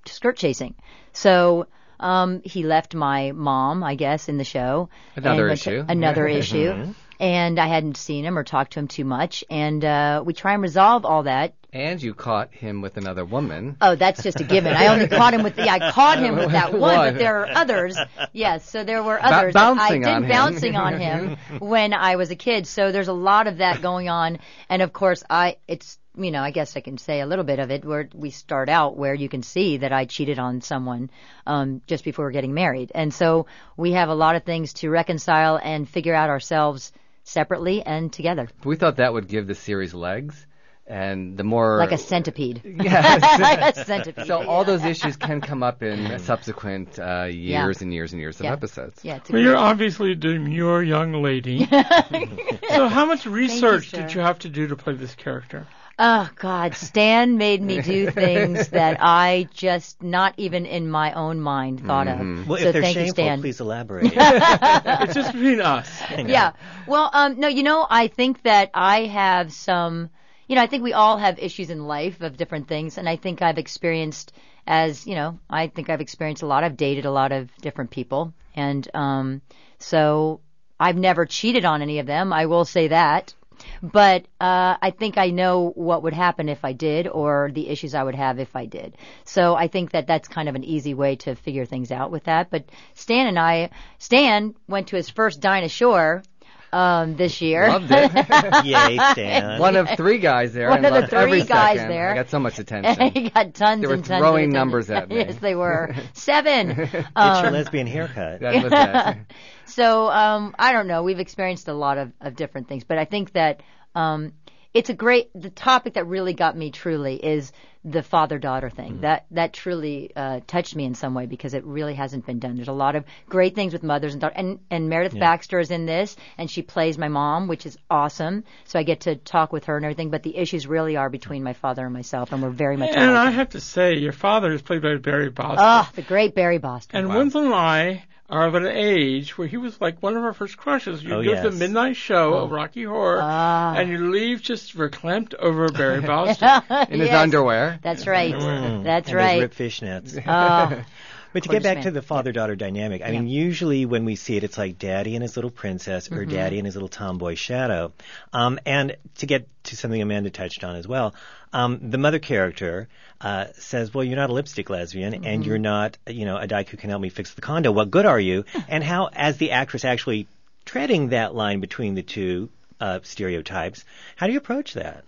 skirt 0.06 0.38
chasing. 0.38 0.74
So 1.12 1.68
um, 2.00 2.42
he 2.46 2.64
left 2.64 2.96
my 2.96 3.34
mom, 3.34 3.84
I 3.84 3.96
guess, 3.96 4.30
in 4.30 4.38
the 4.38 4.44
show. 4.46 4.90
Another 5.16 5.42
and 5.42 5.50
went 5.50 5.62
to- 5.62 5.70
issue. 5.72 5.86
Another 5.90 6.28
issue. 6.42 6.94
And 7.20 7.60
I 7.60 7.68
hadn't 7.68 7.98
seen 7.98 8.24
him 8.24 8.38
or 8.38 8.44
talked 8.44 8.74
to 8.74 8.80
him 8.80 8.88
too 8.88 9.04
much, 9.04 9.44
and 9.50 9.84
uh, 9.84 10.24
we 10.26 10.34
try 10.34 10.54
and 10.54 10.62
resolve 10.62 11.04
all 11.04 11.24
that. 11.24 11.54
And 11.72 12.02
you 12.02 12.14
caught 12.16 12.52
him 12.54 12.82
with 12.82 12.98
another 12.98 13.24
woman. 13.26 13.78
Oh, 13.80 13.96
that's 13.96 14.24
just 14.24 14.40
a 14.40 14.44
given. 14.44 14.74
I 14.74 14.88
only 14.88 15.08
caught 15.08 15.34
him 15.36 15.44
with 15.44 15.56
the, 15.56 15.70
I 15.70 15.92
caught 15.92 16.18
him 16.18 16.36
with 16.38 16.52
that 16.54 16.74
one, 16.80 16.96
but 16.96 17.18
there 17.18 17.42
are 17.42 17.50
others. 17.50 17.96
Yes, 18.34 18.68
so 18.68 18.84
there 18.84 19.04
were 19.04 19.22
others. 19.22 19.54
that 19.54 19.60
bouncing 19.60 20.06
I 20.06 20.14
on 20.14 20.22
did 20.22 20.32
him. 20.32 20.36
bouncing 20.36 20.76
on 20.76 21.00
him 21.00 21.38
when 21.60 21.94
I 21.94 22.16
was 22.16 22.32
a 22.32 22.36
kid. 22.36 22.66
So 22.66 22.92
there's 22.92 23.08
a 23.10 23.14
lot 23.14 23.48
of 23.48 23.58
that 23.58 23.82
going 23.82 24.10
on, 24.10 24.40
and 24.68 24.82
of 24.82 24.94
course, 24.94 25.24
I 25.30 25.58
it's 25.68 26.00
you 26.16 26.32
know 26.32 26.42
I 26.42 26.50
guess 26.52 26.76
I 26.76 26.80
can 26.80 26.98
say 26.98 27.20
a 27.20 27.28
little 27.28 27.46
bit 27.46 27.60
of 27.60 27.70
it 27.70 27.86
where 27.86 28.10
we 28.16 28.32
start 28.32 28.68
out 28.70 28.98
where 28.98 29.14
you 29.14 29.30
can 29.30 29.44
see 29.44 29.78
that 29.78 29.92
I 29.92 30.06
cheated 30.06 30.40
on 30.40 30.62
someone 30.62 31.12
um, 31.46 31.82
just 31.86 32.04
before 32.04 32.32
getting 32.32 32.54
married, 32.56 32.92
and 32.96 33.14
so 33.14 33.46
we 33.78 33.92
have 33.92 34.10
a 34.10 34.16
lot 34.16 34.36
of 34.36 34.44
things 34.44 34.74
to 34.76 34.90
reconcile 34.90 35.60
and 35.62 35.88
figure 35.88 36.16
out 36.16 36.30
ourselves 36.30 36.92
separately 37.24 37.82
and 37.84 38.12
together, 38.12 38.48
We 38.64 38.76
thought 38.76 38.98
that 38.98 39.14
would 39.14 39.28
give 39.28 39.48
the 39.48 39.56
series 39.56 39.94
legs, 39.94 40.46
and 40.88 41.38
the 41.38 41.44
more 41.44 41.78
like 41.78 41.92
a 41.92 41.98
centipede. 41.98 42.62
Yes. 42.66 43.22
like 43.40 43.76
a 43.78 43.86
centipede. 43.86 44.26
So 44.28 44.48
all 44.48 44.64
those 44.64 44.84
issues 44.84 45.16
can 45.18 45.40
come 45.42 45.62
up 45.62 45.84
in 45.84 46.18
subsequent 46.20 46.98
uh, 46.98 47.26
years 47.26 47.78
Yeah. 47.80 47.84
and 47.86 47.94
years 47.94 48.12
and 48.14 48.20
years 48.20 48.40
of 48.40 48.46
Yeah. 48.46 48.54
episodes. 48.54 49.06
Yeah, 49.06 49.14
Well, 49.14 49.22
good- 49.28 49.44
you're 49.44 49.58
obviously 49.58 50.14
a 50.14 50.16
demure 50.16 50.82
young 50.82 51.14
lady. 51.22 51.66
so, 52.70 52.88
how 52.88 53.06
much 53.06 53.26
research 53.28 53.90
sir. 53.92 54.02
did 54.02 54.14
you 54.16 54.22
have 54.22 54.40
to 54.40 54.50
do 54.50 54.68
to 54.68 54.76
play 54.76 54.94
this 54.96 55.14
character? 55.16 55.68
Oh 56.02 56.30
God, 56.38 56.76
Stan 56.76 57.38
made 57.38 57.62
me 57.62 57.82
do 57.82 58.10
things 58.12 58.70
that 58.70 58.98
I 59.02 59.50
just 59.54 60.02
not 60.02 60.34
even 60.38 60.66
in 60.66 60.90
my 60.90 61.12
own 61.12 61.42
mind 61.42 61.86
thought 61.86 62.08
Mhm. 62.08 62.42
of. 62.44 62.48
Well, 62.48 62.58
so 62.60 62.70
if 62.70 62.74
they're 62.74 62.82
thank 62.82 62.98
you, 62.98 63.08
Stan. 63.08 63.42
please 63.42 63.60
elaborate. 63.60 64.14
it's 64.16 65.14
just 65.14 65.34
between 65.34 65.60
us. 65.60 65.90
yeah. 66.26 66.54
Well, 66.88 67.10
um, 67.12 67.40
no, 67.40 67.50
you 67.50 67.64
know, 67.64 67.86
I 67.90 68.08
think 68.08 68.44
that 68.44 68.72
I 68.74 69.06
have 69.08 69.52
some, 69.52 70.10
you 70.48 70.56
know, 70.56 70.62
I 70.62 70.68
think 70.68 70.84
we 70.84 70.94
all 70.94 71.18
have 71.18 71.38
issues 71.38 71.70
in 71.70 71.86
life 71.86 72.22
of 72.22 72.38
different 72.38 72.70
things, 72.70 72.98
and 72.98 73.08
I 73.10 73.18
think 73.18 73.42
I've 73.42 73.58
experienced, 73.58 74.32
as 74.66 75.06
you 75.06 75.16
know, 75.16 75.38
I 75.50 75.68
think 75.68 75.90
I've 75.90 76.02
experienced 76.02 76.44
a 76.44 76.48
lot. 76.48 76.64
I've 76.64 76.78
dated 76.78 77.06
a 77.06 77.12
lot 77.12 77.34
of 77.34 77.50
different 77.58 77.92
people, 77.92 78.34
and 78.56 78.88
um, 78.94 79.42
so 79.80 80.40
I've 80.80 80.96
never 80.98 81.26
cheated 81.26 81.66
on 81.66 81.82
any 81.82 82.00
of 82.00 82.06
them. 82.06 82.32
I 82.32 82.46
will 82.46 82.64
say 82.64 82.88
that. 82.88 83.34
But 83.82 84.26
uh, 84.42 84.78
I 84.82 84.92
think 84.98 85.18
I 85.18 85.30
know 85.30 85.72
what 85.76 86.04
would 86.04 86.14
happen 86.14 86.50
if 86.50 86.64
I 86.66 86.74
did, 86.74 87.08
or 87.08 87.50
the 87.54 87.70
issues 87.70 87.94
I 87.96 88.04
would 88.04 88.16
have 88.16 88.40
if 88.40 88.56
I 88.56 88.66
did. 88.66 88.96
So 89.26 89.56
I 89.56 89.68
think 89.68 89.92
that 89.92 90.08
that's 90.08 90.28
kind 90.28 90.50
of 90.50 90.56
an 90.56 90.64
easy 90.64 90.94
way 90.94 91.16
to 91.18 91.36
figure 91.36 91.66
things 91.66 91.92
out 91.92 92.12
with 92.12 92.26
that. 92.26 92.50
But 92.50 92.66
Stan 92.94 93.28
and 93.28 93.40
I, 93.40 93.70
Stan 93.98 94.56
went 94.68 94.88
to 94.90 94.96
his 94.96 95.10
first 95.10 95.40
Dinah 95.42 95.70
Shore 95.70 96.24
um, 96.72 97.16
this 97.16 97.42
year. 97.42 97.68
Loved 97.68 97.88
it. 97.90 98.12
Yay, 98.66 98.98
Stan. 99.12 99.60
One 99.60 99.76
of 99.76 99.90
three 99.98 100.20
guys 100.20 100.54
there. 100.54 100.70
One 100.70 100.86
I 100.86 100.88
of 100.90 100.94
the 100.94 101.00
loved 101.02 101.14
every 101.16 101.40
three 101.42 101.48
guys 101.48 101.78
second. 101.78 101.90
there. 101.92 102.12
I 102.12 102.16
got 102.16 102.30
so 102.30 102.40
much 102.40 102.60
attention. 102.60 103.08
he 103.14 103.30
got 103.32 103.54
tons 103.56 103.82
They 103.82 103.88
were 103.88 103.94
and 103.96 104.06
tons 104.06 104.20
throwing 104.22 104.26
of 104.46 104.50
attention. 104.50 104.54
numbers 104.54 104.90
at 104.92 105.10
me. 105.10 105.16
yes, 105.20 105.36
they 105.38 105.56
were 105.56 105.96
seven. 106.14 106.68
Get 106.76 106.94
your 106.94 107.06
Um, 107.16 107.54
lesbian 107.54 107.88
haircut. 107.88 108.42
That 108.42 108.64
was 108.64 108.72
it. 108.72 109.36
So 109.70 110.10
um, 110.10 110.56
I 110.58 110.72
don't 110.72 110.88
know. 110.88 111.04
We've 111.04 111.20
experienced 111.20 111.68
a 111.68 111.74
lot 111.74 111.98
of, 111.98 112.12
of 112.22 112.36
different 112.36 112.68
things, 112.68 112.84
but 112.84 112.98
I 112.98 113.06
think 113.06 113.34
that 113.34 113.62
um, 113.96 114.34
it's 114.74 114.90
a 114.90 114.94
great. 114.94 115.30
The 115.34 115.50
topic 115.50 115.94
that 115.94 116.06
really 116.06 116.34
got 116.34 116.56
me 116.56 116.72
truly 116.72 117.16
is 117.16 117.52
the 117.84 118.04
father 118.04 118.38
daughter 118.38 118.70
thing. 118.70 119.02
That 119.02 119.26
that 119.32 119.54
truly 119.54 120.12
uh, 120.16 120.42
touched 120.46 120.76
me 120.76 120.86
in 120.86 120.96
some 120.96 121.14
way 121.14 121.26
because 121.26 121.54
it 121.54 121.64
really 121.66 121.94
hasn't 121.96 122.26
been 122.26 122.40
done. 122.40 122.56
There's 122.56 122.68
a 122.68 122.74
lot 122.74 122.96
of 122.96 123.06
great 123.28 123.56
things 123.56 123.74
with 123.74 123.84
mothers 123.84 124.14
and 124.14 124.22
daughters, 124.22 124.38
and 124.38 124.60
and 124.70 124.90
Meredith 124.90 125.16
Yeah. 125.16 125.22
Baxter 125.22 125.60
is 125.60 125.72
in 125.72 125.86
this, 125.86 126.16
and 126.38 126.52
she 126.52 126.62
plays 126.62 126.98
my 126.98 127.08
mom, 127.08 127.48
which 127.48 127.66
is 127.66 127.78
awesome. 127.90 128.44
So 128.66 128.78
I 128.78 128.84
get 128.84 129.02
to 129.02 129.16
talk 129.16 129.52
with 129.52 129.66
her 129.66 129.76
and 129.76 129.86
everything. 129.86 130.12
But 130.12 130.24
the 130.24 130.36
issues 130.36 130.68
really 130.68 130.98
are 130.98 131.10
between 131.10 131.44
my 131.44 131.54
father 131.54 131.84
and 131.86 131.94
myself, 131.94 132.32
and 132.32 132.44
we're 132.44 132.50
very 132.50 132.78
much. 132.78 132.92
And. 132.96 133.18
I 133.18 133.32
have 133.32 133.50
to 133.50 133.62
say, 133.62 133.96
your 133.96 134.14
father 134.14 134.52
is 134.52 134.62
played 134.62 134.82
by 134.82 134.96
Barry 134.98 135.30
Bostwick. 135.30 135.60
Ah, 135.60 135.92
the 135.96 136.02
great 136.02 136.36
Barry 136.36 136.58
Bostwick. 136.58 136.96
And 136.96 137.10
Wenzel 137.10 137.46
and 137.46 137.54
I 137.54 138.04
of 138.30 138.54
an 138.56 138.68
age 138.68 139.38
where 139.38 139.48
he 139.48 139.58
was 139.58 139.82
like 139.82 140.02
one 140.04 140.16
of 140.16 140.24
our 140.24 140.34
first 140.34 140.56
crushes. 140.58 141.04
You 141.04 141.16
Oh, 141.16 141.24
go 141.24 141.36
to 141.44 141.50
the 141.50 141.56
midnight 141.58 141.96
show 141.96 142.36
of 142.36 142.52
Rocky 142.52 142.84
Horror, 142.84 143.20
Ah. 143.22 143.74
and 143.76 143.90
you 143.90 144.12
leave 144.12 144.42
just 144.42 144.76
verklempt 144.78 145.34
over 145.36 145.70
Barry 145.70 146.02
Bostwick. 146.06 146.64
In 146.90 147.00
his 147.00 147.10
Yes. 147.10 147.16
underwear. 147.24 147.80
That's 147.82 148.06
right. 148.06 148.34
Mm. 148.34 148.84
That's 148.84 149.10
and 149.10 149.18
right. 149.18 149.34
Those 149.40 149.42
ripped 149.42 149.58
fishnets. 149.58 150.24
Oh. 150.28 150.84
But 151.32 151.44
to 151.44 151.50
get 151.50 151.64
back 151.64 151.84
to 151.84 151.92
the 151.92 152.02
father-daughter 152.02 152.56
dynamic, 152.56 153.04
I 153.04 153.12
mean, 153.12 153.28
usually 153.28 153.86
when 153.86 154.04
we 154.06 154.16
see 154.16 154.36
it, 154.36 154.44
it's 154.44 154.58
like 154.58 154.80
daddy 154.80 155.16
and 155.16 155.22
his 155.22 155.36
little 155.38 155.52
princess 155.52 156.10
or 156.12 156.26
Mhm. 156.26 156.30
daddy 156.32 156.58
and 156.58 156.66
his 156.66 156.76
little 156.76 156.90
tomboy 156.90 157.36
shadow. 157.36 157.94
Um, 158.34 158.60
and 158.66 158.96
to 159.20 159.26
get 159.28 159.48
to 159.66 159.76
something 159.78 160.02
Amanda 160.02 160.32
touched 160.32 160.64
on 160.64 160.76
as 160.76 160.88
well, 160.88 161.14
um, 161.54 161.92
the 161.92 161.98
mother 162.00 162.20
character 162.20 162.88
uh, 163.22 163.48
says, 163.58 163.94
"Well, 163.94 164.04
you're 164.04 164.16
not 164.16 164.30
a 164.30 164.34
lipstick 164.34 164.70
lesbian, 164.70 165.14
and 165.14 165.24
Mm-hmm. 165.24 165.44
you're 165.44 165.58
not, 165.60 165.98
you 166.08 166.26
know, 166.26 166.38
a 166.38 166.48
dyke 166.48 166.70
who 166.70 166.78
can 166.78 166.90
help 166.90 167.02
me 167.02 167.10
fix 167.10 167.34
the 167.34 167.42
condo. 167.42 167.72
What 167.72 167.92
good 167.92 168.06
are 168.06 168.20
you?" 168.20 168.46
and 168.68 168.84
how, 168.84 169.10
as 169.14 169.38
the 169.38 169.52
actress 169.52 169.86
actually 169.86 170.28
treading 170.66 171.10
that 171.10 171.36
line 171.36 171.60
between 171.60 171.96
the 171.96 172.04
two 172.04 172.50
uh, 172.80 173.00
stereotypes, 173.04 173.84
how 174.16 174.26
do 174.28 174.32
you 174.34 174.40
approach 174.40 174.74
that? 174.76 175.04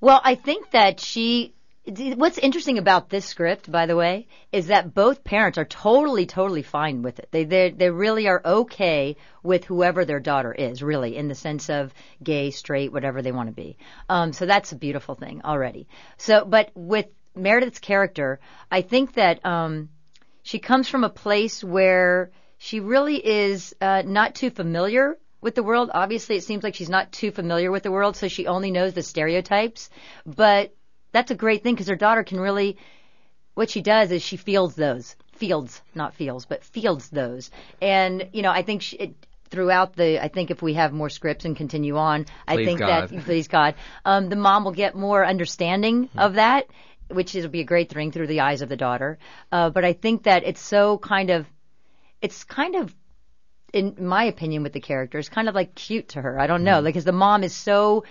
Well, 0.00 0.20
I 0.22 0.34
think 0.36 0.70
that 0.70 1.00
she. 1.00 1.52
What's 1.88 2.36
interesting 2.36 2.76
about 2.76 3.08
this 3.08 3.24
script, 3.24 3.72
by 3.72 3.86
the 3.86 3.96
way, 3.96 4.26
is 4.52 4.66
that 4.66 4.92
both 4.92 5.24
parents 5.24 5.56
are 5.56 5.64
totally, 5.64 6.26
totally 6.26 6.62
fine 6.62 7.00
with 7.00 7.18
it. 7.18 7.28
They 7.30 7.44
they 7.44 7.70
they 7.70 7.88
really 7.88 8.28
are 8.28 8.42
okay 8.44 9.16
with 9.42 9.64
whoever 9.64 10.04
their 10.04 10.20
daughter 10.20 10.52
is, 10.52 10.82
really, 10.82 11.16
in 11.16 11.28
the 11.28 11.34
sense 11.34 11.70
of 11.70 11.94
gay, 12.22 12.50
straight, 12.50 12.92
whatever 12.92 13.22
they 13.22 13.32
want 13.32 13.48
to 13.48 13.54
be. 13.54 13.78
Um, 14.08 14.34
so 14.34 14.44
that's 14.44 14.72
a 14.72 14.76
beautiful 14.76 15.14
thing 15.14 15.40
already. 15.44 15.88
So, 16.18 16.44
but 16.44 16.70
with 16.74 17.06
Meredith's 17.34 17.78
character, 17.78 18.38
I 18.70 18.82
think 18.82 19.14
that 19.14 19.44
um, 19.46 19.88
she 20.42 20.58
comes 20.58 20.88
from 20.88 21.04
a 21.04 21.10
place 21.10 21.64
where 21.64 22.32
she 22.58 22.80
really 22.80 23.16
is 23.16 23.74
uh, 23.80 24.02
not 24.04 24.34
too 24.34 24.50
familiar 24.50 25.16
with 25.40 25.54
the 25.54 25.62
world. 25.62 25.90
Obviously, 25.94 26.36
it 26.36 26.44
seems 26.44 26.64
like 26.64 26.74
she's 26.74 26.90
not 26.90 27.12
too 27.12 27.30
familiar 27.30 27.70
with 27.70 27.82
the 27.82 27.92
world, 27.92 28.16
so 28.16 28.28
she 28.28 28.46
only 28.46 28.70
knows 28.70 28.92
the 28.92 29.02
stereotypes. 29.02 29.88
But 30.26 30.74
that's 31.18 31.32
a 31.32 31.34
great 31.34 31.62
thing 31.64 31.74
because 31.74 31.88
her 31.88 31.96
daughter 31.96 32.22
can 32.22 32.38
really. 32.38 32.76
What 33.54 33.70
she 33.70 33.82
does 33.82 34.12
is 34.12 34.22
she 34.22 34.36
feels 34.36 34.76
those 34.76 35.16
fields, 35.32 35.82
not 35.92 36.14
feels, 36.14 36.46
but 36.46 36.62
fields 36.62 37.08
those. 37.10 37.50
And 37.82 38.28
you 38.32 38.42
know, 38.42 38.52
I 38.52 38.62
think 38.62 38.82
she, 38.82 38.96
it, 38.96 39.26
throughout 39.50 39.96
the, 39.96 40.22
I 40.22 40.28
think 40.28 40.52
if 40.52 40.62
we 40.62 40.74
have 40.74 40.92
more 40.92 41.08
scripts 41.08 41.44
and 41.44 41.56
continue 41.56 41.96
on, 41.96 42.26
I 42.46 42.54
Please 42.54 42.66
think 42.66 42.78
God. 42.78 43.08
that 43.08 43.24
please 43.24 43.48
God, 43.48 43.74
um, 44.04 44.28
the 44.28 44.36
mom 44.36 44.64
will 44.64 44.72
get 44.72 44.94
more 44.94 45.26
understanding 45.26 46.08
of 46.16 46.34
that, 46.34 46.66
which 47.10 47.34
will 47.34 47.48
be 47.48 47.60
a 47.60 47.64
great 47.64 47.90
thing 47.90 48.12
through 48.12 48.28
the 48.28 48.40
eyes 48.40 48.62
of 48.62 48.68
the 48.68 48.76
daughter. 48.76 49.18
Uh, 49.50 49.70
but 49.70 49.84
I 49.84 49.92
think 49.92 50.22
that 50.22 50.44
it's 50.44 50.60
so 50.60 50.98
kind 50.98 51.30
of, 51.30 51.46
it's 52.22 52.44
kind 52.44 52.76
of 52.76 52.94
in 53.72 53.96
my 53.98 54.24
opinion, 54.24 54.62
with 54.62 54.72
the 54.72 54.80
character, 54.80 55.18
is 55.18 55.28
kind 55.28 55.48
of 55.48 55.54
like 55.54 55.74
cute 55.74 56.08
to 56.10 56.22
her. 56.22 56.40
I 56.40 56.46
don't 56.46 56.64
know, 56.64 56.80
because 56.80 57.04
the 57.04 57.12
mom 57.12 57.44
is 57.44 57.54
so 57.54 58.04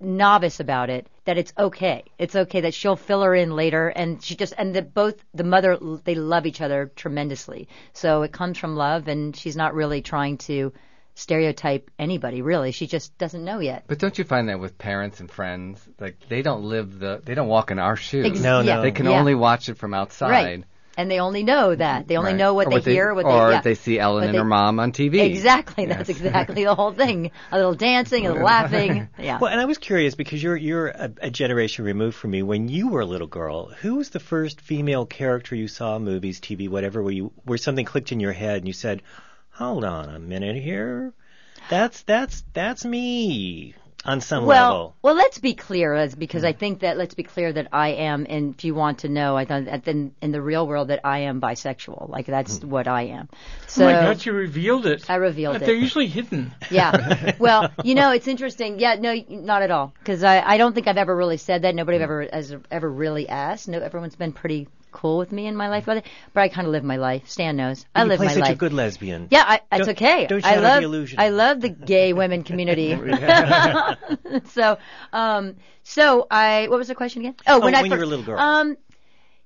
novice 0.00 0.60
about 0.60 0.88
it 0.88 1.08
that 1.30 1.38
it's 1.38 1.52
okay. 1.56 2.02
It's 2.18 2.34
okay 2.34 2.62
that 2.62 2.74
she'll 2.74 2.96
fill 2.96 3.22
her 3.22 3.32
in 3.36 3.54
later, 3.54 3.86
and 3.86 4.20
she 4.20 4.34
just 4.34 4.52
and 4.58 4.74
that 4.74 4.92
both 4.92 5.14
the 5.32 5.44
mother 5.44 5.78
they 6.02 6.16
love 6.16 6.44
each 6.44 6.60
other 6.60 6.90
tremendously. 6.96 7.68
So 7.92 8.22
it 8.22 8.32
comes 8.32 8.58
from 8.58 8.74
love, 8.74 9.06
and 9.06 9.36
she's 9.36 9.54
not 9.54 9.74
really 9.74 10.02
trying 10.02 10.38
to 10.38 10.72
stereotype 11.14 11.88
anybody. 12.00 12.42
Really, 12.42 12.72
she 12.72 12.88
just 12.88 13.16
doesn't 13.16 13.44
know 13.44 13.60
yet. 13.60 13.84
But 13.86 13.98
don't 14.00 14.18
you 14.18 14.24
find 14.24 14.48
that 14.48 14.58
with 14.58 14.76
parents 14.76 15.20
and 15.20 15.30
friends, 15.30 15.80
like 16.00 16.16
they 16.28 16.42
don't 16.42 16.64
live 16.64 16.98
the, 16.98 17.20
they 17.24 17.34
don't 17.34 17.46
walk 17.46 17.70
in 17.70 17.78
our 17.78 17.94
shoes. 17.94 18.26
Ex- 18.26 18.40
No, 18.40 18.60
yeah. 18.60 18.76
no. 18.76 18.82
They 18.82 18.90
can 18.90 19.06
Yeah. 19.06 19.20
only 19.20 19.36
watch 19.36 19.68
it 19.68 19.78
from 19.78 19.94
outside. 19.94 20.30
Right. 20.30 20.64
And 20.98 21.10
they 21.10 21.20
only 21.20 21.44
know 21.44 21.74
that. 21.74 22.08
They 22.08 22.16
only 22.16 22.32
Right. 22.32 22.38
know 22.38 22.52
what 22.52 22.66
Or 22.66 22.80
they 22.80 22.92
hear, 22.92 23.14
what 23.14 23.24
they 23.24 23.30
or 23.32 23.52
yeah. 23.52 23.60
they 23.62 23.74
see 23.76 23.98
Ellen 23.98 24.16
What 24.16 24.24
and 24.24 24.34
they- 24.34 24.38
her 24.38 24.44
mom 24.44 24.80
on 24.80 24.92
TV. 24.92 25.20
Exactly. 25.20 25.86
That's 25.86 26.08
Yes. 26.08 26.18
exactly 26.20 26.64
the 26.64 26.74
whole 26.74 26.92
thing. 26.92 27.30
A 27.52 27.56
little 27.56 27.74
dancing, 27.74 28.26
a 28.26 28.30
little 28.30 28.44
laughing. 28.44 29.08
Yeah. 29.18 29.38
Well, 29.40 29.50
and 29.50 29.60
I 29.60 29.64
was 29.66 29.78
curious 29.78 30.14
because 30.14 30.42
you're 30.42 30.56
you're 30.56 30.88
a, 30.88 31.10
a 31.22 31.30
generation 31.30 31.84
removed 31.84 32.16
from 32.16 32.32
me. 32.32 32.42
When 32.42 32.68
you 32.68 32.88
were 32.88 33.00
a 33.02 33.06
little 33.06 33.28
girl, 33.28 33.68
who 33.80 33.94
was 33.96 34.10
the 34.10 34.20
first 34.20 34.60
female 34.60 35.06
character 35.06 35.54
you 35.54 35.68
saw 35.68 35.96
in 35.96 36.04
movies, 36.04 36.40
TV, 36.40 36.68
whatever, 36.68 37.02
where 37.02 37.12
you 37.12 37.32
where 37.44 37.56
something 37.58 37.84
clicked 37.86 38.12
in 38.12 38.20
your 38.20 38.32
head 38.32 38.58
and 38.58 38.66
you 38.66 38.72
said, 38.74 39.02
"Hold 39.52 39.84
on 39.84 40.08
a 40.08 40.18
minute 40.18 40.56
here, 40.56 41.12
that's 41.70 42.02
that's 42.02 42.42
that's 42.52 42.84
me." 42.84 43.74
On 44.02 44.22
some 44.22 44.46
well, 44.46 44.70
level, 44.70 44.96
well, 45.02 45.14
let's 45.14 45.38
be 45.38 45.52
clear, 45.52 45.92
as 45.92 46.14
because 46.14 46.42
I 46.42 46.52
hmm. 46.52 46.58
think 46.58 46.80
that 46.80 46.96
let's 46.96 47.12
be 47.12 47.22
clear 47.22 47.52
that 47.52 47.68
I 47.70 47.88
am, 47.88 48.26
and 48.26 48.54
if 48.54 48.64
you 48.64 48.74
want 48.74 49.00
to 49.00 49.10
know, 49.10 49.36
I 49.36 49.44
thought 49.44 49.66
that 49.66 49.86
in, 49.86 50.14
in 50.22 50.32
the 50.32 50.40
real 50.40 50.66
world 50.66 50.88
that 50.88 51.00
I 51.04 51.20
am 51.20 51.38
bisexual. 51.38 52.08
Like 52.08 52.24
that's 52.24 52.58
hmm. 52.58 52.70
what 52.70 52.88
I 52.88 53.02
am. 53.02 53.28
Oh 53.30 53.36
so 53.66 53.84
oh 53.84 53.92
my 53.92 54.00
God, 54.00 54.24
you 54.24 54.32
revealed 54.32 54.86
it. 54.86 55.10
I 55.10 55.16
revealed 55.16 55.56
it. 55.56 55.58
But 55.58 55.64
it. 55.64 55.66
They're 55.66 55.82
usually 55.82 56.06
hidden. 56.06 56.52
Yeah. 56.70 57.32
Well, 57.40 57.70
you 57.84 57.94
know, 57.94 58.10
it's 58.10 58.28
interesting. 58.28 58.78
Yeah, 58.78 58.96
no, 58.96 59.14
not 59.28 59.62
at 59.62 59.70
all. 59.70 59.94
Because 59.98 60.24
I, 60.24 60.40
I 60.40 60.58
don't 60.58 60.74
think 60.74 60.86
I've 60.86 60.98
ever 60.98 61.14
really 61.14 61.36
said 61.36 61.62
that. 61.62 61.74
Nobody 61.74 61.98
hmm. 61.98 62.04
ever 62.04 62.28
has 62.32 62.54
ever 62.70 62.90
really 62.90 63.28
asked. 63.28 63.68
No, 63.68 63.78
everyone's 63.78 64.16
been 64.16 64.32
pretty 64.32 64.68
cool 64.90 65.18
with 65.18 65.32
me 65.32 65.46
in 65.46 65.56
my 65.56 65.68
life, 65.68 65.84
about 65.84 65.98
it. 65.98 66.06
but 66.32 66.40
I 66.42 66.48
kind 66.48 66.66
of 66.66 66.72
live 66.72 66.84
my 66.84 66.96
life. 66.96 67.28
Stan 67.28 67.56
knows. 67.56 67.86
I 67.94 68.02
you 68.02 68.08
live 68.08 68.18
play 68.18 68.26
my 68.26 68.34
such 68.34 68.42
life. 68.42 68.52
a 68.52 68.58
good 68.58 68.72
lesbian. 68.72 69.28
Yeah, 69.30 69.44
I, 69.46 69.60
it's 69.72 69.86
Don't- 69.86 69.96
okay. 69.96 70.26
don't 70.26 70.44
I 70.44 70.56
love 70.56 70.80
the 70.80 70.86
illusion. 70.86 71.20
I 71.20 71.28
love 71.30 71.60
the 71.60 71.68
gay 71.68 72.12
women 72.12 72.42
community. 72.42 72.90
so, 74.50 74.78
um, 75.12 75.56
so 75.82 76.26
I 76.30 76.68
what 76.68 76.78
was 76.78 76.88
the 76.88 76.94
question 76.94 77.22
again? 77.22 77.36
Oh, 77.46 77.56
Oh, 77.56 77.64
when 77.64 77.74
I 77.74 77.82
when 77.82 77.90
you 77.90 77.96
were 77.96 78.02
a 78.02 78.06
little 78.06 78.24
girl. 78.24 78.38
Um, 78.38 78.76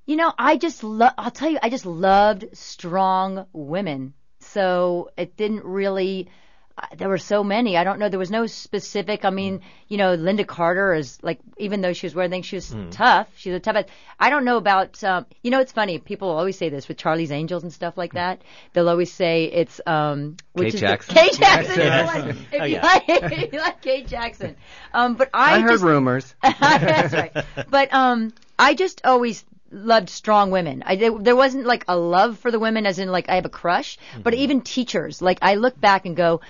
you 0.07 0.17
know, 0.17 0.33
I 0.37 0.57
just 0.57 0.85
love. 0.85 1.13
I'll 1.17 1.31
tell 1.31 1.51
you, 1.51 1.59
I 1.63 1.71
just 1.71 1.87
loved 1.87 2.45
strong 2.53 3.47
women. 3.53 4.15
So 4.41 5.11
it 5.17 5.37
didn't 5.37 5.65
really. 5.65 6.29
Uh, 6.77 6.87
There 6.97 7.09
were 7.09 7.19
so 7.19 7.45
many. 7.45 7.77
I 7.77 7.85
don't 7.85 8.01
know. 8.01 8.09
There 8.09 8.19
was 8.19 8.33
no 8.33 8.47
specific. 8.47 9.25
I 9.25 9.31
mean, 9.31 9.61
you 9.87 9.97
know, 9.97 10.17
Lynda 10.17 10.45
Carter 10.45 10.93
is 10.95 11.19
like, 11.23 11.39
even 11.57 11.81
though 11.83 11.93
she 11.93 12.07
was 12.07 12.15
wearing 12.17 12.33
things, 12.33 12.47
she 12.47 12.57
was 12.57 12.73
Hmm. 12.73 12.91
tough. 12.91 13.29
She 13.37 13.51
was 13.51 13.59
a 13.59 13.61
tough. 13.61 13.85
I 14.19 14.29
don't 14.31 14.45
know 14.45 14.57
about. 14.57 15.03
Um, 15.05 15.25
you 15.43 15.53
know, 15.53 15.61
it's 15.61 15.71
funny. 15.71 15.99
People 15.99 16.31
always 16.31 16.59
say 16.59 16.71
this 16.71 16.89
with 16.89 16.97
Charlie's 16.97 17.31
Angels 17.31 17.63
and 17.63 17.73
stuff 17.73 17.97
like 17.97 18.15
that. 18.15 18.43
They'll 18.73 18.89
always 18.89 19.13
say 19.13 19.45
it's 19.45 19.81
um, 19.87 20.37
which 20.53 20.73
Kate 20.73 20.75
is 20.75 20.81
Jackson. 20.81 21.15
The, 21.15 21.21
Kate 21.21 21.33
Jackson. 21.39 21.79
Yes. 21.79 22.07
If 22.11 22.19
you 22.19 22.21
like, 22.21 22.37
if 22.53 22.61
Oh, 22.61 22.65
you 22.65 22.77
like, 22.81 23.05
if 23.43 23.53
you 23.53 23.59
like 23.61 23.81
Kate 23.83 24.07
Jackson. 24.09 24.57
Um, 24.93 25.15
but 25.15 25.31
I, 25.33 25.57
I 25.57 25.61
heard 25.61 25.71
just, 25.71 25.85
rumors. 25.85 26.35
That's 26.43 27.13
right. 27.15 27.45
But 27.71 27.93
um, 27.95 28.33
I 28.59 28.75
just 28.75 29.01
always 29.05 29.45
loved 29.75 30.09
strong 30.09 30.51
women. 30.51 30.83
I 30.87 30.97
there, 30.97 31.37
wasn't 31.37 31.67
like 31.67 31.85
a 31.89 31.97
love 31.97 32.39
for 32.39 32.51
the 32.51 32.59
women, 32.59 32.87
as 32.87 32.99
in 32.99 33.11
like 33.11 33.29
I 33.29 33.35
have 33.35 33.45
a 33.45 33.51
crush. 33.51 33.99
But 34.23 34.33
mm-hmm. 34.33 34.43
even 34.43 34.61
teachers, 34.63 35.21
like 35.21 35.39
I 35.43 35.55
look 35.57 35.79
back 35.81 36.07
and 36.07 36.17
go. 36.17 36.41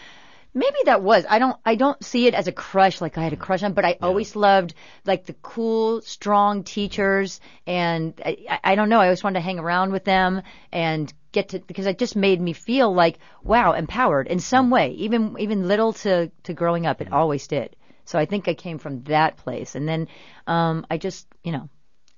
Maybe 0.57 0.77
that 0.85 1.03
was. 1.03 1.27
I 1.29 1.41
don't. 1.41 1.57
I 1.65 1.75
don't 1.75 2.05
see 2.05 2.29
it 2.29 2.35
as 2.35 2.47
a 2.47 2.53
crush, 2.53 3.01
like 3.01 3.19
I 3.19 3.25
had 3.25 3.33
a 3.33 3.37
mm-hmm. 3.37 3.45
crush 3.45 3.63
on. 3.65 3.73
But 3.73 3.85
I 3.85 3.97
always 4.01 4.37
loved 4.37 4.75
like 5.05 5.27
the 5.27 5.35
cool, 5.43 6.01
strong 6.03 6.63
teachers, 6.63 7.41
and 7.67 8.15
I, 8.25 8.37
I- 8.49 8.61
I 8.63 8.75
don't 8.77 8.89
know. 8.89 9.01
I 9.01 9.07
always 9.07 9.25
wanted 9.25 9.41
to 9.41 9.45
hang 9.45 9.59
around 9.59 9.91
with 9.91 10.05
them 10.05 10.43
and 10.71 11.13
get 11.33 11.49
to 11.49 11.59
because 11.59 11.87
it 11.87 11.99
just 11.99 12.15
made 12.15 12.41
me 12.41 12.53
feel 12.53 12.95
like 12.95 13.19
wow, 13.43 13.73
empowered 13.73 14.29
in 14.29 14.39
some 14.39 14.67
mm-hmm. 14.67 14.75
way. 14.75 14.91
Even 14.91 15.37
even 15.41 15.67
little 15.67 15.93
to 16.05 16.31
to 16.45 16.55
growing 16.55 16.87
up, 16.87 17.01
it 17.01 17.13
always 17.13 17.49
did. 17.49 17.75
So 18.05 18.19
I 18.19 18.27
think 18.27 18.49
I 18.49 18.55
came 18.55 18.79
from 18.79 19.03
that 19.05 19.39
place, 19.39 19.75
and 19.75 19.89
then 19.89 20.09
um, 20.47 20.87
I 20.91 20.99
just 20.99 21.27
you 21.43 21.53
know, 21.53 21.69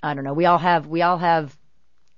I 0.07 0.15
don't 0.15 0.25
know. 0.25 0.33
We 0.35 0.47
all 0.47 0.59
have 0.59 0.87
we 0.87 1.03
all 1.03 1.19
have 1.19 1.57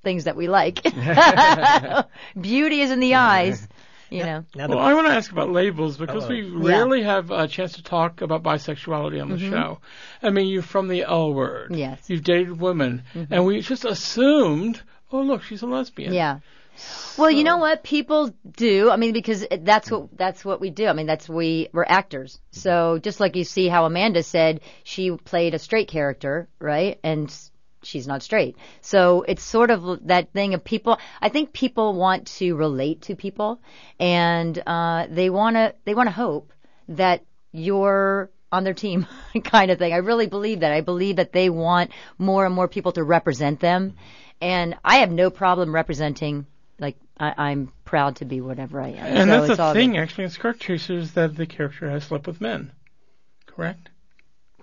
things 0.03 0.25
that 0.25 0.37
we 0.37 0.47
like. 0.49 0.83
Beauty 2.41 2.81
is 2.83 2.91
in 2.91 3.01
the 3.01 3.15
eyes, 3.17 3.67
you 4.11 4.23
know. 4.23 4.45
well, 4.55 4.79
I 4.79 4.95
want 4.95 5.07
to 5.09 5.13
ask 5.13 5.31
about 5.33 5.51
labels 5.51 5.97
because 5.97 6.29
we 6.29 6.43
Yeah. 6.43 6.51
rarely 6.55 7.03
have 7.03 7.31
a 7.31 7.49
chance 7.49 7.73
to 7.75 7.83
talk 7.83 8.21
about 8.21 8.43
bisexuality 8.43 9.21
on 9.21 9.31
the 9.31 9.37
Mhm. 9.37 9.51
show. 9.51 9.79
I 10.23 10.31
mean, 10.31 10.47
you're 10.49 10.63
from 10.63 10.89
the 10.89 11.03
L 11.03 11.33
word. 11.33 11.75
Yes. 11.75 12.09
You've 12.09 12.23
dated 12.25 12.61
women, 12.61 13.03
Mhm. 13.15 13.29
and 13.31 13.45
we 13.47 13.61
just 13.61 13.85
assumed, 13.85 14.81
oh 15.13 15.23
look, 15.23 15.43
she's 15.43 15.63
a 15.63 15.67
lesbian. 15.67 16.13
Yeah. 16.13 16.39
Well, 17.17 17.29
you 17.31 17.43
know 17.43 17.57
what 17.57 17.83
people 17.83 18.31
do. 18.57 18.89
I 18.89 18.95
mean, 18.97 19.13
because 19.13 19.45
that's 19.63 19.91
what 19.91 20.17
that's 20.17 20.45
what 20.45 20.61
we 20.61 20.71
do. 20.71 20.87
I 20.87 20.93
mean, 20.93 21.07
that's 21.07 21.29
we 21.29 21.69
we're 21.73 21.85
actors. 21.85 22.39
So 22.53 23.01
just 23.01 23.19
like 23.19 23.35
you 23.35 23.43
see 23.43 23.67
how 23.67 23.85
Amanda 23.85 24.23
said 24.23 24.61
she 24.85 25.11
played 25.11 25.55
a 25.55 25.59
straight 25.59 25.89
character, 25.89 26.49
right? 26.61 27.01
And 27.03 27.35
she's 27.83 28.07
not 28.07 28.23
straight. 28.23 28.57
So 28.81 29.23
it's 29.23 29.43
sort 29.43 29.71
of 29.71 30.07
that 30.07 30.33
thing 30.33 30.55
of 30.55 30.65
people. 30.65 30.99
I 31.21 31.29
think 31.29 31.53
people 31.53 31.95
want 31.95 32.27
to 32.39 32.55
relate 32.55 33.03
to 33.03 33.17
people, 33.17 33.61
and 33.99 34.61
uh, 34.67 35.07
they 35.11 35.31
want 35.31 35.57
to 35.57 35.75
they 35.85 35.95
want 35.95 36.09
to 36.09 36.13
hope 36.15 36.53
that 36.89 37.23
you're 37.53 38.31
on 38.51 38.65
their 38.65 38.75
team 38.75 39.07
kind 39.45 39.71
of 39.71 39.79
thing. 39.79 39.93
I 39.93 39.99
really 39.99 40.27
believe 40.27 40.61
that. 40.61 40.73
I 40.73 40.81
believe 40.81 41.17
that 41.17 41.33
they 41.33 41.51
want 41.51 41.91
more 42.19 42.47
and 42.47 42.55
more 42.55 42.69
people 42.69 42.93
to 42.93 43.05
represent 43.05 43.61
them. 43.61 43.95
And 44.41 44.77
I 44.85 44.97
have 44.99 45.11
no 45.11 45.31
problem 45.31 45.75
representing, 45.75 46.47
like, 46.79 46.97
I, 47.19 47.35
I'm 47.37 47.73
proud 47.85 48.17
to 48.17 48.25
be 48.25 48.41
whatever 48.41 48.81
I 48.81 48.91
am. 48.91 49.05
And 49.05 49.29
So 49.31 49.41
that's 49.41 49.49
it's 49.51 49.57
the 49.59 49.73
thing, 49.75 49.93
good. 49.93 49.99
actually, 49.99 50.25
in 50.25 50.31
Skirt 50.31 50.61
Chasers, 50.61 51.13
that 51.13 51.37
the 51.37 51.45
character 51.47 51.91
has 51.91 52.05
slept 52.05 52.27
with 52.29 52.41
men. 52.41 52.71
Correct? 53.47 53.91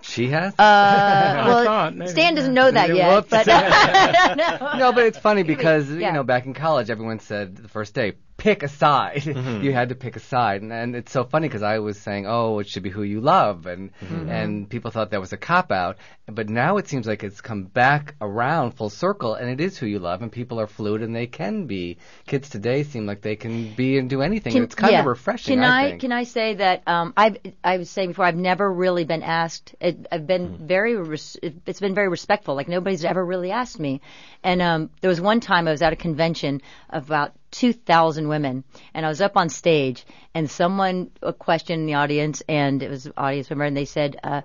She 0.07 0.27
has. 0.27 0.53
Uh, 0.53 0.57
well, 1.45 1.63
thought. 1.65 2.09
Stan 2.09 2.35
doesn't 2.35 2.53
know 2.53 2.69
that 2.71 2.95
yet, 2.95 3.27
but 3.29 3.47
no. 4.37 4.77
no, 4.77 4.91
but 4.93 5.03
it's 5.03 5.17
funny 5.17 5.43
because 5.43 5.89
Yeah. 5.89 6.07
you 6.07 6.13
know 6.13 6.23
back 6.23 6.45
in 6.45 6.53
college, 6.53 6.89
everyone 6.89 7.19
said 7.19 7.55
the 7.55 7.67
first 7.67 7.93
day, 7.93 8.13
pick 8.45 8.63
a 8.63 8.67
side. 8.67 9.23
Mm-hmm. 9.35 9.63
you 9.65 9.73
had 9.73 9.89
to 9.89 9.95
pick 9.95 10.15
a 10.15 10.19
side, 10.19 10.61
and, 10.61 10.71
and 10.71 10.95
it's 10.95 11.11
so 11.11 11.23
funny 11.23 11.47
because 11.47 11.63
I 11.63 11.79
was 11.79 11.97
saying, 11.99 12.25
oh, 12.27 12.59
it 12.59 12.67
should 12.69 12.83
be 12.83 12.89
who 12.97 13.03
you 13.03 13.19
love, 13.21 13.65
and 13.65 13.91
Mm-hmm. 14.01 14.29
and 14.29 14.69
people 14.69 14.91
thought 14.91 15.11
that 15.11 15.19
was 15.25 15.33
a 15.33 15.37
cop 15.37 15.71
out, 15.71 15.97
but 16.39 16.47
now 16.49 16.77
it 16.77 16.87
seems 16.87 17.05
like 17.07 17.23
it's 17.23 17.41
come 17.41 17.63
back 17.63 18.15
around 18.21 18.71
full 18.77 18.89
circle, 18.89 19.33
and 19.35 19.49
it 19.49 19.59
is 19.67 19.77
who 19.77 19.87
you 19.87 19.99
love, 19.99 20.21
and 20.21 20.31
people 20.31 20.59
are 20.59 20.67
fluid, 20.67 21.01
and 21.01 21.13
they 21.15 21.27
can 21.27 21.65
be. 21.67 21.97
Kids 22.27 22.49
today 22.49 22.83
seem 22.83 23.05
like 23.05 23.21
they 23.21 23.35
can 23.35 23.73
be 23.75 23.97
and 23.97 24.09
do 24.09 24.21
anything. 24.21 24.53
Can- 24.53 24.61
and 24.63 24.65
it's 24.71 24.75
kind 24.75 24.93
yeah. 24.93 24.99
of 25.01 25.05
refreshing. 25.07 25.55
Can 25.55 25.63
I, 25.63 25.85
I, 25.85 25.89
think. 25.89 26.01
can 26.01 26.11
I 26.11 26.23
say 26.23 26.53
that 26.55 26.83
um, 26.87 27.13
I've 27.17 27.37
I 27.63 27.77
was 27.77 27.89
saying 27.89 28.09
before 28.11 28.25
I've 28.25 28.35
never 28.51 28.71
really 28.71 29.05
been 29.05 29.23
asked. 29.23 29.75
It, 29.81 30.07
I've 30.11 30.27
been 30.27 30.45
Mm-hmm. 30.45 30.67
very 30.67 30.95
res- 30.95 31.37
it, 31.41 31.53
it's 31.65 31.79
been 31.79 31.95
very 31.95 32.09
respectful. 32.09 32.55
Like 32.55 32.67
nobody's 32.67 33.03
ever 33.05 33.23
really 33.33 33.51
asked 33.51 33.79
me. 33.79 34.01
And 34.43 34.61
um, 34.61 34.89
there 35.01 35.09
was 35.09 35.19
one 35.21 35.39
time 35.39 35.67
I 35.67 35.71
was 35.71 35.81
at 35.81 35.93
a 35.93 35.95
convention 35.95 36.61
about 36.89 37.33
two 37.55 37.73
thousand 37.73 38.27
women, 38.27 38.63
and 38.93 39.05
I 39.05 39.09
was 39.09 39.21
up 39.21 39.37
on 39.37 39.49
stage, 39.49 40.05
and 40.33 40.49
someone 40.49 41.11
questioned 41.39 41.87
the 41.87 41.95
audience, 41.95 42.43
and 42.49 42.83
it 42.83 42.89
was 42.89 43.05
an 43.05 43.13
audience 43.17 43.49
member, 43.49 43.65
and 43.65 43.77
they 43.77 43.85
said. 43.85 44.17
Uh, 44.23 44.41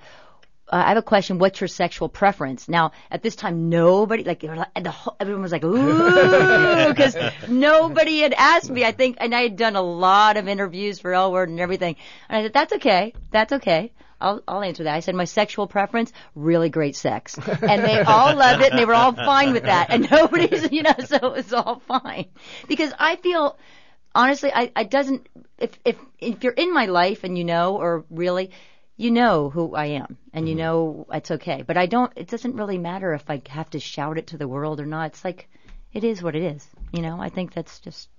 uh, 0.72 0.84
I 0.84 0.88
have 0.90 0.98
a 0.98 1.02
question. 1.02 1.38
What's 1.40 1.60
your 1.60 1.66
sexual 1.66 2.08
preference? 2.08 2.68
Now, 2.68 2.92
at 3.10 3.24
this 3.24 3.34
time, 3.34 3.70
nobody 3.70 4.22
like, 4.22 4.38
they 4.38 4.48
were 4.48 4.54
like 4.54 4.72
the 4.80 4.92
whole, 4.92 5.16
everyone 5.18 5.42
was 5.42 5.50
like, 5.50 5.64
ooh, 5.64 6.88
because 6.88 7.16
nobody 7.48 8.20
had 8.20 8.34
asked 8.34 8.70
me. 8.70 8.84
I 8.84 8.92
think, 8.92 9.16
and 9.18 9.34
I 9.34 9.42
had 9.42 9.56
done 9.56 9.74
a 9.74 9.82
lot 9.82 10.36
of 10.36 10.46
interviews 10.46 11.00
for 11.00 11.12
L 11.12 11.32
Word 11.32 11.48
and 11.48 11.58
everything. 11.58 11.96
And 12.28 12.38
I 12.38 12.42
said, 12.44 12.52
that's 12.52 12.72
okay, 12.74 13.14
that's 13.32 13.52
okay. 13.54 13.90
I'll, 14.20 14.42
I'll 14.46 14.62
answer 14.62 14.84
that. 14.84 14.94
I 14.94 15.00
said 15.00 15.14
my 15.14 15.24
sexual 15.24 15.66
preference, 15.66 16.12
really 16.34 16.68
great 16.68 16.96
sex, 16.96 17.38
and 17.38 17.84
they 17.84 18.00
all 18.00 18.36
loved 18.36 18.62
it, 18.62 18.70
and 18.70 18.78
they 18.78 18.84
were 18.84 18.94
all 18.94 19.12
fine 19.12 19.52
with 19.52 19.64
that, 19.64 19.88
and 19.90 20.10
nobody's, 20.10 20.70
you 20.70 20.82
know, 20.82 20.94
so 21.04 21.16
it 21.16 21.32
was 21.32 21.52
all 21.52 21.80
fine. 21.86 22.26
Because 22.68 22.92
I 22.98 23.16
feel, 23.16 23.56
honestly, 24.14 24.52
I, 24.54 24.70
I 24.76 24.84
doesn't, 24.84 25.28
if 25.58 25.78
if 25.84 25.96
if 26.18 26.44
you're 26.44 26.52
in 26.52 26.72
my 26.72 26.86
life 26.86 27.24
and 27.24 27.36
you 27.38 27.44
know, 27.44 27.76
or 27.76 28.04
really, 28.10 28.50
you 29.00 29.10
know 29.10 29.48
who 29.48 29.74
I 29.74 29.86
am 29.86 30.18
and 30.34 30.46
you 30.46 30.54
mm-hmm. 30.54 30.62
know 30.62 31.06
it's 31.10 31.30
okay. 31.30 31.62
But 31.66 31.78
I 31.78 31.86
don't, 31.86 32.12
it 32.16 32.28
doesn't 32.28 32.54
really 32.54 32.76
matter 32.76 33.14
if 33.14 33.30
I 33.30 33.40
have 33.48 33.70
to 33.70 33.80
shout 33.80 34.18
it 34.18 34.26
to 34.28 34.36
the 34.36 34.46
world 34.46 34.78
or 34.78 34.84
not. 34.84 35.12
It's 35.12 35.24
like, 35.24 35.48
it 35.94 36.04
is 36.04 36.22
what 36.22 36.36
it 36.36 36.42
is. 36.42 36.68
You 36.92 37.00
know, 37.00 37.18
I 37.18 37.30
think 37.30 37.54
that's 37.54 37.80
just, 37.80 38.10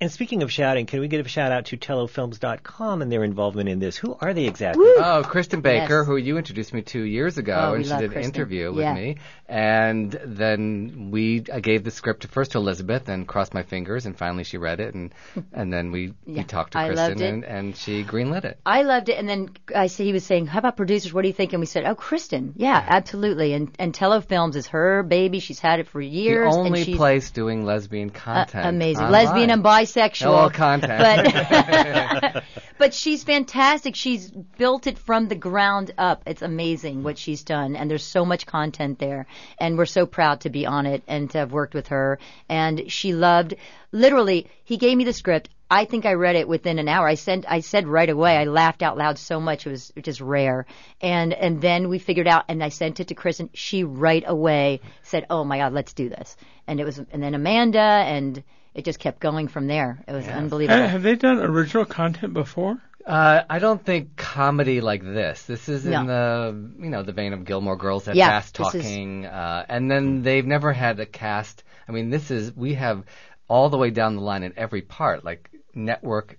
And 0.00 0.12
speaking 0.12 0.44
of 0.44 0.52
shouting, 0.52 0.86
can 0.86 1.00
we 1.00 1.08
give 1.08 1.26
a 1.26 1.28
shout 1.28 1.50
out 1.50 1.66
to 1.66 1.76
tellofilms.com 1.76 3.02
and 3.02 3.10
their 3.10 3.24
involvement 3.24 3.68
in 3.68 3.80
this? 3.80 3.96
Who 3.96 4.16
are 4.20 4.32
they 4.32 4.44
exactly? 4.46 4.84
Oh, 4.86 5.22
Christin 5.26 5.60
Baker, 5.60 5.98
Yes. 5.98 6.06
who 6.06 6.16
you 6.16 6.38
introduced 6.38 6.72
me 6.72 6.82
to 6.82 7.00
years 7.02 7.36
ago, 7.36 7.70
Oh, 7.70 7.74
and 7.74 7.84
she 7.84 7.90
love 7.90 8.00
did 8.02 8.12
an 8.12 8.22
interview 8.22 8.72
with 8.72 8.84
Yeah. 8.84 8.94
me. 8.94 9.16
And 9.48 10.12
then 10.24 11.08
we, 11.10 11.42
I 11.52 11.58
gave 11.58 11.82
the 11.82 11.90
script 11.90 12.24
first 12.28 12.52
to 12.52 12.58
Elizabeth, 12.58 13.08
and 13.08 13.26
crossed 13.26 13.54
my 13.54 13.64
fingers, 13.64 14.06
and 14.06 14.16
finally 14.16 14.44
she 14.44 14.56
read 14.56 14.78
it, 14.78 14.94
and 14.94 15.12
and 15.52 15.72
then 15.72 15.90
we, 15.90 16.12
Yeah, 16.26 16.42
we 16.42 16.44
talked 16.44 16.74
to 16.74 16.78
I 16.78 16.90
Christin, 16.90 16.96
loved 16.96 17.20
it. 17.20 17.28
and, 17.34 17.44
and 17.44 17.76
she 17.76 18.04
greenlit 18.04 18.44
it. 18.44 18.60
I 18.64 18.82
loved 18.82 19.08
it. 19.08 19.18
And 19.18 19.28
then 19.28 19.48
I 19.74 19.88
said, 19.88 20.06
he 20.06 20.12
was 20.12 20.24
saying, 20.24 20.46
how 20.46 20.60
about 20.60 20.76
producers? 20.76 21.12
What 21.12 21.22
do 21.22 21.28
you 21.28 21.34
think? 21.34 21.54
And 21.54 21.60
we 21.60 21.66
said, 21.66 21.84
oh, 21.84 21.96
Christin. 21.96 22.52
Yeah, 22.54 22.80
absolutely. 22.86 23.52
And, 23.52 23.74
and 23.80 23.92
Tello 23.92 24.20
Films 24.20 24.54
is 24.54 24.68
her 24.68 25.02
baby. 25.02 25.40
She's 25.40 25.58
had 25.58 25.80
it 25.80 25.88
for 25.88 26.00
years. 26.00 26.52
the 26.54 26.58
and 26.60 26.66
only 26.68 26.84
she's, 26.84 26.96
place 26.96 27.30
doing 27.32 27.64
lesbian 27.64 28.10
Uh, 28.10 28.12
content. 28.12 28.66
amazing. 28.66 29.06
online. 29.06 29.24
Lesbian 29.24 29.50
and 29.50 29.62
bisexual. 29.92 30.52
Content. 30.52 30.98
But, 30.98 32.44
but 32.78 32.94
she's 32.94 33.24
fantastic. 33.24 33.94
She's 33.94 34.30
built 34.30 34.86
it 34.86 34.98
from 34.98 35.28
the 35.28 35.34
ground 35.34 35.92
up. 35.98 36.22
It's 36.26 36.42
amazing 36.42 37.02
what 37.02 37.18
she's 37.18 37.42
done. 37.42 37.76
And 37.76 37.90
there's 37.90 38.04
so 38.04 38.24
much 38.24 38.46
content 38.46 38.98
there. 38.98 39.26
And 39.58 39.76
we're 39.76 39.86
so 39.86 40.06
proud 40.06 40.40
to 40.42 40.50
be 40.50 40.66
on 40.66 40.86
it 40.86 41.02
and 41.06 41.30
to 41.30 41.38
have 41.38 41.52
worked 41.52 41.74
with 41.74 41.88
her. 41.88 42.18
And 42.48 42.90
she 42.90 43.12
loved, 43.12 43.54
literally, 43.92 44.48
he 44.64 44.76
gave 44.76 44.96
me 44.96 45.04
the 45.04 45.12
script. 45.12 45.48
I 45.70 45.84
think 45.84 46.06
I 46.06 46.14
read 46.14 46.36
it 46.36 46.48
within 46.48 46.78
an 46.78 46.88
hour. 46.88 47.06
I 47.06 47.14
sent, 47.14 47.44
I 47.46 47.60
said 47.60 47.86
right 47.86 48.08
away. 48.08 48.38
I 48.38 48.44
laughed 48.44 48.82
out 48.82 48.96
loud 48.96 49.18
so 49.18 49.38
much. 49.38 49.66
It 49.66 49.70
was 49.70 49.92
just 50.00 50.20
rare. 50.22 50.64
And, 51.02 51.34
and 51.34 51.60
then 51.60 51.90
we 51.90 51.98
figured 51.98 52.26
out 52.26 52.46
and 52.48 52.64
I 52.64 52.70
sent 52.70 53.00
it 53.00 53.08
to 53.08 53.14
Christin. 53.14 53.50
She 53.52 53.84
right 53.84 54.24
away 54.26 54.80
said, 55.02 55.26
Oh 55.28 55.44
my 55.44 55.58
God, 55.58 55.74
let's 55.74 55.92
do 55.92 56.08
this. 56.08 56.36
And 56.66 56.80
it 56.80 56.84
was, 56.84 56.98
and 56.98 57.22
then 57.22 57.34
Amanda 57.34 57.80
and 57.80 58.42
it 58.74 58.84
just 58.84 58.98
kept 58.98 59.20
going 59.20 59.48
from 59.48 59.66
there. 59.66 60.02
It 60.06 60.12
was 60.12 60.26
unbelievable. 60.28 60.80
Have, 60.80 60.90
have 60.90 61.02
they 61.02 61.14
done 61.16 61.38
original 61.38 61.84
content 61.84 62.32
before? 62.34 62.78
Uh, 63.06 63.42
I 63.48 63.58
don't 63.58 63.82
think 63.82 64.16
comedy 64.16 64.80
like 64.82 65.02
this. 65.02 65.44
This 65.44 65.68
is 65.68 65.84
No. 65.86 66.00
in 66.00 66.06
the 66.06 66.70
you 66.84 66.90
know 66.90 67.02
the 67.02 67.12
vein 67.12 67.32
of 67.32 67.44
Gilmore 67.44 67.76
Girls, 67.76 68.04
that 68.04 68.16
Yeah, 68.16 68.28
fast 68.28 68.56
this 68.58 68.74
is- 68.74 68.82
talking, 68.84 69.24
uh, 69.26 69.64
and 69.68 69.90
then 69.90 70.22
they've 70.22 70.44
never 70.46 70.72
had 70.72 71.00
a 71.00 71.06
cast. 71.06 71.64
I 71.88 71.92
mean, 71.92 72.10
this 72.10 72.30
is 72.30 72.54
we 72.54 72.74
have 72.74 73.04
all 73.48 73.70
the 73.70 73.78
way 73.78 73.90
down 73.90 74.16
the 74.16 74.20
line 74.22 74.42
in 74.42 74.52
every 74.58 74.82
part, 74.82 75.24
like 75.24 75.50
network 75.74 76.38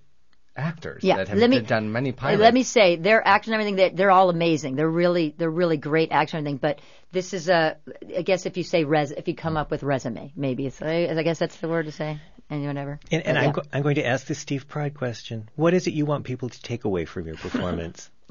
actors 0.60 1.02
Yeah, 1.02 1.16
that 1.16 1.28
have 1.28 1.38
let 1.38 1.50
me- 1.50 1.60
done 1.60 1.90
many 1.90 2.10
Hey, 2.10 2.16
pilots. 2.16 2.40
Let 2.40 2.54
me 2.54 2.62
say, 2.62 2.96
their 2.96 3.26
action 3.26 3.52
and 3.52 3.60
everything, 3.60 3.76
they're, 3.76 3.90
they're 3.90 4.10
all 4.10 4.30
amazing. 4.30 4.76
They're 4.76 4.88
really, 4.88 5.34
they're 5.36 5.50
really 5.50 5.76
great 5.78 6.12
action 6.12 6.38
and 6.38 6.46
everything. 6.46 6.58
But 6.58 6.80
this 7.12 7.32
is 7.34 7.48
a, 7.48 7.76
I 8.16 8.22
guess 8.22 8.46
if 8.46 8.56
you 8.56 8.62
say 8.62 8.84
res, 8.84 9.10
if 9.10 9.26
you 9.26 9.34
come 9.34 9.56
up 9.56 9.70
with 9.70 9.82
resume, 9.82 10.32
maybe 10.36 10.66
it's, 10.66 10.80
I, 10.80 11.08
I 11.16 11.22
guess 11.22 11.38
that's 11.38 11.56
the 11.56 11.68
word 11.68 11.86
to 11.86 11.92
say, 11.92 12.20
and 12.50 12.64
whatever. 12.66 13.00
And, 13.10 13.26
and 13.26 13.34
But 13.34 13.40
I'm, 13.40 13.44
yeah. 13.46 13.52
go- 13.52 13.62
I'm 13.72 13.82
going 13.82 13.94
to 13.96 14.06
ask 14.06 14.26
the 14.26 14.34
Steve 14.34 14.68
Pride 14.68 14.94
question. 14.94 15.48
What 15.56 15.74
is 15.74 15.86
it 15.86 15.94
you 15.94 16.04
want 16.06 16.24
people 16.24 16.48
to 16.50 16.62
take 16.62 16.84
away 16.84 17.04
from 17.06 17.26
your 17.26 17.36
performance? 17.36 18.10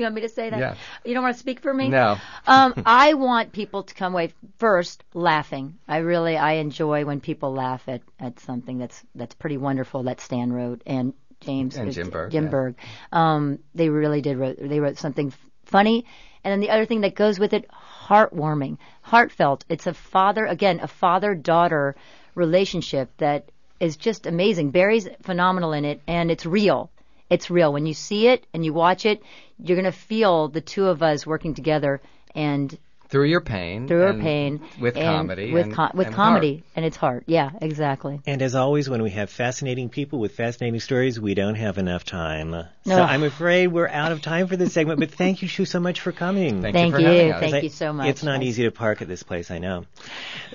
Do 0.00 0.04
you 0.04 0.06
want 0.06 0.14
me 0.14 0.20
to 0.22 0.30
say 0.30 0.48
that? 0.48 0.58
Yeah. 0.58 0.76
You 1.04 1.12
don't 1.12 1.22
want 1.22 1.34
to 1.34 1.40
speak 1.40 1.60
for 1.60 1.74
me? 1.74 1.90
No. 1.90 2.16
um, 2.46 2.72
I 2.86 3.12
want 3.12 3.52
people 3.52 3.82
to 3.82 3.94
come 3.94 4.14
away 4.14 4.32
first 4.56 5.04
laughing. 5.12 5.76
I 5.86 5.98
really, 5.98 6.38
I 6.38 6.52
enjoy 6.52 7.04
when 7.04 7.20
people 7.20 7.52
laugh 7.52 7.82
at, 7.86 8.00
at 8.18 8.40
something 8.40 8.78
that's 8.78 9.04
that's 9.14 9.34
pretty 9.34 9.58
wonderful 9.58 10.04
that 10.04 10.22
Stan 10.22 10.54
wrote 10.54 10.80
and 10.86 11.12
James 11.40 11.76
And 11.76 11.92
Jim 11.92 12.08
Berg, 12.08 12.32
Jim 12.32 12.44
yeah. 12.44 12.50
Berg. 12.50 12.74
Um, 13.12 13.58
they 13.74 13.90
really 13.90 14.22
did 14.22 14.38
wrote 14.38 14.56
they 14.58 14.80
wrote 14.80 14.96
something 14.96 15.26
f- 15.26 15.50
funny, 15.66 16.06
and 16.44 16.50
then 16.50 16.60
the 16.60 16.70
other 16.70 16.86
thing 16.86 17.02
that 17.02 17.14
goes 17.14 17.38
with 17.38 17.52
it, 17.52 17.66
heartwarming, 17.70 18.78
heartfelt. 19.02 19.66
It's 19.68 19.86
a 19.86 19.92
father 19.92 20.46
again, 20.46 20.80
a 20.80 20.88
father 20.88 21.34
daughter 21.34 21.94
relationship 22.34 23.10
that 23.18 23.50
is 23.80 23.98
just 23.98 24.24
amazing. 24.24 24.70
Barry's 24.70 25.08
phenomenal 25.20 25.74
in 25.74 25.84
it, 25.84 26.00
and 26.06 26.30
it's 26.30 26.46
real. 26.46 26.90
It's 27.30 27.48
real. 27.50 27.72
When 27.72 27.86
you 27.86 27.94
see 27.94 28.26
it 28.28 28.44
and 28.52 28.64
you 28.64 28.72
watch 28.72 29.06
it, 29.06 29.22
you're 29.58 29.76
going 29.80 29.90
to 29.90 29.98
feel 29.98 30.48
the 30.48 30.60
two 30.60 30.86
of 30.86 31.02
us 31.02 31.26
working 31.26 31.54
together 31.54 32.00
and 32.34 32.76
through 33.08 33.24
your 33.24 33.40
pain, 33.40 33.88
through 33.88 34.04
our 34.04 34.14
pain 34.14 34.60
with 34.80 34.96
and 34.96 35.04
comedy, 35.04 35.52
with 35.52 35.64
and, 35.64 35.74
com- 35.74 35.90
with 35.94 36.06
and 36.06 36.14
comedy, 36.16 36.54
heart. 36.58 36.64
and 36.76 36.84
it's 36.84 36.96
heart. 36.96 37.24
Yeah, 37.26 37.50
exactly. 37.60 38.20
And 38.24 38.40
as 38.40 38.54
always, 38.54 38.88
when 38.88 39.02
we 39.02 39.10
have 39.10 39.30
fascinating 39.30 39.88
people 39.88 40.20
with 40.20 40.36
fascinating 40.36 40.78
stories, 40.78 41.18
we 41.18 41.34
don't 41.34 41.56
have 41.56 41.78
enough 41.78 42.04
time. 42.04 42.52
So 42.52 42.96
No. 42.96 43.02
I'm 43.02 43.24
afraid 43.24 43.66
we're 43.66 43.88
out 43.88 44.12
of 44.12 44.22
time 44.22 44.46
for 44.46 44.56
this 44.56 44.72
segment, 44.74 45.00
but 45.00 45.10
thank 45.10 45.42
you, 45.42 45.48
Shu, 45.48 45.64
so 45.64 45.80
much 45.80 46.00
for 46.00 46.12
coming. 46.12 46.62
Thank 46.62 46.76
Thank 46.76 46.92
you 46.92 46.96
for 46.98 47.00
you. 47.00 47.08
having 47.08 47.32
us. 47.32 47.40
Thank 47.40 47.54
I- 47.54 47.60
you 47.62 47.68
so 47.68 47.92
much. 47.92 48.06
It's 48.06 48.22
not 48.22 48.34
Thanks. 48.34 48.46
easy 48.46 48.62
to 48.62 48.70
park 48.70 49.02
at 49.02 49.08
this 49.08 49.24
place, 49.24 49.50
I 49.50 49.58
know. 49.58 49.86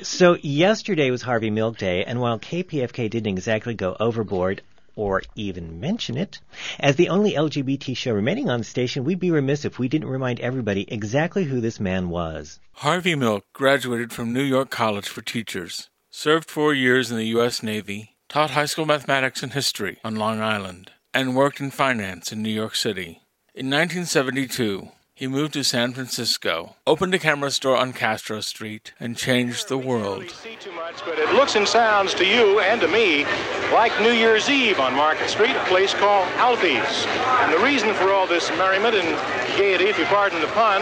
So 0.02 0.38
yesterday 0.42 1.12
was 1.12 1.22
Harvey 1.22 1.50
Milk 1.50 1.78
Day, 1.78 2.06
and 2.06 2.22
while 2.22 2.40
KPFK 2.40 3.10
didn't 3.10 3.28
exactly 3.34 3.74
go 3.74 3.98
overboard, 4.00 4.62
or 4.96 5.22
even 5.36 5.80
mention 5.80 6.18
it. 6.18 6.40
As 6.80 6.96
the 6.96 7.10
only 7.10 7.34
LGBT 7.34 7.96
show 7.96 8.14
remaining 8.14 8.50
on 8.50 8.60
the 8.60 8.66
station, 8.66 9.04
we'd 9.04 9.20
be 9.20 9.32
remiss 9.32 9.66
if 9.66 9.80
we 9.80 9.88
didn't 9.88 10.10
remind 10.10 10.40
everybody 10.40 10.86
exactly 10.92 11.44
who 11.44 11.62
this 11.62 11.80
man 11.80 12.10
was. 12.10 12.60
Harvey 12.74 13.16
Milk 13.16 13.46
graduated 13.54 14.12
from 14.12 14.34
New 14.34 14.44
York 14.44 14.70
College 14.70 15.08
for 15.08 15.22
Teachers, 15.22 15.90
served 16.10 16.50
four 16.50 16.74
years 16.74 17.12
in 17.12 17.18
the 17.18 17.28
U.S. 17.28 17.64
Navy, 17.64 18.16
taught 18.30 18.52
high 18.52 18.66
school 18.66 18.86
mathematics 18.86 19.44
and 19.44 19.54
history 19.54 19.98
on 20.04 20.16
Long 20.16 20.42
Island, 20.42 20.92
and 21.14 21.36
worked 21.36 21.60
in 21.60 21.72
finance 21.72 22.32
in 22.32 22.42
New 22.42 22.50
York 22.50 22.76
City. 22.76 23.22
In 23.54 23.70
1972, 23.70 24.90
he 25.16 25.28
moved 25.28 25.54
to 25.54 25.64
San 25.64 25.94
Francisco, 25.94 26.76
opened 26.86 27.14
a 27.14 27.20
camera 27.20 27.50
store 27.50 27.78
on 27.78 27.94
Castro 27.94 28.42
Street, 28.42 28.92
and 29.00 29.16
changed 29.16 29.70
the 29.70 29.78
world. 29.78 30.30
See 30.30 30.58
too 30.60 30.74
much, 30.74 31.06
but 31.06 31.18
it 31.18 31.34
looks 31.34 31.56
and 31.56 31.66
sounds 31.66 32.14
to 32.16 32.26
you 32.26 32.60
and 32.60 32.82
to 32.82 32.88
me 32.90 33.24
like 33.72 33.98
New 34.02 34.12
Year's 34.12 34.50
Eve 34.50 34.78
on 34.78 34.94
Market 34.94 35.30
Street, 35.30 35.56
a 35.56 35.64
place 35.66 35.94
called 35.94 36.28
Alfie's. 36.34 37.06
And 37.40 37.54
the 37.54 37.60
reason 37.60 37.94
for 37.94 38.12
all 38.12 38.28
this 38.28 38.50
merriment 38.58 38.96
and 38.96 39.58
gaiety, 39.58 39.86
if 39.86 39.98
you 39.98 40.04
pardon 40.06 40.42
the 40.42 40.48
pun, 40.48 40.82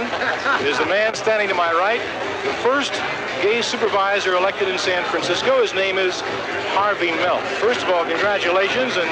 is 0.65 0.79
the 0.79 0.87
man 0.87 1.13
standing 1.13 1.47
to 1.47 1.53
my 1.53 1.71
right, 1.71 2.01
the 2.43 2.53
first 2.63 2.91
gay 3.43 3.61
supervisor 3.61 4.35
elected 4.35 4.69
in 4.69 4.79
San 4.79 5.03
Francisco. 5.11 5.61
His 5.61 5.73
name 5.73 5.97
is 5.97 6.21
Harvey 6.79 7.11
Milk. 7.11 7.43
First 7.59 7.83
of 7.83 7.89
all, 7.89 8.05
congratulations, 8.05 8.95
and 8.95 9.09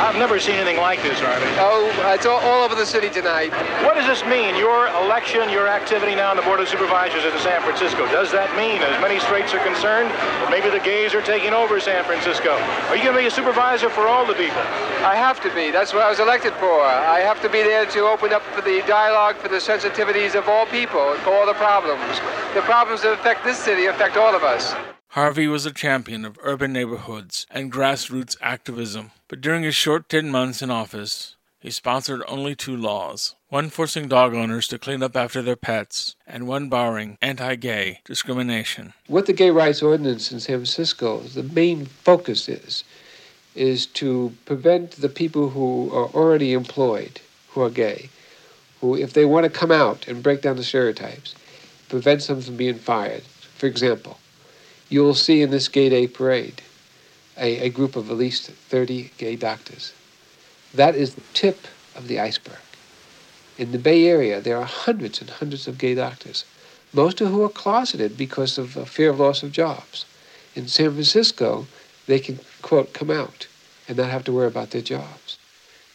I've 0.00 0.16
never 0.16 0.40
seen 0.40 0.54
anything 0.56 0.78
like 0.80 1.02
this, 1.02 1.20
Harvey. 1.20 1.44
Oh, 1.60 1.92
it's 2.16 2.24
all, 2.24 2.40
all 2.40 2.64
over 2.64 2.74
the 2.74 2.86
city 2.86 3.10
tonight. 3.10 3.52
What 3.84 3.92
does 3.92 4.06
this 4.06 4.24
mean? 4.24 4.56
Your 4.56 4.88
election, 5.04 5.50
your 5.50 5.68
activity 5.68 6.14
now 6.14 6.30
on 6.30 6.36
the 6.36 6.42
Board 6.48 6.60
of 6.60 6.68
Supervisors 6.68 7.28
in 7.28 7.38
San 7.44 7.60
Francisco. 7.60 8.08
Does 8.08 8.32
that 8.32 8.48
mean, 8.56 8.80
as 8.80 8.96
many 9.04 9.20
straights 9.20 9.52
are 9.52 9.62
concerned, 9.62 10.08
maybe 10.48 10.70
the 10.72 10.80
gays 10.80 11.12
are 11.12 11.20
taking 11.20 11.52
over 11.52 11.78
San 11.78 12.04
Francisco? 12.04 12.56
Are 12.88 12.96
you 12.96 13.04
going 13.04 13.14
to 13.14 13.20
be 13.20 13.28
a 13.28 13.30
supervisor 13.30 13.90
for 13.90 14.08
all 14.08 14.24
the 14.24 14.34
people? 14.34 14.64
I 15.04 15.12
have 15.12 15.44
to 15.44 15.52
be. 15.52 15.70
That's 15.70 15.92
what 15.92 16.00
I 16.00 16.08
was 16.08 16.20
elected 16.20 16.54
for. 16.54 16.80
I 16.80 17.20
have 17.20 17.42
to 17.42 17.50
be 17.50 17.60
there 17.60 17.84
to 17.84 18.00
open 18.08 18.32
up 18.32 18.40
for 18.56 18.62
the 18.62 18.80
dialogue, 18.88 19.36
for 19.36 19.48
the 19.48 19.60
sensitivities 19.60 20.34
of 20.34 20.48
all 20.48 20.64
people, 20.72 21.12
for 21.20 21.36
all 21.36 21.44
the 21.44 21.60
problems. 21.60 22.16
The 22.56 22.64
problems 22.64 23.02
that 23.02 23.12
affect 23.12 23.44
this 23.44 23.58
city 23.58 23.73
affect 23.82 24.16
all 24.16 24.34
of 24.34 24.42
us. 24.42 24.74
Harvey 25.08 25.46
was 25.46 25.66
a 25.66 25.72
champion 25.72 26.24
of 26.24 26.38
urban 26.42 26.72
neighborhoods 26.72 27.46
and 27.50 27.72
grassroots 27.72 28.36
activism, 28.40 29.10
but 29.28 29.40
during 29.40 29.62
his 29.62 29.76
short 29.76 30.08
10 30.08 30.30
months 30.30 30.62
in 30.62 30.70
office, 30.70 31.36
he 31.60 31.70
sponsored 31.70 32.22
only 32.28 32.54
two 32.54 32.76
laws 32.76 33.34
one 33.54 33.70
forcing 33.70 34.08
dog 34.08 34.34
owners 34.34 34.66
to 34.66 34.80
clean 34.80 35.00
up 35.00 35.16
after 35.16 35.40
their 35.40 35.54
pets, 35.54 36.16
and 36.26 36.48
one 36.48 36.68
barring 36.68 37.16
anti 37.22 37.54
gay 37.54 38.00
discrimination. 38.04 38.92
What 39.06 39.26
the 39.26 39.32
gay 39.32 39.50
rights 39.50 39.80
ordinance 39.80 40.32
in 40.32 40.40
San 40.40 40.56
Francisco, 40.56 41.20
the 41.20 41.44
main 41.44 41.86
focus 41.86 42.48
is, 42.48 42.82
is 43.54 43.86
to 44.02 44.34
prevent 44.44 44.90
the 44.92 45.08
people 45.08 45.50
who 45.50 45.88
are 45.92 46.06
already 46.06 46.52
employed, 46.52 47.20
who 47.50 47.62
are 47.62 47.70
gay, 47.70 48.10
who, 48.80 48.96
if 48.96 49.12
they 49.12 49.24
want 49.24 49.44
to 49.44 49.50
come 49.50 49.70
out 49.70 50.08
and 50.08 50.20
break 50.22 50.42
down 50.42 50.56
the 50.56 50.64
stereotypes, 50.64 51.36
prevents 51.88 52.26
them 52.26 52.42
from 52.42 52.56
being 52.56 52.74
fired. 52.74 53.22
For 53.64 53.68
example, 53.68 54.18
you'll 54.90 55.14
see 55.14 55.40
in 55.40 55.48
this 55.48 55.68
Gay 55.68 55.88
Day 55.88 56.06
parade 56.06 56.60
a, 57.38 57.60
a 57.60 57.70
group 57.70 57.96
of 57.96 58.10
at 58.10 58.18
least 58.18 58.50
30 58.50 59.12
gay 59.16 59.36
doctors. 59.36 59.94
That 60.74 60.94
is 60.94 61.14
the 61.14 61.22
tip 61.32 61.66
of 61.96 62.06
the 62.06 62.20
iceberg. 62.20 62.60
In 63.56 63.72
the 63.72 63.78
Bay 63.78 64.06
Area, 64.06 64.42
there 64.42 64.58
are 64.58 64.66
hundreds 64.66 65.22
and 65.22 65.30
hundreds 65.30 65.66
of 65.66 65.78
gay 65.78 65.94
doctors, 65.94 66.44
most 66.92 67.22
of 67.22 67.30
whom 67.30 67.40
are 67.40 67.48
closeted 67.48 68.18
because 68.18 68.58
of 68.58 68.76
a 68.76 68.84
fear 68.84 69.08
of 69.08 69.18
loss 69.18 69.42
of 69.42 69.50
jobs. 69.50 70.04
In 70.54 70.68
San 70.68 70.92
Francisco, 70.92 71.66
they 72.04 72.18
can, 72.18 72.40
quote, 72.60 72.92
come 72.92 73.10
out 73.10 73.46
and 73.88 73.96
not 73.96 74.10
have 74.10 74.24
to 74.24 74.32
worry 74.34 74.48
about 74.48 74.72
their 74.72 74.82
jobs. 74.82 75.38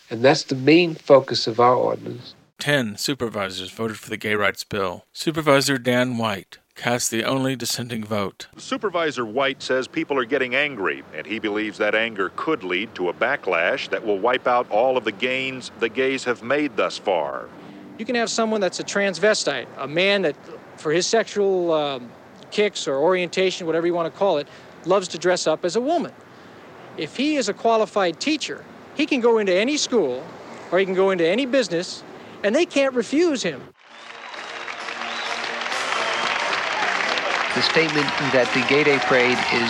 And 0.10 0.26
that's 0.26 0.42
the 0.42 0.56
main 0.56 0.96
focus 0.96 1.46
of 1.46 1.60
our 1.60 1.76
ordinance. 1.76 2.34
Ten 2.58 2.98
supervisors 2.98 3.70
voted 3.70 4.00
for 4.00 4.10
the 4.10 4.18
gay 4.18 4.34
rights 4.34 4.64
bill. 4.64 5.06
Supervisor 5.14 5.78
Dan 5.78 6.18
White 6.18 6.58
cast 6.80 7.12
the 7.12 7.26
only 7.26 7.58
dissenting 7.58 8.06
vote. 8.06 8.48
Supervisor 8.56 9.26
White 9.26 9.62
says 9.62 9.86
people 9.86 10.18
are 10.18 10.24
getting 10.24 10.56
angry, 10.56 11.04
and 11.14 11.28
he 11.28 11.38
believes 11.38 11.78
that 11.78 11.94
anger 11.94 12.32
could 12.38 12.64
lead 12.64 12.96
to 12.96 13.10
a 13.10 13.14
backlash 13.14 13.90
that 13.90 14.06
will 14.06 14.18
wipe 14.18 14.48
out 14.48 14.72
all 14.72 14.96
of 14.96 15.04
the 15.04 15.12
gains 15.12 15.72
the 15.80 15.90
gays 15.90 16.24
have 16.24 16.42
made 16.42 16.78
thus 16.78 16.98
far. 16.98 17.50
You 17.98 18.06
can 18.06 18.16
have 18.16 18.30
someone 18.30 18.62
that's 18.62 18.80
a 18.80 18.84
transvestite, 18.86 19.68
a 19.78 19.90
man 19.90 20.22
that, 20.22 20.38
for 20.78 20.94
his 20.94 21.06
sexual 21.06 21.74
um, 21.74 22.10
kicks 22.50 22.88
or 22.88 22.96
orientation, 22.96 23.68
whatever 23.68 23.86
you 23.86 23.94
want 23.94 24.12
to 24.12 24.18
call 24.18 24.38
it, 24.38 24.48
loves 24.86 25.10
to 25.10 25.18
dress 25.18 25.48
up 25.48 25.66
as 25.66 25.76
a 25.76 25.82
woman. 25.82 26.14
If 26.96 27.18
he 27.18 27.36
is 27.36 27.50
a 27.50 27.54
qualified 27.54 28.22
teacher, 28.22 28.64
he 28.96 29.06
can 29.06 29.20
go 29.20 29.40
into 29.40 29.54
any 29.54 29.76
school 29.76 30.24
or 30.72 30.80
he 30.80 30.86
can 30.86 30.96
go 30.96 31.12
into 31.12 31.28
any 31.28 31.46
business, 31.46 32.04
and 32.42 32.56
they 32.56 32.66
can't 32.66 32.94
refuse 32.94 33.44
him. 33.44 33.62
The 37.60 37.68
statement 37.76 38.08
that 38.32 38.48
the 38.56 38.64
Gay 38.72 38.88
Day 38.88 38.96
Parade 39.04 39.36
is 39.52 39.68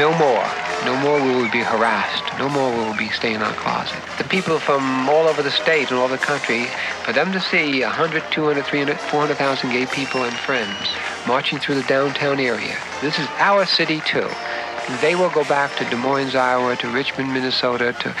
no 0.00 0.16
more. 0.16 0.48
No 0.88 0.96
more 1.04 1.20
will 1.20 1.44
we 1.44 1.50
be 1.52 1.60
harassed. 1.60 2.24
No 2.40 2.48
more 2.48 2.72
will 2.72 2.96
we 2.96 3.04
be 3.04 3.10
staying 3.12 3.36
in 3.36 3.42
our 3.44 3.52
closet. 3.60 4.00
The 4.16 4.24
people 4.24 4.56
from 4.56 5.10
all 5.12 5.28
over 5.28 5.42
the 5.44 5.52
state 5.52 5.92
and 5.92 6.00
all 6.00 6.08
the 6.08 6.16
country, 6.16 6.64
for 7.04 7.12
them 7.12 7.28
to 7.36 7.40
see 7.52 7.84
100, 7.84 8.24
200, 8.32 8.64
300, 8.64 8.96
400,000 8.96 9.36
gay 9.68 9.84
people 9.92 10.24
and 10.24 10.32
friends 10.32 10.72
marching 11.28 11.58
through 11.58 11.74
the 11.74 11.84
downtown 11.84 12.40
area. 12.40 12.80
This 13.02 13.18
is 13.18 13.28
our 13.36 13.66
city 13.66 14.00
too. 14.08 14.30
They 15.04 15.12
will 15.12 15.30
go 15.36 15.44
back 15.44 15.76
to 15.76 15.84
Des 15.84 16.00
Moines, 16.00 16.34
Iowa, 16.34 16.76
to 16.76 16.88
Richmond, 16.88 17.28
Minnesota, 17.34 17.92
to 17.92 18.16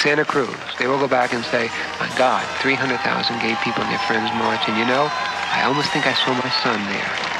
Santa 0.00 0.24
Cruz. 0.24 0.56
They 0.78 0.86
will 0.86 0.98
go 0.98 1.08
back 1.08 1.34
and 1.34 1.44
say, 1.52 1.68
my 2.00 2.08
God, 2.16 2.48
300,000 2.64 2.96
gay 3.44 3.60
people 3.60 3.84
and 3.84 3.92
their 3.92 4.00
friends 4.08 4.32
marching. 4.40 4.80
You 4.80 4.88
know, 4.88 5.12
I 5.12 5.64
almost 5.68 5.92
think 5.92 6.06
I 6.06 6.14
saw 6.14 6.32
my 6.32 6.48
son 6.64 6.80
there. 6.88 7.31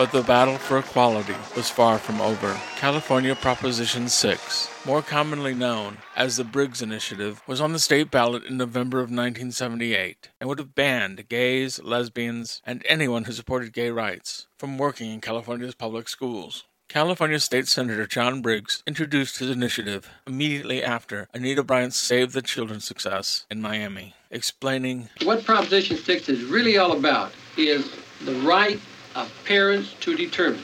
But 0.00 0.12
the 0.12 0.22
battle 0.22 0.56
for 0.56 0.78
equality 0.78 1.34
was 1.54 1.68
far 1.68 1.98
from 1.98 2.22
over. 2.22 2.58
California 2.76 3.34
Proposition 3.34 4.08
6, 4.08 4.70
more 4.86 5.02
commonly 5.02 5.52
known 5.52 5.98
as 6.16 6.38
the 6.38 6.42
Briggs 6.42 6.80
Initiative, 6.80 7.42
was 7.46 7.60
on 7.60 7.74
the 7.74 7.78
state 7.78 8.10
ballot 8.10 8.44
in 8.44 8.56
November 8.56 9.00
of 9.00 9.10
1978 9.10 10.30
and 10.40 10.48
would 10.48 10.58
have 10.58 10.74
banned 10.74 11.28
gays, 11.28 11.82
lesbians, 11.82 12.62
and 12.64 12.82
anyone 12.88 13.24
who 13.24 13.32
supported 13.32 13.74
gay 13.74 13.90
rights 13.90 14.46
from 14.56 14.78
working 14.78 15.10
in 15.10 15.20
California's 15.20 15.74
public 15.74 16.08
schools. 16.08 16.64
California 16.88 17.38
State 17.38 17.68
Senator 17.68 18.06
John 18.06 18.40
Briggs 18.40 18.82
introduced 18.86 19.38
his 19.38 19.50
initiative 19.50 20.08
immediately 20.26 20.82
after 20.82 21.28
Anita 21.34 21.62
Bryant's 21.62 21.98
Save 21.98 22.32
the 22.32 22.40
Children 22.40 22.80
success 22.80 23.44
in 23.50 23.60
Miami, 23.60 24.14
explaining 24.30 25.10
What 25.24 25.44
Proposition 25.44 25.98
6 25.98 26.30
is 26.30 26.44
really 26.44 26.78
all 26.78 26.92
about 26.92 27.32
is 27.58 27.92
the 28.24 28.34
right 28.40 28.80
of 29.14 29.32
parents 29.44 29.94
to 30.00 30.16
determine 30.16 30.62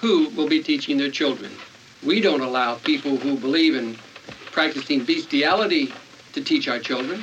who 0.00 0.28
will 0.30 0.48
be 0.48 0.62
teaching 0.62 0.96
their 0.96 1.10
children. 1.10 1.50
We 2.04 2.20
don't 2.20 2.40
allow 2.40 2.76
people 2.76 3.16
who 3.16 3.36
believe 3.36 3.74
in 3.74 3.96
practicing 4.52 5.04
bestiality 5.04 5.92
to 6.32 6.42
teach 6.42 6.68
our 6.68 6.78
children. 6.78 7.22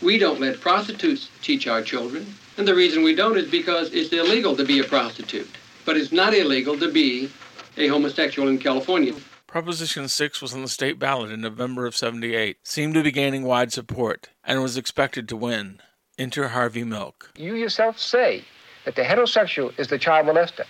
We 0.00 0.18
don't 0.18 0.40
let 0.40 0.60
prostitutes 0.60 1.28
teach 1.42 1.66
our 1.66 1.82
children. 1.82 2.26
And 2.56 2.66
the 2.66 2.74
reason 2.74 3.02
we 3.02 3.14
don't 3.14 3.36
is 3.36 3.50
because 3.50 3.92
it's 3.92 4.12
illegal 4.12 4.56
to 4.56 4.64
be 4.64 4.78
a 4.78 4.84
prostitute. 4.84 5.48
But 5.84 5.96
it's 5.96 6.12
not 6.12 6.34
illegal 6.34 6.78
to 6.78 6.90
be 6.90 7.30
a 7.76 7.88
homosexual 7.88 8.48
in 8.48 8.58
California. 8.58 9.14
Proposition 9.46 10.08
6 10.08 10.42
was 10.42 10.54
on 10.54 10.62
the 10.62 10.68
state 10.68 10.98
ballot 10.98 11.30
in 11.30 11.40
November 11.40 11.86
of 11.86 11.96
78, 11.96 12.56
seemed 12.62 12.94
to 12.94 13.02
be 13.02 13.12
gaining 13.12 13.44
wide 13.44 13.72
support, 13.72 14.30
and 14.44 14.62
was 14.62 14.76
expected 14.76 15.28
to 15.28 15.36
win. 15.36 15.80
Enter 16.18 16.48
Harvey 16.48 16.84
Milk. 16.84 17.32
You 17.36 17.54
yourself 17.54 17.98
say 17.98 18.44
that 18.84 18.96
the 18.96 19.02
heterosexual 19.02 19.78
is 19.78 19.88
the 19.88 19.98
child 19.98 20.26
molester. 20.26 20.64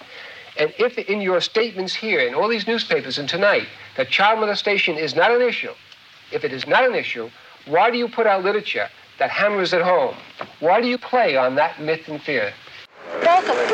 And 0.58 0.72
if 0.78 0.98
in 0.98 1.20
your 1.20 1.40
statements 1.40 1.94
here, 1.94 2.20
in 2.20 2.34
all 2.34 2.48
these 2.48 2.66
newspapers 2.66 3.18
and 3.18 3.28
tonight, 3.28 3.66
that 3.96 4.08
child 4.08 4.40
molestation 4.40 4.96
is 4.96 5.14
not 5.16 5.30
an 5.30 5.42
issue, 5.42 5.72
if 6.32 6.44
it 6.44 6.52
is 6.52 6.66
not 6.66 6.84
an 6.84 6.94
issue, 6.94 7.30
why 7.66 7.90
do 7.90 7.98
you 7.98 8.08
put 8.08 8.26
out 8.26 8.44
literature 8.44 8.88
that 9.18 9.30
hammers 9.30 9.72
it 9.72 9.82
home? 9.82 10.14
Why 10.60 10.80
do 10.80 10.86
you 10.86 10.98
play 10.98 11.36
on 11.36 11.54
that 11.56 11.80
myth 11.80 12.08
and 12.08 12.20
fear? 12.22 12.52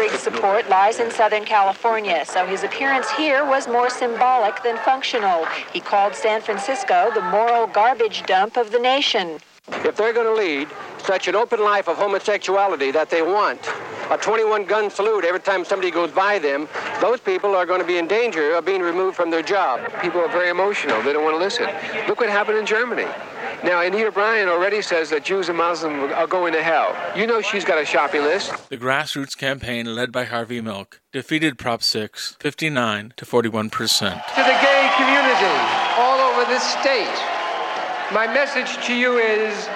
Briggs' 0.01 0.21
support 0.21 0.67
lies 0.71 0.99
in 0.99 1.11
Southern 1.11 1.45
California, 1.45 2.25
so 2.25 2.47
his 2.47 2.65
appearance 2.65 3.11
here 3.11 3.45
was 3.45 3.69
more 3.69 3.91
symbolic 3.91 4.63
than 4.63 4.79
functional. 4.79 5.45
He 5.75 5.81
called 5.81 6.15
San 6.15 6.41
Francisco 6.41 7.11
the 7.15 7.21
moral 7.21 7.67
garbage 7.67 8.23
dump 8.23 8.57
of 8.57 8.73
the 8.73 8.79
nation. 8.79 9.41
If 9.69 9.97
they're 9.97 10.13
going 10.13 10.27
to 10.27 10.35
lead 10.35 10.69
such 11.05 11.29
an 11.29 11.35
open 11.35 11.61
life 11.61 11.89
of 11.89 11.97
homosexuality 11.97 12.91
that 12.93 13.11
they 13.11 13.23
want, 13.23 13.61
a 14.11 14.17
21 14.17 14.65
gun 14.65 14.91
salute 14.91 15.25
every 15.25 15.41
time 15.41 15.65
somebody 15.65 15.91
goes 15.91 16.11
by 16.11 16.39
them, 16.39 16.69
those 17.01 17.21
people 17.21 17.55
are 17.55 17.65
going 17.65 17.81
to 17.81 17.87
be 17.87 17.97
in 17.99 18.09
danger 18.09 18.55
of 18.55 18.65
being 18.65 18.83
removed 18.83 19.17
from 19.17 19.31
their 19.31 19.43
job. 19.43 19.81
People 20.03 20.21
are 20.21 20.29
very 20.29 20.51
emotional. 20.51 21.01
They 21.03 21.13
don't 21.13 21.25
want 21.25 21.35
to 21.35 21.39
listen. 21.39 21.69
Look 22.09 22.21
what 22.21 22.29
happened 22.29 22.59
in 22.59 22.67
Germany. 22.67 23.07
Now, 23.63 23.81
Anita 23.83 24.11
Bryant 24.11 24.49
already 24.49 24.81
says 24.81 25.11
that 25.11 25.25
Jews 25.25 25.49
and 25.49 25.59
Muslims 25.59 26.13
are 26.13 26.27
going 26.27 26.53
to 26.55 26.63
hell. 26.63 26.97
You 27.15 27.27
know 27.27 27.43
she's 27.43 27.65
got 27.65 27.81
a 27.81 27.85
shopping 27.85 28.23
list. 28.23 28.53
The 28.71 28.79
grassroots 28.79 29.37
campaign 29.37 29.95
led 29.95 30.11
by 30.13 30.25
Harvey 30.25 30.61
Milk 30.61 31.01
defeated 31.13 31.59
Prop 31.59 31.83
6 31.83 32.37
59 32.41 33.13
to 33.17 33.25
41 33.25 33.71
percent. 33.71 34.21
To 34.35 34.43
the 34.43 34.59
gay 34.63 34.91
community 34.97 35.55
all 35.99 36.19
over 36.33 36.45
this 36.51 36.63
state, 36.63 37.40
my 38.13 38.27
message 38.27 38.85
to 38.85 38.93
you 38.93 39.19
is 39.19 39.69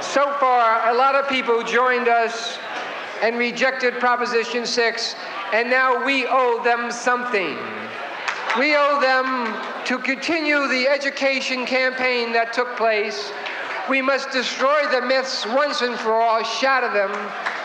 so 0.00 0.32
far, 0.38 0.88
a 0.88 0.94
lot 0.94 1.16
of 1.16 1.28
people 1.28 1.64
joined 1.64 2.06
us 2.06 2.58
and 3.22 3.36
rejected 3.36 3.94
Proposition 3.94 4.64
6, 4.64 5.16
and 5.52 5.68
now 5.68 6.04
we 6.04 6.26
owe 6.28 6.62
them 6.62 6.92
something. 6.92 7.58
We 8.56 8.76
owe 8.76 9.00
them 9.00 9.84
to 9.86 9.98
continue 9.98 10.68
the 10.68 10.86
education 10.86 11.66
campaign 11.66 12.32
that 12.34 12.52
took 12.52 12.76
place. 12.76 13.32
We 13.90 14.00
must 14.00 14.30
destroy 14.30 14.88
the 14.92 15.02
myths 15.02 15.44
once 15.46 15.80
and 15.80 15.98
for 15.98 16.12
all, 16.12 16.44
shatter 16.44 16.92
them. 16.92 17.10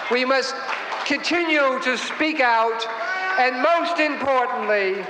We 0.10 0.26
must 0.26 0.56
continue 1.06 1.80
to 1.80 1.96
speak 1.96 2.40
out, 2.40 2.88
and 3.38 3.62
most 3.62 4.00
importantly, 4.00 5.06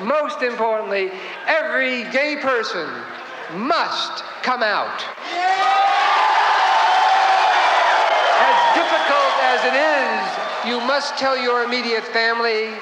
most 0.00 0.42
importantly, 0.42 1.12
every 1.46 2.10
gay 2.10 2.38
person 2.40 2.88
must 3.54 4.24
come 4.42 4.62
out. 4.62 5.04
As 8.42 8.58
difficult 8.74 9.34
as 9.52 9.60
it 9.70 9.76
is 9.76 10.70
You 10.70 10.80
must 10.86 11.18
tell 11.18 11.36
your 11.36 11.64
immediate 11.64 12.04
family. 12.04 12.74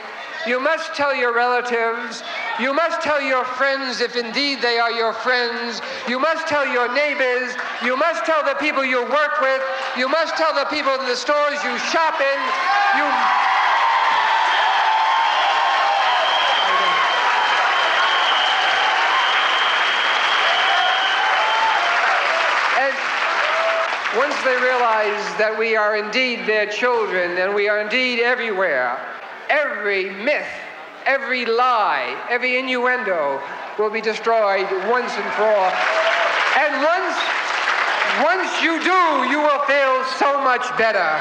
You 0.46 0.58
must 0.58 0.94
tell 0.94 1.14
your 1.14 1.34
relatives. 1.34 2.22
You 2.58 2.72
must 2.74 3.00
tell 3.02 3.20
your 3.20 3.44
friends 3.44 4.00
if 4.00 4.16
indeed 4.16 4.60
they 4.60 4.78
are 4.78 4.90
your 4.90 5.12
friends. 5.12 5.80
You 6.08 6.18
must 6.18 6.46
tell 6.46 6.66
your 6.66 6.92
neighbors. 6.92 7.54
You 7.84 7.96
must 7.96 8.24
tell 8.24 8.44
the 8.44 8.54
people 8.54 8.84
you 8.84 9.02
work 9.02 9.40
with. 9.40 9.62
You 9.96 10.08
must 10.08 10.36
tell 10.36 10.54
the 10.54 10.64
people 10.66 10.92
in 11.00 11.06
the 11.06 11.16
stores 11.16 11.62
you 11.64 11.78
shop 11.88 12.20
in. 12.20 12.40
You. 12.96 13.06
And 22.80 22.96
once 24.16 24.29
they 24.44 24.56
realize 24.56 25.22
that 25.38 25.56
we 25.58 25.76
are 25.76 25.96
indeed 25.96 26.46
their 26.46 26.66
children 26.66 27.38
and 27.38 27.54
we 27.54 27.68
are 27.68 27.80
indeed 27.80 28.20
everywhere, 28.20 28.98
every 29.48 30.10
myth, 30.10 30.48
every 31.04 31.44
lie, 31.46 32.16
every 32.28 32.58
innuendo 32.58 33.42
will 33.78 33.90
be 33.90 34.00
destroyed 34.00 34.66
once 34.88 35.12
and 35.12 35.30
for 35.34 35.48
all. 35.48 35.72
And 36.58 36.72
once, 36.82 37.16
once 38.22 38.50
you 38.62 38.78
do, 38.80 39.00
you 39.30 39.40
will 39.40 39.62
feel 39.64 40.04
so 40.18 40.42
much 40.42 40.66
better. 40.76 41.20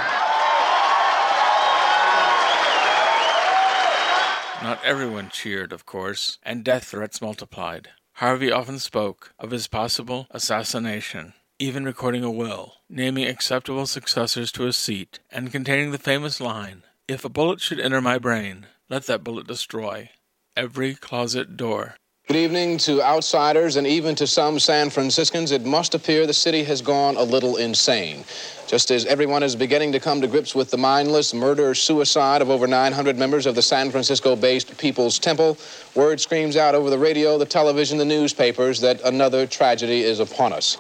Not 4.62 4.84
everyone 4.84 5.30
cheered, 5.30 5.72
of 5.72 5.86
course, 5.86 6.38
and 6.44 6.66
death 6.66 6.86
threats 6.86 7.22
multiplied. 7.22 7.90
Harvey 8.16 8.52
often 8.52 8.80
spoke 8.80 9.34
of 9.40 9.52
his 9.52 9.68
possible 9.68 10.28
assassination, 10.32 11.34
even 11.62 11.84
recording 11.84 12.24
a 12.24 12.32
will, 12.32 12.76
naming 12.90 13.28
acceptable 13.28 13.86
successors 13.86 14.50
to 14.50 14.64
his 14.64 14.78
seat, 14.78 15.20
and 15.30 15.52
containing 15.52 15.92
the 15.92 15.98
famous 15.98 16.40
line 16.40 16.84
If 17.06 17.26
a 17.26 17.30
bullet 17.30 17.60
should 17.60 17.82
enter 17.82 18.00
my 18.00 18.18
brain, 18.18 18.68
let 18.90 19.08
that 19.08 19.26
bullet 19.26 19.46
destroy 19.46 20.12
every 20.56 20.96
closet 20.96 21.58
door. 21.58 21.96
Good 22.28 22.38
evening 22.38 22.78
to 22.80 23.02
outsiders 23.02 23.76
and 23.76 23.86
even 23.86 24.16
to 24.16 24.28
some 24.28 24.60
San 24.60 24.90
Franciscans. 24.90 25.52
It 25.52 25.66
must 25.66 25.96
appear 25.96 26.26
the 26.26 26.34
city 26.34 26.64
has 26.64 26.82
gone 26.82 27.18
a 27.18 27.24
little 27.24 27.58
insane. 27.58 28.24
Just 28.68 28.92
as 28.92 29.06
everyone 29.06 29.44
is 29.44 29.56
beginning 29.56 29.92
to 29.94 30.00
come 30.00 30.22
to 30.22 30.28
grips 30.28 30.54
with 30.54 30.70
the 30.70 30.78
mindless 30.78 31.34
murder 31.34 31.74
suicide 31.76 32.42
of 32.42 32.50
over 32.50 32.68
900 32.68 33.18
members 33.18 33.48
of 33.48 33.56
the 33.56 33.64
San 33.64 33.90
Francisco 33.92 34.36
based 34.36 34.78
People's 34.78 35.20
Temple, 35.20 35.58
word 35.96 36.22
screams 36.22 36.56
out 36.56 36.76
over 36.76 36.90
the 36.90 37.00
radio, 37.00 37.38
the 37.38 37.46
television, 37.46 37.98
the 37.98 38.06
newspapers 38.06 38.80
that 38.80 39.02
another 39.02 39.46
tragedy 39.48 40.04
is 40.04 40.20
upon 40.20 40.54
us. 40.54 40.78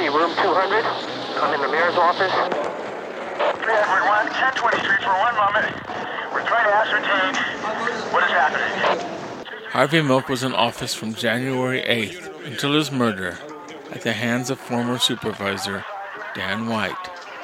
Code 0.00 0.12
3, 0.12 0.18
room 0.18 0.30
200. 0.30 0.84
I'm 1.42 1.54
in 1.54 1.60
the 1.60 1.68
mayor's 1.68 1.94
office. 1.96 2.32
3 2.32 3.72
Edward 3.74 4.04
1, 4.08 4.26
1023 4.32 4.96
for 5.04 5.12
one 5.12 5.36
moment. 5.36 5.68
We're 6.32 6.46
trying 6.46 6.64
to 6.64 6.74
ascertain 6.74 7.34
what 8.10 8.24
is 8.24 8.30
happening. 8.30 9.66
Harvey 9.70 10.00
Milk 10.00 10.30
was 10.30 10.42
in 10.42 10.54
office 10.54 10.94
from 10.94 11.12
January 11.12 11.82
8th 11.82 12.46
until 12.46 12.72
his 12.72 12.90
murder 12.90 13.38
at 13.92 14.00
the 14.00 14.14
hands 14.14 14.48
of 14.48 14.58
former 14.58 14.96
supervisor 14.96 15.84
Dan 16.34 16.66
White 16.66 16.96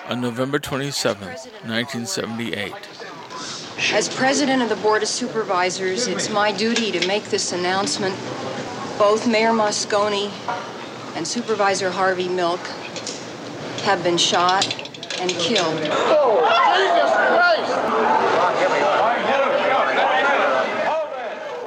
on 0.09 0.23
November 0.23 0.59
27, 0.59 1.29
1978. 1.29 2.73
As 3.93 4.09
president 4.09 4.63
of 4.63 4.71
the 4.71 4.77
Board 4.77 5.03
of 5.03 5.09
Supervisors, 5.09 6.07
it's 6.07 6.31
my 6.31 6.53
duty 6.53 6.91
to 6.91 7.07
make 7.07 7.25
this 7.25 7.53
announcement. 7.53 8.15
Both 8.99 9.29
Mayor 9.29 9.51
Moscone 9.51 10.31
and 11.17 11.27
Supervisor 11.27 11.91
Harvey 11.91 12.29
Milk 12.29 12.61
have 13.85 14.05
been 14.05 14.19
shot 14.19 14.67
and 15.19 15.31
killed. 15.31 15.81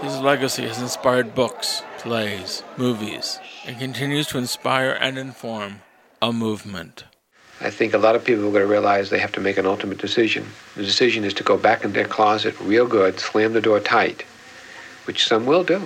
His 0.04 0.20
legacy 0.20 0.68
has 0.68 0.80
inspired 0.80 1.34
books, 1.34 1.82
plays, 1.98 2.62
movies, 2.78 3.40
and 3.66 3.80
continues 3.80 4.28
to 4.28 4.38
inspire 4.38 4.92
and 4.92 5.18
inform 5.18 5.82
a 6.22 6.32
movement. 6.32 7.06
I 7.60 7.72
think 7.72 7.96
a 7.96 7.98
lot 7.98 8.16
of 8.16 8.24
people 8.24 8.48
are 8.48 8.52
going 8.52 8.62
to 8.62 8.72
realize 8.72 9.10
they 9.10 9.18
have 9.18 9.32
to 9.32 9.42
make 9.42 9.58
an 9.58 9.66
ultimate 9.66 9.98
decision. 9.98 10.46
The 10.76 10.84
decision 10.84 11.24
is 11.24 11.34
to 11.34 11.44
go 11.44 11.58
back 11.58 11.84
in 11.84 11.94
their 11.94 12.06
closet 12.06 12.58
real 12.60 12.86
good, 12.86 13.20
slam 13.20 13.54
the 13.54 13.62
door 13.62 13.80
tight, 13.80 14.22
which 15.06 15.28
some 15.28 15.48
will 15.48 15.64
do, 15.64 15.82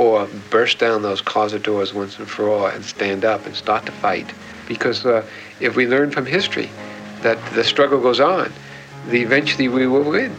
or 0.00 0.26
burst 0.48 0.78
down 0.78 1.02
those 1.02 1.20
closet 1.20 1.62
doors 1.62 1.92
once 1.92 2.18
and 2.18 2.26
for 2.26 2.48
all 2.48 2.66
and 2.66 2.82
stand 2.82 3.22
up 3.22 3.44
and 3.44 3.54
start 3.54 3.84
to 3.84 3.92
fight. 3.92 4.32
Because 4.66 5.04
uh, 5.04 5.22
if 5.60 5.76
we 5.76 5.86
learn 5.86 6.10
from 6.10 6.24
history 6.24 6.70
that 7.20 7.38
the 7.52 7.62
struggle 7.62 8.00
goes 8.00 8.18
on, 8.18 8.50
eventually 9.08 9.68
we 9.68 9.86
will 9.86 10.04
win. 10.04 10.34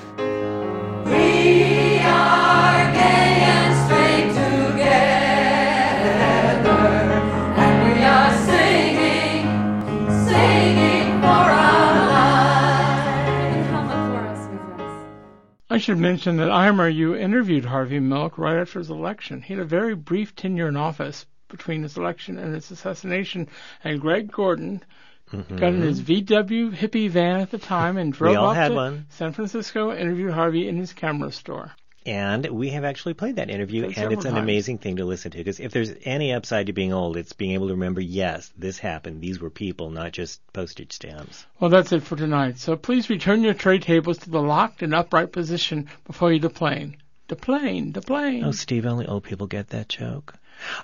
I 15.72 15.78
should 15.78 16.00
mention 16.00 16.36
that 16.36 16.50
IMRU 16.50 17.18
interviewed 17.18 17.64
Harvey 17.64 18.02
Milk 18.02 18.38
right 18.38 18.58
after 18.58 18.80
his 18.80 18.90
election. 18.90 19.42
He 19.42 19.54
had 19.54 19.62
a 19.62 19.66
very 19.66 19.96
brief 19.96 20.36
tenure 20.36 20.68
in 20.68 20.76
office 20.76 21.26
between 21.48 21.84
his 21.84 21.96
election 21.96 22.38
and 22.38 22.54
his 22.54 22.70
assassination, 22.72 23.48
and 23.82 24.02
Greg 24.02 24.30
Gordon 24.30 24.84
got 25.32 25.74
in 25.74 25.82
his 25.82 26.02
VW 26.02 26.74
hippie 26.74 27.10
van 27.10 27.40
at 27.40 27.52
the 27.52 27.58
time 27.58 27.96
and 27.96 28.12
drove 28.20 28.36
off 28.36 28.68
to 28.68 28.74
one. 28.74 29.06
San 29.12 29.32
Francisco, 29.32 29.96
interviewed 29.96 30.34
Harvey 30.34 30.68
in 30.68 30.76
his 30.76 30.92
camera 30.92 31.32
store. 31.32 31.72
And 32.04 32.48
we 32.48 32.70
have 32.70 32.84
actually 32.84 33.14
played 33.14 33.36
that 33.36 33.52
interview, 33.52 33.84
and 33.84 34.12
it's 34.12 34.26
an 34.26 34.34
times. 34.34 34.44
amazing 34.44 34.80
thing 34.80 34.96
to 34.96 35.06
listen 35.06 35.30
to. 35.32 35.38
Because 35.38 35.60
if 35.60 35.72
there's 35.72 35.92
any 36.04 36.34
upside 36.34 36.66
to 36.66 36.74
being 36.74 36.94
old, 36.94 37.16
it's 37.16 37.34
being 37.34 37.52
able 37.52 37.68
to 37.68 37.74
remember, 37.74 38.02
yes, 38.02 38.52
this 38.58 38.80
happened. 38.80 39.22
These 39.22 39.40
were 39.40 39.52
people, 39.52 39.92
not 39.92 40.12
just 40.12 40.42
postage 40.52 40.94
stamps. 40.94 41.46
Well, 41.60 41.70
that's 41.70 41.92
it 41.92 42.02
for 42.02 42.16
tonight. 42.16 42.58
So 42.58 42.76
please 42.76 43.10
return 43.12 43.44
your 43.44 43.54
tray 43.54 43.78
tables 43.78 44.18
to 44.20 44.32
the 44.32 44.42
locked 44.42 44.82
and 44.82 44.96
upright 44.96 45.32
position 45.32 45.90
before 46.06 46.34
you 46.34 46.40
deplane. 46.40 46.98
Deplane, 47.28 47.92
deplane. 47.92 48.44
Oh, 48.46 48.52
Steve, 48.52 48.88
only 48.88 49.06
old 49.06 49.24
people 49.24 49.46
get 49.46 49.70
that 49.70 49.88
joke. 49.88 50.34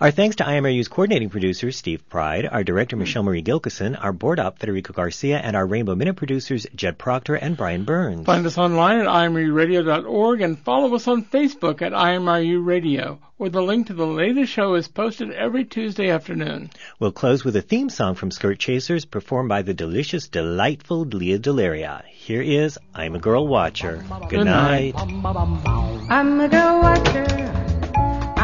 Our 0.01 0.11
thanks 0.11 0.35
to 0.37 0.43
IMRU's 0.43 0.87
coordinating 0.87 1.29
producer, 1.29 1.71
Steve 1.71 2.07
Pride, 2.09 2.45
our 2.45 2.63
director, 2.63 2.95
hmm. 2.95 3.01
Michelle 3.01 3.23
Marie 3.23 3.41
Gilkison, 3.43 3.97
our 4.01 4.13
board 4.13 4.39
op, 4.39 4.59
Federico 4.59 4.93
Garcia, 4.93 5.37
and 5.37 5.55
our 5.55 5.65
Rainbow 5.65 5.95
Minute 5.95 6.15
producers, 6.15 6.67
Jed 6.75 6.97
Proctor 6.97 7.35
and 7.35 7.57
Brian 7.57 7.83
Burns. 7.83 8.25
Find 8.25 8.45
us 8.45 8.57
online 8.57 8.99
at 8.99 9.07
imruradio.org 9.07 10.41
and 10.41 10.59
follow 10.59 10.93
us 10.95 11.07
on 11.07 11.25
Facebook 11.25 11.81
at 11.81 11.93
IMRU 11.93 12.65
Radio, 12.65 13.19
where 13.37 13.49
the 13.49 13.61
link 13.61 13.87
to 13.87 13.93
the 13.93 14.05
latest 14.05 14.51
show 14.51 14.75
is 14.75 14.87
posted 14.87 15.31
every 15.31 15.65
Tuesday 15.65 16.09
afternoon. 16.09 16.69
We'll 16.99 17.11
close 17.11 17.43
with 17.43 17.55
a 17.55 17.61
theme 17.61 17.89
song 17.89 18.15
from 18.15 18.31
Skirt 18.31 18.59
Chasers, 18.59 19.05
performed 19.05 19.49
by 19.49 19.61
the 19.61 19.73
delicious, 19.73 20.27
delightful 20.27 21.05
Lea 21.05 21.39
DeLaria. 21.39 22.03
Here 22.05 22.41
is 22.41 22.77
I'm 22.93 23.15
a 23.15 23.19
Girl 23.19 23.47
Watcher. 23.47 24.03
Good, 24.21 24.29
Good 24.29 24.45
night. 24.45 24.95
I'm 24.97 26.39
a 26.41 26.49
girl 26.49 26.81
watcher. 26.81 27.76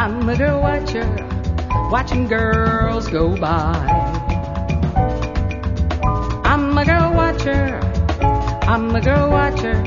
I'm 0.04 0.28
a 0.28 0.36
girl 0.36 0.60
watcher. 0.60 1.06
Watching 1.90 2.28
girls 2.28 3.08
go 3.08 3.34
by. 3.38 3.72
I'm 6.44 6.76
a 6.76 6.84
girl 6.84 7.14
watcher. 7.14 7.80
I'm 8.68 8.94
a 8.94 9.00
girl 9.00 9.30
watcher. 9.30 9.82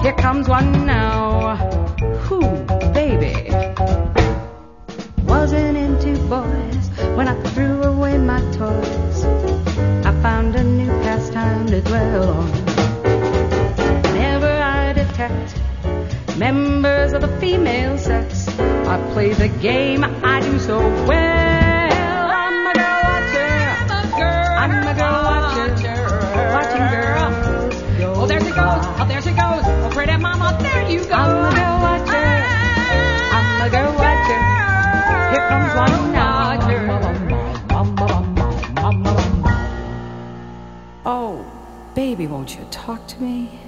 Here 0.00 0.12
comes 0.12 0.48
one 0.48 0.86
now. 0.86 1.56
Who, 2.26 2.40
baby? 2.94 3.34
Wasn't 5.24 5.76
into 5.76 6.16
boys 6.28 6.86
when 7.16 7.26
I 7.26 7.34
threw 7.50 7.82
away 7.82 8.18
my 8.18 8.38
toys. 8.52 9.24
I 10.06 10.12
found 10.22 10.54
a 10.54 10.62
new 10.62 10.92
pastime 11.02 11.66
to 11.66 11.80
dwell 11.80 12.30
on. 12.30 12.48
Whenever 14.04 14.46
I 14.46 14.92
detect 14.92 15.60
members 16.42 17.12
of 17.12 17.20
the 17.20 17.28
female 17.38 17.96
sex, 17.96 18.48
I 18.58 18.96
play 19.12 19.32
the 19.32 19.46
game 19.46 20.02
I 20.02 20.40
do 20.40 20.58
so 20.58 20.76
well. 21.06 22.22
I'm 22.40 22.66
a 22.66 22.74
girl 22.82 23.00
watcher. 23.06 23.54
I'm 23.78 23.92
a 23.94 24.14
girl 24.20 24.50
I'm 24.62 24.74
a 24.90 24.94
girl 25.00 25.18
watcher. 25.30 26.02
Watching 26.54 26.86
girls. 26.94 27.74
Oh, 28.18 28.26
there 28.26 28.40
she 28.40 28.52
goes. 28.60 28.84
Oh, 28.98 29.06
there 29.06 29.22
she 29.22 29.30
goes. 29.42 29.62
Oh, 29.84 29.90
pretty 29.92 30.16
mama, 30.16 30.58
there 30.60 30.90
you 30.90 31.04
go. 31.04 31.14
I'm 31.14 31.46
a 31.46 31.54
girl 31.58 31.76
watcher. 31.86 32.28
I'm 33.36 33.46
a 33.62 33.68
girl 33.70 33.92
watcher. 34.02 34.42
Here 35.32 35.46
comes 35.48 35.72
one 35.78 36.12
now. 36.12 36.32
Oh, 41.04 41.46
baby, 41.94 42.26
won't 42.26 42.56
you 42.56 42.64
talk 42.72 43.06
to 43.06 43.22
me? 43.22 43.61